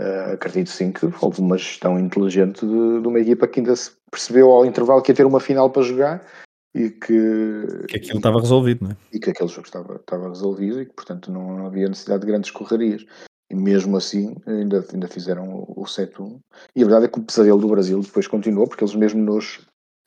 [0.00, 3.92] Uh, acredito sim que houve uma gestão inteligente de, de, uma equipa que ainda se
[4.10, 6.26] percebeu ao intervalo que ia ter uma final para jogar
[6.74, 7.86] e que.
[7.88, 8.96] Que aquilo estava resolvido, não é?
[9.12, 12.26] E que aquele jogo estava, estava resolvido e que, portanto, não, não havia necessidade de
[12.26, 13.04] grandes correrias.
[13.50, 16.40] E mesmo assim, ainda, ainda fizeram o, o 7-1.
[16.74, 19.60] E a verdade é que o pesadelo do Brasil depois continuou, porque eles mesmo nos,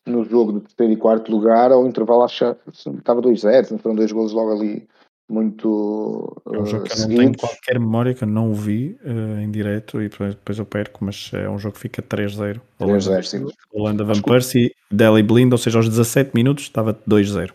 [0.06, 4.32] no jogo de terceiro e quarto lugar, ao intervalo acho estava 2-0, foram dois golos
[4.32, 4.88] logo ali
[5.27, 9.40] muito é um jogo que eu não tenho qualquer memória que eu não vi uh,
[9.40, 13.45] em direto e depois eu perco, mas é um jogo que fica 3-0 3-0, sim.
[13.73, 17.52] Holanda Van Persie, Delhi Blind, ou seja, aos 17 minutos estava 2-0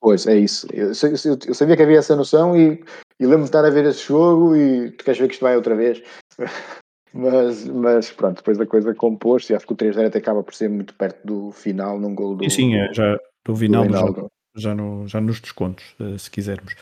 [0.00, 0.66] Pois, é isso.
[0.70, 2.72] Eu, eu, eu, sabia que havia essa noção e,
[3.18, 5.56] e lembro-me de estar a ver esse jogo e tu queres ver que isto vai
[5.56, 6.02] outra vez
[7.16, 10.52] Mas, mas pronto, depois a coisa compôs e acho que o 3-0 até acaba por
[10.52, 12.44] ser muito perto do final num gol do.
[12.44, 13.16] E sim, é, já
[13.46, 16.74] do final do, jogo, já, no, já nos descontos, eh, se quisermos.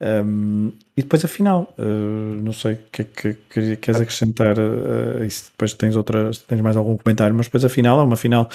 [0.00, 4.56] Um, e depois a final, uh, não sei o que é que, que, queres acrescentar
[4.58, 8.16] uh, isso, depois tens outras, tens mais algum comentário, mas depois a final é uma
[8.16, 8.48] final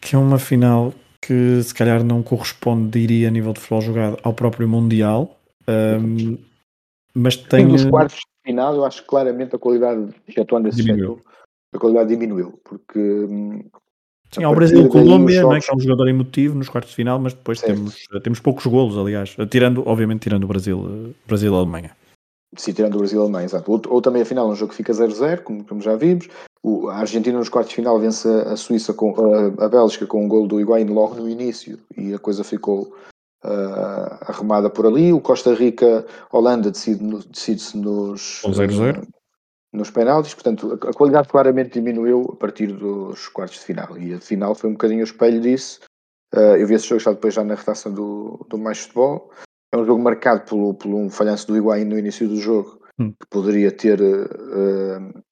[0.00, 4.18] que é uma final que se calhar não corresponde, diria, a nível de futebol jogado
[4.22, 5.36] ao próprio Mundial,
[5.68, 6.38] um,
[7.14, 7.66] mas tem.
[7.66, 11.16] Nos quartos final, eu acho que claramente a qualidade, excetuando esse diminuiu.
[11.16, 11.32] Setor,
[11.74, 12.98] a qualidade diminuiu, porque.
[12.98, 13.64] Hum,
[14.32, 15.50] Sim, ao Brasil Colômbia, jogos...
[15.50, 18.40] não é, que é um jogador emotivo nos quartos de final, mas depois temos, temos
[18.40, 21.96] poucos golos, aliás, tirando, obviamente, tirando o Brasil, eh, Brasil Alemanha.
[22.56, 23.70] Sim, tirando o Brasil Alemanha, exato.
[23.70, 26.28] Ou, ou também a final, um jogo que fica 0-0, como, como, já vimos.
[26.64, 30.24] O, a Argentina nos quartos de final vence a, Suíça com a, a Bélgica com
[30.24, 32.92] um gol do Higuaín logo no início e a coisa ficou
[33.44, 35.12] uh, arrumada por ali.
[35.12, 39.06] O Costa Rica-Holanda decide-se decide nos, uh,
[39.72, 44.14] nos penaltis, portanto a, a, qualidade claramente diminuiu a partir dos quartos de final e
[44.14, 45.80] a final foi um bocadinho o espelho disso.
[46.34, 49.30] Uh, eu vi esse jogo já depois já na redação do, do Mais Futebol.
[49.72, 53.10] É um jogo marcado por, por um falhanço do Higuaín no início do jogo, hum.
[53.10, 55.22] que poderia ter uh,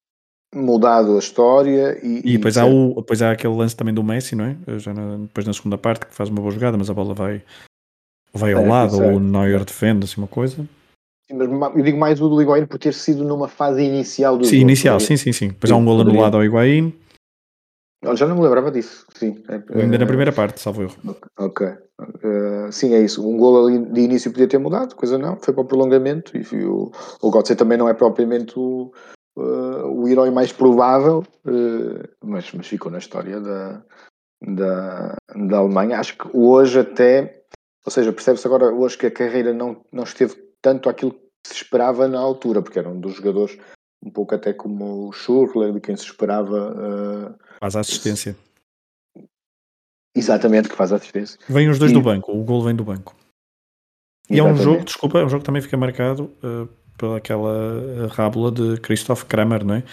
[0.55, 4.03] mudado a história e, e depois, e, há o, depois há aquele lance também do
[4.03, 4.57] Messi, não é?
[4.79, 7.43] Já na, depois na segunda parte que faz uma boa jogada, mas a bola vai
[8.33, 10.67] vai ao é, lado, ou o Neuer defende, assim uma coisa.
[11.27, 14.45] Sim, mas eu digo mais o do Higuaín por ter sido numa fase inicial do
[14.45, 15.49] Sim, jogo, inicial, sim, sim, sim.
[15.49, 16.93] Depois há um gol anulado ao Higuaín.
[18.03, 19.43] Eu já não me lembrava disso, sim.
[19.49, 20.97] É, ainda na primeira parte, salvo erro.
[21.39, 21.67] Ok.
[22.01, 23.27] Uh, sim, é isso.
[23.27, 25.39] Um gol ali de início podia ter mudado, coisa não.
[25.41, 26.91] Foi para o prolongamento e o,
[27.23, 28.93] o Götze também não é propriamente o,
[29.37, 33.85] uh, o herói mais provável, uh, mas, mas ficou na história da,
[34.43, 36.01] da, da Alemanha.
[36.01, 37.42] Acho que hoje até
[37.85, 41.55] ou seja, percebe-se agora hoje que a carreira não, não esteve tanto aquilo que se
[41.55, 43.59] esperava na altura, porque era um dos jogadores
[44.05, 46.73] um pouco até como o Schurrle, de quem se esperava.
[46.73, 48.37] Uh, faz a assistência.
[50.15, 51.39] Exatamente, que faz a assistência.
[51.49, 51.95] Vêm os dois e...
[51.95, 53.15] do banco, o gol vem do banco.
[54.29, 54.59] E Exatamente.
[54.59, 56.69] é um jogo, desculpa, é um jogo que também fica marcado uh,
[56.99, 59.85] pela aquela rábula de Christoph Kramer, não é?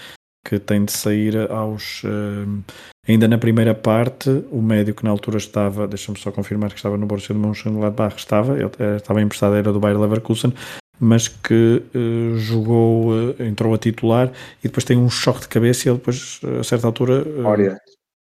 [0.46, 2.04] Que tem de sair aos.
[2.04, 2.64] Uh,
[3.10, 6.96] Ainda na primeira parte, o médio que na altura estava, deixa-me só confirmar que estava
[6.96, 10.54] no Borussia de Mönchengladbach, estava, ele eh, estava emprestado, era do Bayer Leverkusen,
[11.00, 14.32] mas que uh, jogou, uh, entrou a titular
[14.64, 17.26] e depois tem um choque de cabeça e ele depois, a certa altura.
[17.26, 17.80] Memória.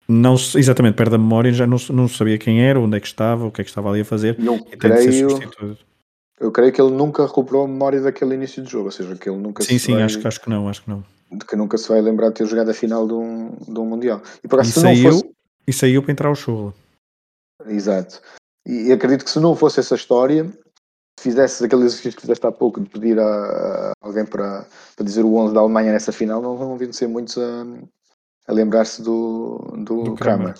[0.09, 3.45] Não, exatamente, perde a memória, já não, não sabia quem era, onde é que estava,
[3.45, 4.35] o que é que estava ali a fazer.
[4.37, 5.39] Eu e creio,
[6.37, 9.29] eu creio que ele nunca recuperou a memória daquele início de jogo, ou seja, que
[9.29, 11.01] ele nunca Sim, sim, vai, acho, acho que não, acho que não.
[11.37, 13.85] De que nunca se vai lembrar de ter jogado a final de um, de um
[13.85, 14.21] Mundial.
[14.43, 15.29] E, por e saiu, fosse...
[15.67, 16.73] e saiu para entrar ao show.
[17.67, 18.21] Exato.
[18.65, 20.51] E acredito que se não fosse essa história,
[21.19, 25.23] fizesse aquele exercício que fizeste há pouco de pedir a, a alguém para, para dizer
[25.23, 27.65] o 11 da Alemanha nessa final, não vão vir ser muitos a,
[28.47, 30.53] a lembrar-se do, do, do Kramer.
[30.53, 30.55] Kramer.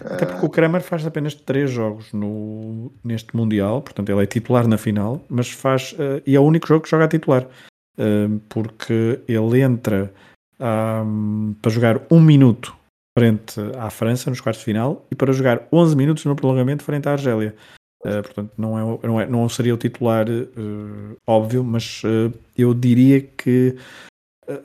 [0.00, 4.66] Até porque o Kramer faz apenas três jogos no, neste Mundial, portanto ele é titular
[4.66, 5.92] na final, mas faz.
[5.92, 7.48] Uh, e é o único jogo que joga a titular,
[8.48, 10.12] porque ele entra
[10.60, 12.76] um, para jogar um minuto
[13.18, 17.08] frente à França nos quartos de final e para jogar 11 minutos no prolongamento frente
[17.08, 17.54] à Argélia.
[18.04, 22.72] Uh, portanto, não, é, não, é, não seria o titular uh, óbvio, mas uh, eu
[22.72, 23.76] diria que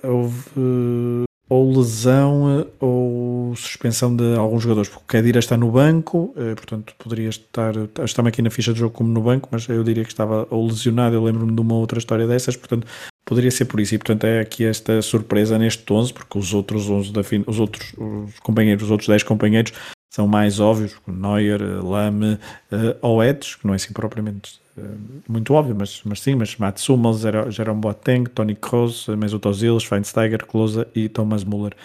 [0.03, 6.93] houve ou lesão ou suspensão de alguns jogadores, porque o Kedira está no banco, portanto
[6.97, 7.73] poderia estar,
[8.03, 10.65] está aqui na ficha de jogo como no banco, mas eu diria que estava ou
[10.65, 12.87] lesionado, eu lembro-me de uma outra história dessas, portanto
[13.23, 16.89] poderia ser por isso, e portanto é aqui esta surpresa neste 11, porque os outros
[16.89, 17.43] 11 da fin...
[17.45, 19.73] os outros os companheiros, os outros 10 companheiros
[20.15, 22.35] são mais óbvios, Neuer, Lame
[22.71, 24.59] uh, ou Eds, que não é assim propriamente
[25.27, 30.45] muito óbvio, mas, mas sim, mas Mats Hummels, Jerome Boateng, Tony Kroos, Mesut Ozil, Schweinsteiger,
[30.45, 31.75] Klose e Thomas Müller.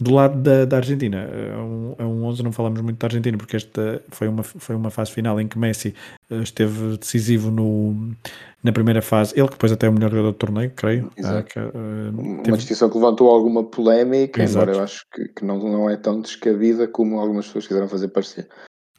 [0.00, 3.38] Do lado da, da Argentina, é um, é um 11, não falamos muito da Argentina,
[3.38, 5.94] porque esta foi uma, foi uma fase final em que Messi
[6.28, 8.12] esteve decisivo no,
[8.64, 9.32] na primeira fase.
[9.38, 11.10] Ele que depois até é o melhor jogador do torneio, creio.
[11.22, 12.56] Ah, que, uh, uma teve...
[12.56, 14.64] distinção que levantou alguma polémica, Exato.
[14.64, 18.08] embora eu acho que, que, não, não é tão descabida como algumas pessoas quiseram fazer
[18.08, 18.48] parecer.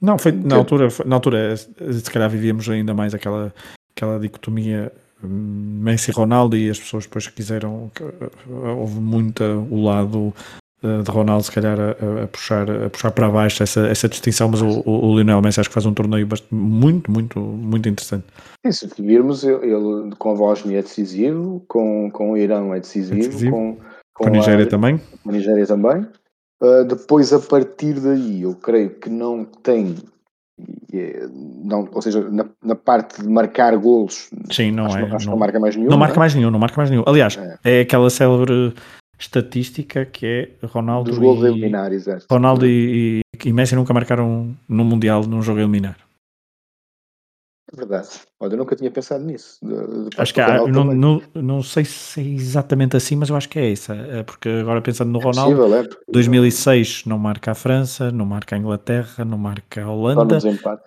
[0.03, 3.53] Não, foi, na, altura, na altura, se calhar vivíamos ainda mais aquela,
[3.95, 4.91] aquela dicotomia
[5.23, 7.89] hum, Messi-Ronaldo e as pessoas depois quiseram,
[8.77, 10.33] houve muito o lado
[10.83, 14.49] eh, de Ronaldo, se calhar, a, a, puxar, a puxar para baixo essa, essa distinção,
[14.49, 18.25] mas o, o, Lionel Messi acho que faz um torneio bastante, muito, muito, muito interessante.
[18.65, 23.13] E se virmos, ele com a Bósnia é decisivo, com, com o Irão é decisivo,
[23.13, 23.51] é decisivo.
[23.51, 23.75] Com,
[24.13, 24.99] com, com, a Nigéria a, também.
[25.23, 26.05] Com a Nigéria também.
[26.63, 29.97] Uh, depois, a partir daí, eu creio que não tem
[31.63, 35.11] não, ou seja, na, na, parte de marcar golos, Sim, não acho, é.
[35.11, 35.89] Acho não, não marca mais nenhum.
[35.89, 36.19] Não, não marca é?
[36.19, 37.03] mais nenhum, não marca mais nenhum.
[37.07, 38.73] Aliás, é, é aquela célebre
[39.19, 40.25] estatística que
[40.61, 42.25] é Ronaldo Dos gols e, eliminar, exato.
[42.29, 45.97] Ronaldo e, e, Messi nunca marcaram no Mundial num jogo eliminar.
[47.75, 48.07] Verdade.
[48.39, 49.57] Olha, eu nunca tinha pensado nisso.
[49.63, 53.35] De, de acho que há, não, não, não sei se é exatamente assim, mas eu
[53.35, 53.91] acho que é isso.
[53.91, 58.25] É porque agora pensando no é Ronaldo, possível, é 2006 não marca a França, não
[58.25, 60.37] marca a Inglaterra, não marca a Holanda.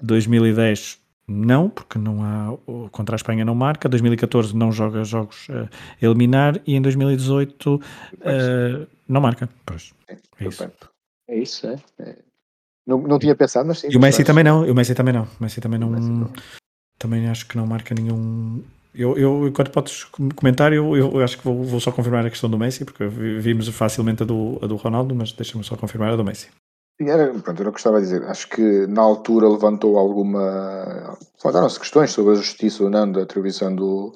[0.01, 2.57] 2010 não, porque não há
[2.93, 5.69] contra a Espanha não marca, 2014 não joga jogos uh,
[6.01, 7.81] eliminar e em 2018 uh,
[8.21, 9.49] eh, não marca.
[9.65, 10.71] Pois, é, é isso.
[11.29, 11.77] É isso, é.
[11.99, 12.17] é.
[12.87, 13.89] Não, não tinha pensado, mas sim.
[13.91, 15.25] E o Messi também não, o Messi também não.
[15.25, 16.09] O Messi também não, Messi
[16.99, 18.63] também acho que não marca nenhum.
[18.95, 20.05] Eu, eu enquanto podes
[20.35, 23.69] comentar, eu, eu acho que vou, vou, só confirmar a questão do Messi, porque vimos
[23.69, 26.49] facilmente a do, a do Ronaldo, mas deixa-me só confirmar a do Messi.
[26.99, 28.23] Era, pronto, era o que estava a dizer.
[28.25, 31.19] Acho que na altura levantou alguma.
[31.45, 34.15] Levantaram-se questões sobre a justiça ou não da atribuição do,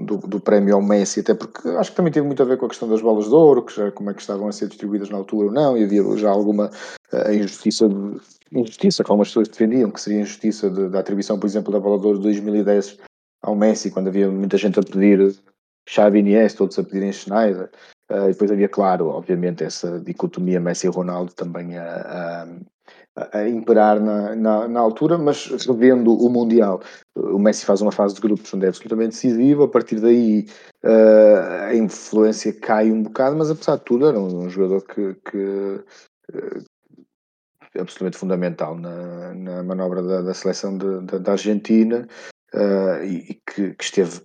[0.00, 2.66] do, do, prémio ao Messi, até porque acho que também teve muito a ver com
[2.66, 5.10] a questão das bolas de ouro, que já, como é que estavam a ser distribuídas
[5.10, 6.70] na altura ou não, e havia já alguma
[7.12, 8.20] uh, injustiça, de,
[8.52, 12.06] injustiça que algumas pessoas defendiam, que seria injustiça da atribuição, por exemplo, da bola de
[12.06, 12.98] ouro de 2010
[13.42, 15.36] ao Messi, quando havia muita gente a pedir
[15.88, 17.70] Xavi Iniesta, outros a pedirem Schneider.
[18.10, 22.46] Uh, e depois havia, claro, obviamente, essa dicotomia Messi-Ronaldo também a,
[23.16, 26.80] a, imperar na, na, na, altura, mas revendo o Mundial,
[27.14, 30.46] o Messi faz uma fase de grupos onde é absolutamente decisivo, a partir daí
[30.84, 35.14] uh, a influência cai um bocado, mas apesar de tudo era um, um jogador que,
[35.30, 36.64] que uh,
[37.78, 42.06] absolutamente fundamental na, na manobra da, da seleção de, de, da Argentina
[43.02, 44.20] e, e que, que esteve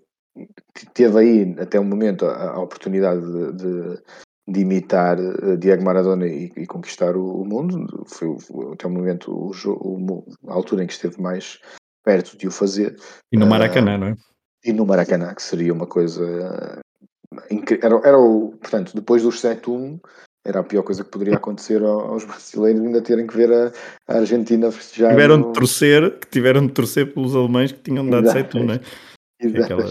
[0.94, 4.04] teve aí até o momento a, a oportunidade de, de,
[4.50, 8.06] de, imitar uh, Diego Maradona e, e conquistar o, o, mundo.
[8.08, 8.36] Foi
[8.74, 11.60] até o momento o, o, a altura em que esteve mais
[12.04, 12.96] perto de o fazer.
[13.32, 14.16] E no Maracanã, uh, não é?
[14.64, 16.82] E no Maracanã, que seria uma coisa
[17.50, 17.86] incrível.
[17.86, 20.00] Era, era o, portanto, depois dos 7-1,
[20.46, 23.72] era a pior coisa que poderia acontecer aos brasileiros ainda terem que ver a,
[24.08, 25.12] a Argentina festejar.
[25.12, 25.48] Tiveram no...
[25.48, 28.80] de torcer, que tiveram de torcer pelos alemães que tinham dado 7-1, não é?
[29.42, 29.86] Aquela...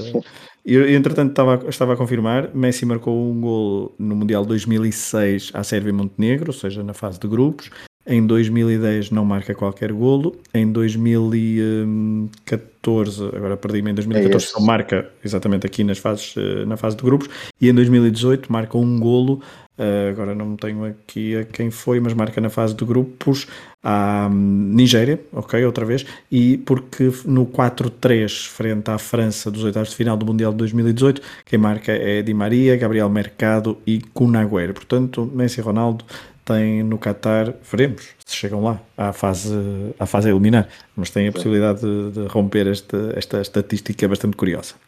[0.65, 5.89] E, entretanto, estava, estava a confirmar: Messi marcou um gol no Mundial 2006 à Sérvia
[5.91, 7.71] e Montenegro, ou seja, na fase de grupos.
[8.07, 10.37] Em 2010 não marca qualquer golo.
[10.55, 16.79] Em 2014, agora perdi-me, em 2014 é só marca exatamente aqui nas fases, eh, na
[16.79, 17.29] fase de grupos.
[17.61, 19.43] E em 2018 marca um golo
[19.79, 23.47] Uh, agora não tenho aqui a quem foi, mas marca na fase de grupos
[23.83, 29.91] a um, Nigéria, ok, outra vez, e porque no 4-3 frente à França dos oitavos
[29.91, 34.75] de final do Mundial de 2018, quem marca é Di Maria, Gabriel Mercado e Kunagüero.
[34.75, 36.05] Portanto, Messi e Ronaldo
[36.45, 39.55] têm no Qatar, veremos se chegam lá à fase,
[39.99, 44.37] à fase a eliminar, mas têm a possibilidade de, de romper esta, esta estatística bastante
[44.37, 44.88] curiosa.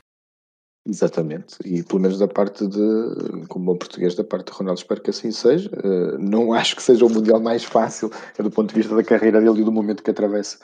[0.87, 5.03] Exatamente, e pelo menos da parte de, como bom português, da parte de Ronaldo, espero
[5.03, 5.71] que assim seja.
[5.71, 9.05] Uh, não acho que seja o Mundial mais fácil, é do ponto de vista da
[9.05, 10.59] carreira dele e do momento que atravessa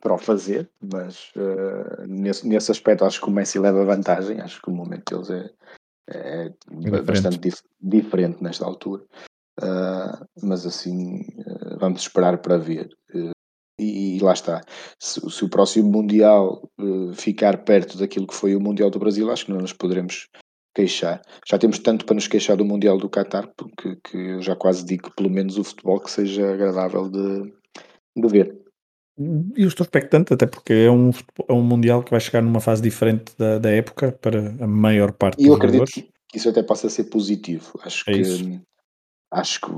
[0.00, 4.60] para o fazer, mas uh, nesse, nesse aspecto acho que o Messi leva vantagem, acho
[4.60, 5.50] que o momento deles é,
[6.10, 6.52] é,
[6.84, 9.04] é bastante dif diferente nesta altura.
[10.42, 11.24] Mas assim,
[11.78, 12.90] vamos esperar para ver.
[14.22, 14.60] Lá está.
[15.00, 19.30] Se, se, o próximo Mundial uh, ficar perto daquilo que foi o Mundial do Brasil,
[19.30, 20.28] acho que não nos poderemos
[20.74, 21.20] queixar.
[21.48, 24.84] Já temos tanto para nos queixar do Mundial do Qatar, porque que eu já quase
[24.84, 27.52] digo que pelo menos o futebol que seja agradável de,
[28.16, 28.62] de ver.
[29.18, 31.10] E eu estou expectante, até porque é um,
[31.48, 35.12] é um Mundial que vai chegar numa fase diferente da, da época para a maior
[35.12, 37.78] parte e dos E eu acredito que, que isso até possa ser positivo.
[37.82, 38.60] Acho é que isso.
[39.30, 39.70] acho que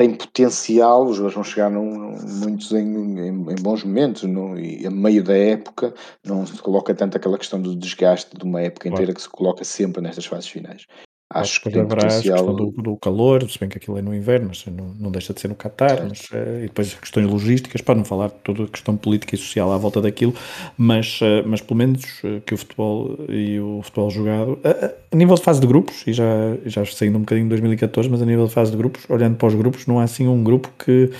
[0.00, 4.86] tem potencial, os jogadores vão chegar num, muitos em, em, em, bons momentos no, e
[4.86, 5.92] a meio da época
[6.24, 9.62] não se coloca tanto aquela questão do desgaste de uma época inteira que se coloca
[9.62, 10.86] sempre nestas fases finais.
[11.32, 12.34] Acho que tem potencial...
[12.34, 15.10] a questão do, do, calor, se bem que aquilo é no inverno, mas não, não
[15.12, 18.34] deixa de ser no Qatar, mas, uh, e depois questões logísticas, para não falar de
[18.42, 20.34] toda a questão política e social à volta daquilo,
[20.76, 24.58] mas, uh, mas pelo menos uh, que o futebol e o futebol jogado,
[25.12, 26.24] a nível de fase de grupos, e já,
[26.66, 29.46] já saindo um bocadinho de 2014, mas a nível de fase de grupos, olhando para
[29.46, 31.12] os grupos, não há assim um grupo que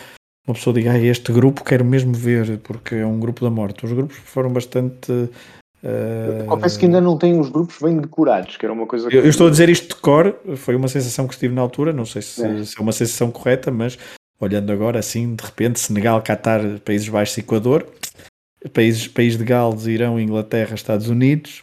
[0.44, 3.84] uma pessoa diga, ah, este grupo quero mesmo ver, porque é um grupo da morte.
[3.84, 5.30] Os grupos foram bastante
[5.82, 6.44] Uh...
[6.46, 9.16] Confesso que ainda não tenho os grupos bem decorados, que era uma coisa que...
[9.16, 11.92] eu, eu, estou a dizer isto de cor, foi uma sensação que estive na altura,
[11.92, 13.98] não sei se é, se é uma sensação correta, mas
[14.38, 17.86] olhando agora assim, de repente, Senegal, Qatar, Países Baixos e Equador,
[18.72, 21.62] países, país de Gales, Irão, Inglaterra, Estados Unidos,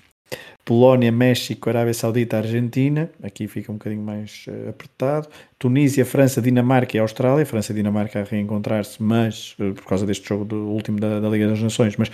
[0.67, 6.97] Polónia, México, Arábia Saudita, Argentina, aqui fica um bocadinho mais uh, apertado, Tunísia, França, Dinamarca
[6.97, 10.99] e Austrália, França e Dinamarca a reencontrar-se, mas uh, por causa deste jogo do último
[10.99, 12.11] da, da, Liga das Nações, mas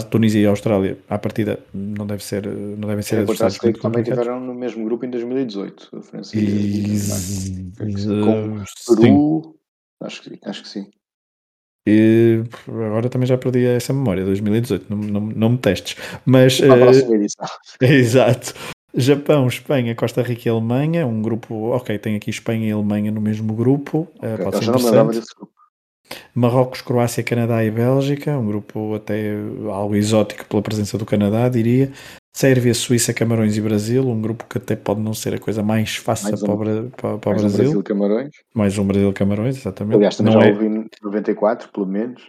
[0.00, 4.02] Tunísia e Austrália, à partida, não deve ser, não devem ser é, adversários que também
[4.02, 8.64] tiveram no mesmo grupo em 2018, a França e, e, e com
[8.94, 9.56] Peru,
[10.00, 10.86] acho que, acho que sim.
[11.86, 15.96] E agora também já perdi essa memória, 2018, não, não, não me testes.
[16.24, 16.60] Mas.
[16.60, 17.46] Para a próxima edição.
[17.80, 18.54] Exato.
[18.94, 23.20] Japão, Espanha, Costa Rica e Alemanha, um grupo, ok, tem aqui Espanha e Alemanha no
[23.20, 25.24] mesmo grupo, okay, pode ser interessante.
[26.34, 29.34] Marrocos, Croácia, Canadá e Bélgica, um grupo até
[29.70, 31.92] algo exótico pela presença do Canadá, diria.
[32.34, 35.96] Sérvia, Suíça, Camarões e Brasil, um grupo que até pode não ser a coisa mais
[35.96, 37.46] fácil mais um, para, para, para o Brasil.
[37.46, 38.30] Um Brasil Camarões.
[38.54, 39.96] Mais um Brasil Camarões, exatamente.
[39.96, 40.52] Aliás, também não já é...
[40.52, 42.22] ouvi 94, pelo menos.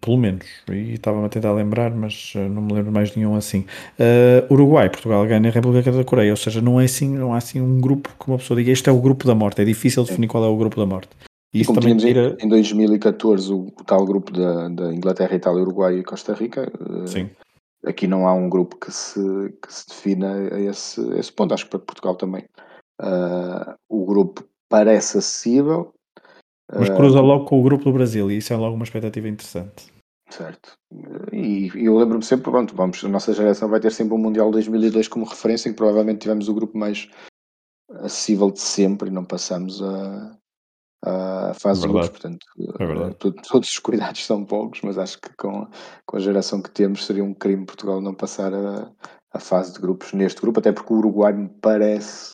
[0.00, 3.66] Pelo menos, e estava-me a tentar lembrar, mas eh, não me lembro mais nenhum assim.
[3.98, 7.38] Uh, Uruguai, Portugal, Gana e República da Coreia, ou seja, não é assim, não há
[7.38, 10.04] assim um grupo que uma pessoa diga este é o grupo da morte, é difícil
[10.04, 11.08] definir qual é o grupo da morte.
[11.60, 12.36] E, como tínhamos tira...
[12.40, 17.06] em 2014 o, o, tal grupo da, da Inglaterra, Itália, Uruguai e Costa Rica, uh,
[17.06, 17.30] Sim
[17.86, 19.20] aqui não há um grupo que se,
[19.62, 22.44] que se defina a esse, a esse ponto, acho que para Portugal também.
[23.00, 25.94] Uh, o grupo parece acessível.
[26.70, 29.28] Mas cruza uh, logo com o grupo do Brasil e isso é logo uma expectativa
[29.28, 29.86] interessante.
[30.28, 30.72] Certo.
[31.32, 34.20] E, e eu lembro-me sempre, pronto, vamos, a nossa geração vai ter sempre o um
[34.20, 37.08] Mundial 2002 como referência, que provavelmente tivemos o grupo mais
[37.88, 40.36] acessível de sempre e não passamos a,
[41.06, 42.46] a fase é de grupos, portanto,
[42.80, 43.12] é
[43.48, 45.68] todos os cuidados são poucos, mas acho que com,
[46.04, 48.90] com a geração que temos seria um crime Portugal não passar a,
[49.32, 52.30] a fase de grupos neste grupo, até porque o Uruguai me parece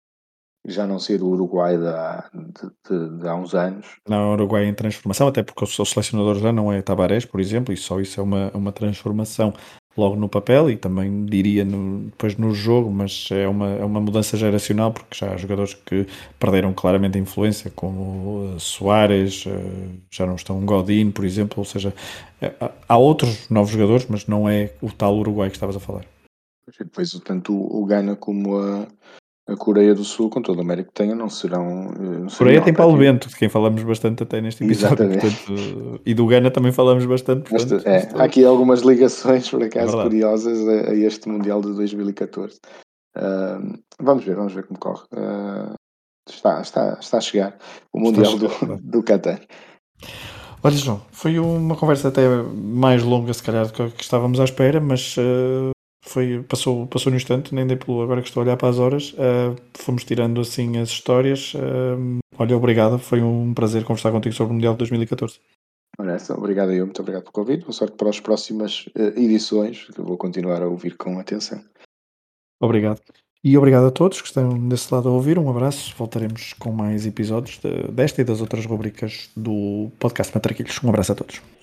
[0.67, 3.87] já não ser o Uruguai de há, de, de, de há uns anos.
[4.09, 7.41] Não, o Uruguai em transformação, até porque o seu selecionador já não é Tabarés, por
[7.41, 9.53] exemplo, e só isso é uma, uma transformação
[9.97, 14.01] logo no papel e também diria no, depois no jogo, mas é uma, é uma
[14.01, 16.07] mudança geracional porque já há jogadores que
[16.39, 19.51] perderam claramente a influência, como uh, Soares, uh,
[20.11, 21.95] já não estão Godin, por exemplo, ou seja,
[22.41, 22.53] é,
[22.89, 26.05] há outros novos jogadores, mas não é o tal Uruguai que estavas a falar.
[26.79, 28.87] Depois, tanto o Gana como a,
[29.49, 31.93] a Coreia do Sul, com todo o mérito que tenha, não serão.
[31.99, 34.97] Eh, não Coreia tem Paulo Bento, de quem falamos bastante até neste episódio.
[34.97, 37.51] Portanto, e do Gana também falamos bastante.
[37.51, 42.61] Portanto, é, há aqui algumas ligações, por acaso, curiosas a, a, este Mundial de 2014.
[43.17, 45.05] Uh, vamos ver, vamos ver como corre.
[45.13, 45.75] Uh,
[46.29, 47.59] está, está, está a chegar
[47.93, 48.49] o Mundial do,
[48.81, 49.41] do Qatar.
[50.63, 52.23] Olha, João, foi uma conversa até
[52.55, 57.17] mais longa, se calhar, do que estávamos à espera, mas uh, foi, passou, passou no
[57.17, 59.13] instante, nem dei pelo agora que estou a olhar para as horas.
[59.13, 61.55] Uh, fomos tirando assim as histórias.
[61.55, 65.41] Uh, olha, obrigado, foi um prazer conversar contigo sobre o Mundial de 2014.
[65.99, 67.63] Olha, obrigado eu, muito obrigado pelo convite.
[67.63, 71.63] Boa sorte para as próximas edições, que eu vou continuar a ouvir com atenção.
[72.61, 73.01] Obrigado.
[73.45, 75.39] E obrigado a todos que estão desse lado a ouvir.
[75.39, 75.95] Um abraço.
[75.97, 80.79] Voltaremos com mais episódios de, desta e das outras rubricas do podcast Matraquilhos.
[80.83, 81.62] Um abraço a todos.